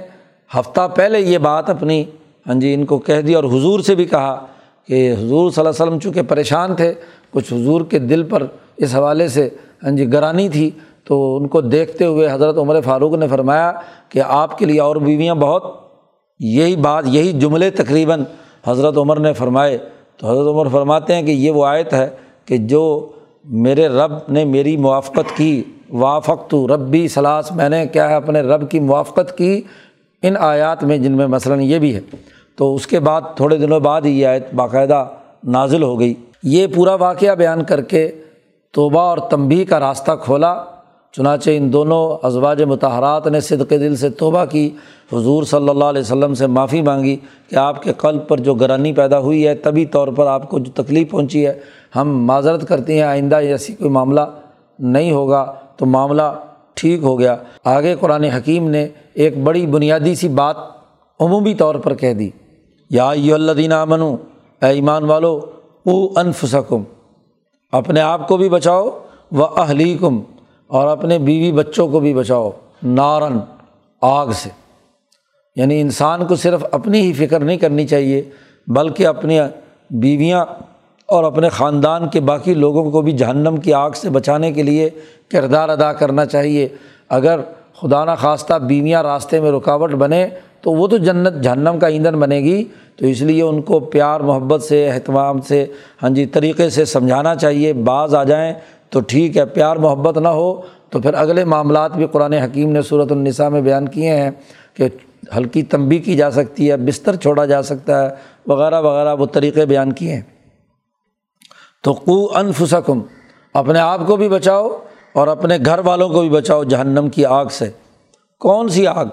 ہفتہ 0.58 0.88
پہلے 0.94 1.20
یہ 1.20 1.38
بات 1.38 1.70
اپنی 1.70 2.04
ہاں 2.46 2.54
جی 2.54 2.74
ان 2.74 2.84
کو 2.84 2.98
کہہ 2.98 3.20
دی 3.20 3.34
اور 3.34 3.44
حضور 3.44 3.80
سے 3.80 3.94
بھی 3.94 4.04
کہا 4.04 4.46
کہ 4.88 5.12
حضور 5.12 5.50
صلی 5.50 5.66
اللہ 5.66 5.68
علیہ 5.68 5.68
وسلم 5.68 5.98
چونکہ 5.98 6.22
پریشان 6.22 6.76
تھے، 6.76 6.94
کچھ 7.30 7.52
حضور 7.52 7.80
کے 7.80 7.98
دل 7.98 8.22
پر 8.22 8.42
اس 8.76 8.94
حوالے 8.94 9.28
سے 9.28 9.48
ہاں 9.84 9.90
جی 9.90 10.12
گرانی 10.12 10.48
تھی، 10.48 10.70
تو 11.04 11.36
ان 11.36 11.48
کو 11.48 11.60
دیکھتے 11.60 12.04
ہوئے 12.04 12.28
حضرت 12.32 12.58
عمر 12.58 12.80
فاروق 12.80 13.14
نے 13.14 13.28
فرمایا 13.28 13.72
کہ 14.08 14.22
آپ 14.26 14.58
کے 14.58 14.66
لیے 14.66 14.80
اور 14.80 14.96
بیویاں 14.96 15.34
بہت۔ 15.34 15.64
یہی 16.40 16.76
بات، 16.76 17.04
یہی 17.06 17.32
جملے 17.32 17.70
تقریباً 17.70 18.24
حضرت 18.66 18.96
عمر 18.96 19.20
نے 19.20 19.32
فرمائے۔ 19.32 19.78
تو 20.16 20.30
حضرت 20.30 20.46
عمر 20.46 20.68
فرماتے 20.68 21.14
ہیں 21.14 21.22
کہ 21.22 21.30
یہ 21.30 21.50
وہ 21.50 21.66
آیت 21.66 21.92
ہے 21.92 22.08
کہ 22.48 22.56
جو 22.56 23.08
میرے 23.44 23.88
رب 23.88 24.12
نے 24.28 24.44
میری 24.44 24.76
موافقت 24.76 25.36
کی 25.36 25.62
وافق 25.92 26.48
تو 26.48 26.68
ربی 26.68 27.08
سلاس، 27.08 27.52
میں 27.52 27.68
نے 27.68 27.86
کیا 27.86 28.10
ہے، 28.10 28.14
اپنے 28.14 28.40
رب 28.40 28.70
کی 28.70 28.80
موافقت 28.80 29.38
کی 29.38 29.62
ان 30.22 30.34
آیات 30.38 30.84
میں، 30.84 30.98
جن 30.98 31.12
میں 31.12 31.26
مثلاً 31.26 31.60
یہ 31.60 31.78
بھی 31.78 31.94
ہے۔ 31.94 32.00
تو 32.56 32.74
اس 32.74 32.86
کے 32.86 33.00
بعد 33.00 33.20
تھوڑے 33.36 33.56
دنوں 33.56 33.80
بعد 33.80 34.02
ہی 34.02 34.20
یہ 34.20 34.26
آیت 34.26 34.54
باقاعدہ 34.54 35.06
نازل 35.44 35.82
ہو 35.82 36.00
گئی۔ 36.00 36.14
یہ 36.42 36.66
پورا 36.74 36.94
واقعہ 36.94 37.34
بیان 37.34 37.64
کر 37.64 37.80
کے 37.80 38.10
توبہ 38.72 39.00
اور 39.00 39.18
تنبی 39.18 39.64
کا 39.64 39.80
راستہ 39.80 40.10
کھولا۔ 40.22 40.64
چنانچہ 41.12 41.50
ان 41.54 41.72
دونوں 41.72 42.26
ازواج 42.26 42.62
متحرات 42.62 43.26
نے 43.26 43.40
صدق 43.40 43.70
دل 43.70 43.96
سے 43.96 44.10
توبہ 44.10 44.44
کی۔ 44.44 44.70
حضور 45.12 45.42
صلی 45.42 45.68
اللہ 45.68 45.84
علیہ 45.84 46.00
وسلم 46.00 46.34
سے 46.34 46.46
معافی 46.46 46.82
مانگی 46.82 47.16
کہ 47.50 47.56
آپ 47.56 47.82
کے 47.82 47.92
قلب 47.98 48.28
پر 48.28 48.40
جو 48.40 48.54
گرانی 48.54 48.92
پیدا 48.92 49.18
ہوئی 49.18 49.46
ہے 49.46 49.54
طبی 49.54 49.86
طور 49.86 50.08
پر 50.08 50.26
آپ 50.26 50.50
کو 50.50 50.58
جو 50.58 50.82
تکلیف 50.82 51.10
پہنچی 51.10 51.46
ہے 51.46 51.77
ہم 51.96 52.26
معذرت 52.26 52.68
کرتے 52.68 52.94
ہیں، 52.94 53.02
آئندہ 53.02 53.36
ایسی 53.36 53.74
کوئی 53.74 53.90
معاملہ 53.90 54.20
نہیں 54.78 55.12
ہوگا۔ 55.12 55.54
تو 55.76 55.86
معاملہ 55.86 56.22
ٹھیک 56.74 57.02
ہو 57.02 57.18
گیا۔ 57.18 57.36
آگے 57.64 57.94
قرآن 58.00 58.24
حکیم 58.24 58.70
نے 58.70 58.88
ایک 59.14 59.42
بڑی 59.42 59.66
بنیادی 59.66 60.14
سی 60.14 60.28
بات 60.28 60.56
عمومی 61.20 61.54
طور 61.54 61.74
پر 61.74 61.94
کہہ 61.94 62.14
دی۔ 62.14 62.30
یا 62.90 63.10
اللہ 63.10 63.74
امنو 63.74 64.16
اے 64.62 64.66
ایمان 64.66 65.04
والو 65.04 65.40
او 65.86 66.18
انفسکم، 66.18 66.82
اپنے 67.72 68.00
آپ 68.00 68.28
کو 68.28 68.36
بھی 68.36 68.48
بچاؤ، 68.48 68.98
و 69.32 69.44
اہلی 69.44 69.98
کم 70.00 70.20
اور 70.66 70.86
اپنے 70.86 71.18
بیوی 71.18 71.52
بچوں 71.52 71.88
کو 71.88 72.00
بھی 72.00 72.14
بچاؤ، 72.14 72.50
نارن، 72.82 73.38
آگ 74.00 74.26
سے۔ 74.32 74.50
یعنی 75.56 75.80
انسان 75.80 76.26
کو 76.26 76.36
صرف 76.36 76.64
اپنی 76.72 77.00
ہی 77.00 77.12
فکر 77.12 77.40
نہیں 77.40 77.56
کرنی 77.56 77.86
چاہیے، 77.86 78.22
بلکہ 78.66 79.06
اپنی 79.06 79.38
بیویاں 79.90 80.46
اور 81.08 81.24
اپنے 81.24 81.48
خاندان 81.48 82.08
کے 82.08 82.20
باقی 82.20 82.54
لوگوں 82.54 82.90
کو 82.90 83.02
بھی 83.02 83.12
جہنم 83.12 83.56
کی 83.56 83.72
آگ 83.72 83.90
سے 83.90 84.10
بچانے 84.10 84.52
کے 84.52 84.62
لیے 84.62 84.90
کردار 85.28 85.68
ادا 85.68 85.92
کرنا 85.92 86.26
چاہیے۔ 86.26 86.68
اگر 87.08 87.40
خدا 87.80 88.04
نخواستہ 88.04 88.54
بیویاں 88.54 89.02
راستے 89.02 89.40
میں 89.40 89.50
رکاوٹ 89.52 89.90
بنے 89.90 90.28
تو 90.60 90.72
وہ 90.72 90.86
تو 90.86 90.96
جنت، 90.96 91.42
جہنم 91.42 91.78
کا 91.80 91.86
ایندھن 91.86 92.14
بنے 92.14 92.38
گی۔ 92.38 92.64
تو 92.96 93.06
اس 93.06 93.22
لیے 93.22 93.42
ان 93.42 93.62
کو 93.62 93.80
پیار، 93.80 94.20
محبت 94.20 94.62
سے 94.62 94.88
اہتمام 94.88 95.40
سے 95.40 95.66
ہاں 96.02 96.10
جی 96.10 96.26
طریقے 96.26 96.70
سے 96.70 96.84
سمجھانا 96.84 97.34
چاہیے۔ 97.34 97.72
بعض 97.72 98.14
آ 98.14 98.24
جائیں 98.24 98.54
تو 98.90 99.00
ٹھیک 99.00 99.36
ہے، 99.36 99.44
پیار، 99.44 99.76
محبت 99.76 100.18
نہ 100.18 100.28
ہو 100.28 100.60
تو 100.90 101.00
پھر 101.00 101.14
اگلے 101.14 101.44
معاملات 101.44 101.96
بھی 101.96 102.06
قرآن 102.12 102.32
حکیم 102.32 102.72
نے 102.72 102.82
صورت 102.82 103.12
النساء 103.12 103.48
میں 103.48 103.60
بیان 103.60 103.88
کیے 103.88 104.16
ہیں 104.16 104.30
کہ 104.74 104.88
ہلکی 105.36 105.62
تنبی 105.62 105.98
کی 105.98 106.16
جا 106.16 106.30
سکتی 106.30 106.70
ہے، 106.70 106.76
بستر 106.76 107.16
چھوڑا 107.16 107.44
جا 107.44 107.62
سکتا 107.62 108.04
ہے، 108.04 108.10
وغیرہ 108.46 108.80
وغیرہ، 108.80 109.14
وہ 109.14 109.26
طریقے 109.26 109.66
بیان 109.66 109.92
کیے 109.92 110.14
ہیں۔ 110.14 110.37
تو 111.82 111.92
قو 111.92 112.36
انفسکم، 112.36 113.00
اپنے 113.54 113.78
آپ 113.78 114.00
کو 114.06 114.16
بھی 114.16 114.28
بچاؤ 114.28 114.68
اور 115.12 115.28
اپنے 115.28 115.58
گھر 115.66 115.78
والوں 115.78 116.08
کو 116.08 116.20
بھی 116.20 116.28
بچاؤ 116.28 116.64
جہنم 116.64 117.08
کی 117.08 117.24
آگ 117.24 117.46
سے۔ 117.46 117.70
کون 118.38 118.68
سی 118.68 118.86
آگ؟ 118.86 119.06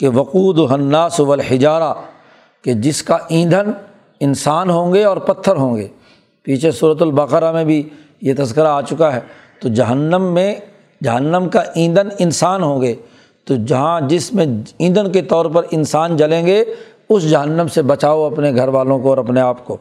کہ 0.00 0.08
وقود 0.08 0.58
و 0.58 0.64
حناس 0.64 1.20
والحجارہ، 1.20 1.94
کہ 2.62 2.72
جس 2.72 3.02
کا 3.02 3.18
ایندھن 3.28 3.70
انسان 4.20 4.70
ہوں 4.70 4.94
گے 4.94 5.04
اور 5.04 5.16
پتھر 5.16 5.56
ہوں 5.56 5.76
گے۔ 5.76 5.88
پیچھے 6.42 6.70
صورت 6.70 7.02
البقرہ 7.02 7.52
میں 7.52 7.64
بھی 7.64 7.88
یہ 8.22 8.34
تذکرہ 8.38 8.68
آ 8.68 8.80
چکا 8.80 9.12
ہے۔ 9.12 9.20
تو 9.60 9.68
جہنم 9.68 10.22
میں، 10.34 10.54
جہنم 11.04 11.48
کا 11.52 11.60
ایندھن 11.74 12.08
انسان 12.18 12.62
ہوں 12.62 12.82
گے۔ 12.82 12.94
تو 13.44 13.54
جہاں 13.66 14.00
جس 14.00 14.34
میں 14.34 14.46
ایندھن 14.78 15.12
کے 15.12 15.22
طور 15.22 15.46
پر 15.46 15.62
انسان 15.70 16.16
جلیں 16.16 16.46
گے، 16.46 16.64
اس 17.08 17.30
جہنم 17.30 17.68
سے 17.68 17.82
بچاؤ 17.82 18.24
اپنے 18.24 18.54
گھر 18.54 18.68
والوں 18.68 18.98
کو 18.98 19.08
اور 19.08 19.18
اپنے 19.18 19.40
آپ 19.40 19.64
کو۔ 19.64 19.76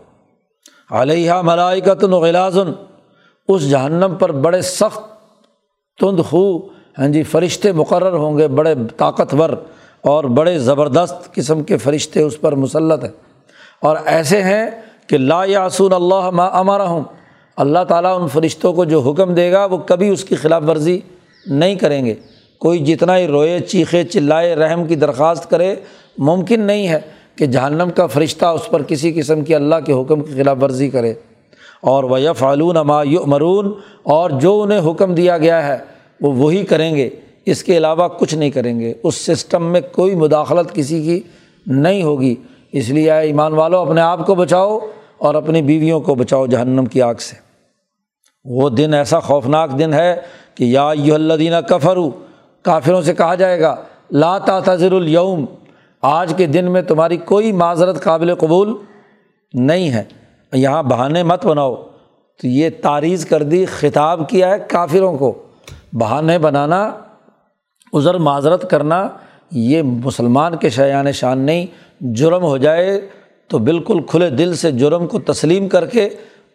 علیہ 0.91 1.31
ملائکت 1.43 2.03
غلازن، 2.03 2.71
اس 3.47 3.69
جہنم 3.69 4.15
پر 4.19 4.31
بڑے 4.31 4.61
سخت 4.61 4.99
تند 5.99 6.19
خو 6.29 6.59
ہاں 6.99 7.07
جی 7.07 7.23
فرشتے 7.23 7.71
مقرر 7.71 8.13
ہوں 8.13 8.37
گے، 8.37 8.47
بڑے 8.47 8.75
طاقتور 8.97 9.49
اور 10.01 10.23
بڑے 10.23 10.59
زبردست 10.59 11.33
قسم 11.33 11.63
کے 11.63 11.77
فرشتے 11.77 12.21
اس 12.21 12.41
پر 12.41 12.55
مسلط 12.55 13.03
ہیں۔ 13.03 13.11
اور 13.81 13.97
ایسے 14.05 14.43
ہیں 14.43 14.69
کہ 15.07 15.17
لا 15.17 15.45
یاسون 15.45 15.93
اللہ 15.93 16.29
ما 16.29 16.45
امارا 16.45 16.87
ہوں 16.87 17.03
اللہ 17.57 17.83
تعالیٰ 17.87 18.21
ان 18.21 18.27
فرشتوں 18.27 18.73
کو 18.73 18.85
جو 18.85 18.99
حکم 18.99 19.33
دے 19.33 19.51
گا، 19.51 19.65
وہ 19.65 19.77
کبھی 19.77 20.09
اس 20.09 20.23
کی 20.23 20.35
خلاف 20.35 20.63
ورزی 20.67 20.99
نہیں 21.45 21.75
کریں 21.75 22.05
گے۔ 22.05 22.15
کوئی 22.59 22.79
جتنا 22.79 23.17
ہی 23.17 23.27
روئے، 23.27 23.59
چیخے، 23.59 24.03
چلائے، 24.03 24.55
رحم 24.55 24.87
کی 24.87 24.95
درخواست 24.95 25.49
کرے، 25.49 25.75
ممکن 26.17 26.61
نہیں 26.61 26.87
ہے۔ 26.87 26.99
کہ 27.39 27.45
جہنم 27.45 27.89
کا 27.95 28.07
فرشتہ 28.07 28.45
اس 28.45 28.69
پر 28.69 28.83
کسی 28.83 29.13
قسم 29.13 29.41
کی 29.41 29.55
اللہ 29.55 29.75
کے 29.85 29.93
حکم 29.93 30.23
کی 30.23 30.33
خلاف 30.33 30.57
ورزی 30.61 30.89
کرے۔ 30.89 31.13
اور 31.81 32.03
وہ 32.03 32.17
فعلون 32.37 32.75
ما 32.75 33.03
مرون 33.25 33.71
اور 34.03 34.29
جو 34.29 34.61
انہیں 34.61 34.91
حکم 34.91 35.15
دیا 35.15 35.37
گیا 35.37 35.67
ہے، 35.67 35.77
وہ 36.21 36.33
وہی 36.33 36.63
کریں 36.63 36.95
گے۔ 36.95 37.09
اس 37.45 37.63
کے 37.63 37.77
علاوہ 37.77 38.07
کچھ 38.07 38.35
نہیں 38.35 38.49
کریں 38.49 38.79
گے۔ 38.79 38.93
اس 39.03 39.15
سسٹم 39.15 39.63
میں 39.63 39.81
کوئی 39.91 40.15
مداخلت 40.15 40.73
کسی 40.73 41.03
کی 41.03 41.19
نہیں 41.67 42.03
ہوگی۔ 42.03 42.35
اس 42.71 42.89
لیے 42.89 43.11
آئے 43.11 43.27
ایمان 43.27 43.53
والو، 43.53 43.77
اپنے 43.77 44.01
آپ 44.01 44.25
کو 44.25 44.35
بچاؤ 44.35 44.79
اور 45.17 45.35
اپنی 45.35 45.61
بیویوں 45.61 45.99
کو 45.99 46.15
بچاؤ 46.15 46.47
جہنم 46.47 46.85
کی 46.85 47.01
آگ 47.01 47.15
سے۔ 47.15 47.35
وہ 48.45 48.69
دن 48.69 48.93
ایسا 48.93 49.19
خوفناک 49.19 49.79
دن 49.79 49.93
ہے 49.93 50.15
کہ 50.55 50.63
یا 50.63 50.91
یو 50.95 51.13
اللہ 51.13 51.33
دینہ 51.33 51.61
کفرو 51.69 52.09
کافروں 52.61 53.01
سے 53.01 53.13
کہا 53.13 53.35
جائے 53.35 53.61
گا، 53.61 53.75
لا 54.11 54.37
تاثر 54.37 54.91
الیوم 54.91 55.45
آج 56.01 56.33
کے 56.37 56.45
دن 56.45 56.71
میں 56.71 56.81
تمہاری 56.81 57.17
کوئی 57.17 57.51
معذرت 57.51 58.03
قابل 58.03 58.35
قبول 58.35 58.75
نہیں 59.53 59.89
ہے۔ 59.89 60.03
یہاں 60.53 60.83
بہانے 60.83 61.23
مت 61.23 61.45
بناؤ۔ 61.45 61.75
تو 62.41 62.47
یہ 62.47 62.69
تاریخ 62.81 63.29
کر 63.29 63.43
دی، 63.43 63.65
خطاب 63.65 64.29
کیا 64.29 64.49
ہے 64.49 64.55
کافروں 64.69 65.17
کو۔ 65.17 65.41
بہانے 65.93 66.39
بنانا 66.39 66.91
ازر 67.93 68.13
معذرت 68.13 68.69
کرنا، 68.69 69.07
یہ 69.51 69.81
مسلمان 69.81 70.57
کے 70.57 70.69
شیان 70.69 71.11
شان 71.11 71.39
نہیں۔ 71.39 71.65
جرم 72.01 72.43
ہو 72.43 72.57
جائے 72.57 73.07
تو 73.47 73.57
بالکل 73.57 74.01
کھلے 74.01 74.29
دل 74.29 74.55
سے 74.55 74.71
جرم 74.71 75.07
کو 75.07 75.19
تسلیم 75.19 75.69
کر 75.69 75.85
کے 75.85 76.09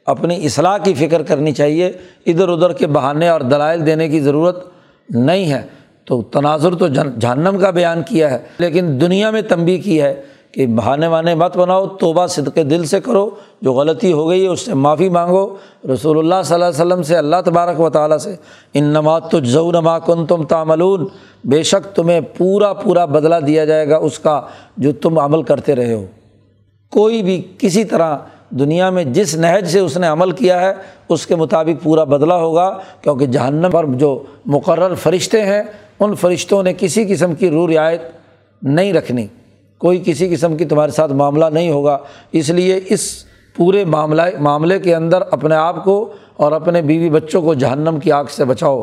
اپنی 0.07 0.45
اصلاح 0.47 0.79
کی 0.79 0.95
فکر 0.95 1.23
کرنی 1.23 1.53
چاہیے۔ 1.53 1.93
ادھر 2.27 2.49
ادھر 2.49 2.73
کے 2.73 2.87
بہانے 2.87 3.29
اور 3.29 3.41
دلائل 3.41 3.87
دینے 3.87 4.09
کی 4.09 4.21
ضرورت 4.21 4.69
نہیں 5.11 5.53
ہے۔ 5.53 5.63
تو 6.05 6.21
تناظر 6.23 6.75
تو 6.75 6.89
جہنم 6.89 7.59
کا 7.59 7.71
بیان 7.71 8.03
کیا 8.03 8.31
ہے، 8.31 8.39
لیکن 8.59 9.01
دنیا 9.01 9.31
میں 9.31 9.43
تنبی 9.43 9.77
کی 9.79 10.01
ہے 10.03 10.15
کہ 10.53 10.67
بہانے 10.67 11.07
وانے 11.07 11.35
مت 11.35 11.57
بناؤ، 11.57 11.87
توبہ 12.01 12.27
صدقے 12.27 12.63
دل 12.65 12.85
سے 12.85 13.01
کرو، 13.01 13.29
جو 13.63 13.73
غلطی 13.73 14.13
ہو 14.13 14.29
گئی 14.29 14.43
ہے 14.43 14.49
اس 14.49 14.61
سے 14.61 14.75
معافی 14.75 15.09
مانگو۔ 15.09 15.47
رسول 15.93 16.19
اللہ 16.19 16.43
صلی 16.45 16.55
اللہ 16.55 16.65
علیہ 16.65 16.81
وسلم 16.81 17.03
سے، 17.03 17.17
اللہ 17.17 17.37
تبارک 17.45 17.81
و 17.81 17.89
تعالیٰ 17.91 18.19
سے 18.19 18.35
ان 18.75 18.85
نمات 18.85 19.31
تو 19.31 19.41
ضو 19.45 19.71
نما 19.73 19.99
کن 19.99 20.27
تم 20.27 20.45
تاملون 20.45 21.07
بے 21.45 21.63
شک 21.63 21.95
تمہیں 21.95 22.21
پورا 22.37 22.73
پورا 22.73 23.05
بدلہ 23.05 23.41
دیا 23.47 23.65
جائے 23.65 23.89
گا 23.89 23.97
اس 23.97 24.19
کا 24.19 24.41
جو 24.77 24.93
تم 24.93 25.19
عمل 25.19 25.43
کرتے 25.43 25.75
رہے 25.77 25.95
ہو۔ 25.95 26.05
کوئی 26.93 27.23
بھی 27.23 27.41
کسی 27.59 27.85
طرح 27.85 28.17
دنیا 28.51 28.89
میں 28.91 29.05
جس 29.05 29.35
نہج 29.35 29.67
سے 29.69 29.79
اس 29.79 29.97
نے 29.97 30.07
عمل 30.07 30.31
کیا 30.31 30.61
ہے، 30.61 30.73
اس 31.09 31.27
کے 31.27 31.37
مطابق 31.37 31.83
پورا 31.83 32.05
بدلہ 32.05 32.35
ہوگا، 32.35 32.71
کیونکہ 33.01 33.27
جہنم 33.27 33.71
پر 33.71 33.87
جو 33.95 34.19
مقرر 34.47 34.95
فرشتے 34.95 35.43
ہیں 35.43 35.63
ان 36.05 36.15
فرشتوں 36.15 36.63
نے 36.63 36.73
کسی 36.79 37.05
قسم 37.05 37.35
کی 37.35 37.51
رو 37.51 37.69
رعایت 37.69 38.01
نہیں 38.63 38.93
رکھنی۔ 38.93 39.27
کوئی 39.79 40.03
کسی 40.07 40.29
قسم 40.29 40.57
کی 40.57 40.65
تمہارے 40.65 40.91
ساتھ 40.91 41.13
معاملہ 41.13 41.45
نہیں 41.45 41.71
ہوگا۔ 41.71 41.99
اس 42.33 42.51
لیے 42.51 42.81
اس 42.89 43.25
پورے 43.57 43.85
معاملہ 43.85 44.23
معاملے 44.41 44.79
کے 44.79 44.95
اندر 44.95 45.23
اپنے 45.31 45.55
آپ 45.55 45.85
کو 45.85 46.13
اور 46.37 46.53
اپنے 46.53 46.83
بیوی 46.83 47.11
بچوں 47.11 47.43
کو 47.43 47.55
جہنم 47.55 47.99
کی 48.03 48.13
آگ 48.13 48.25
سے 48.31 48.45
بچاؤ۔ 48.45 48.83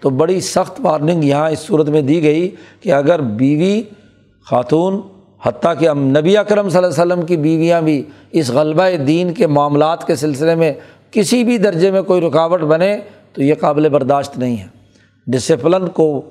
تو 0.00 0.10
بڑی 0.10 0.40
سخت 0.40 0.80
وارننگ 0.82 1.24
یہاں 1.24 1.50
اس 1.50 1.58
صورت 1.58 1.88
میں 1.88 2.02
دی 2.02 2.22
گئی 2.22 2.50
کہ 2.80 2.92
اگر 2.92 3.20
بیوی 3.20 3.82
خاتون، 4.50 5.00
حتیٰ 5.42 5.72
کہ 5.78 5.88
نبی 5.94 6.36
اکرم 6.36 6.68
صلی 6.68 6.84
اللہ 6.84 7.02
علیہ 7.02 7.12
وسلم 7.12 7.26
کی 7.26 7.36
بیویاں 7.36 7.82
بھی 7.82 8.02
اس 8.32 8.50
غلبہ 8.50 8.96
دین 8.96 9.34
کے 9.34 9.46
معاملات 9.46 10.06
کے 10.06 10.16
سلسلے 10.16 10.54
میں 10.54 10.72
کسی 11.10 11.44
بھی 11.44 11.58
درجے 11.58 11.90
میں 11.90 12.02
کوئی 12.02 12.20
رکاوٹ 12.20 12.60
بنے 12.60 12.98
تو 13.32 13.42
یہ 13.42 13.54
قابل 13.54 13.88
برداشت 13.88 14.38
نہیں 14.38 14.56
ہے۔ 14.56 14.66
ڈسپلن 15.26 15.88
کو 15.88 16.22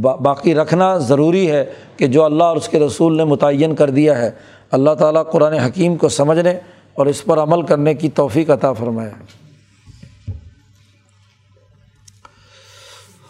باقی 0.00 0.54
رکھنا 0.54 0.96
ضروری 0.96 1.50
ہے 1.50 1.64
کہ 1.96 2.06
جو 2.06 2.24
اللہ 2.24 2.44
اور 2.44 2.56
اس 2.56 2.68
کے 2.68 2.78
رسول 2.78 3.16
نے 3.16 3.24
متعین 3.24 3.74
کر 3.74 3.90
دیا 3.90 4.18
ہے، 4.18 4.30
اللہ 4.70 4.94
تعالیٰ 4.98 5.22
قرآن 5.30 5.52
حکیم 5.52 5.96
کو 5.96 6.08
سمجھنے 6.08 6.54
اور 6.94 7.06
اس 7.06 7.24
پر 7.24 7.38
عمل 7.38 7.62
کرنے 7.62 7.94
کی 7.94 8.08
توفیق 8.08 8.50
عطا 8.50 8.72
فرمائے۔ 8.72 9.10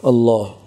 اللہ 0.03 0.66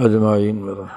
اجمعین 0.00 0.56
میرا 0.56 0.88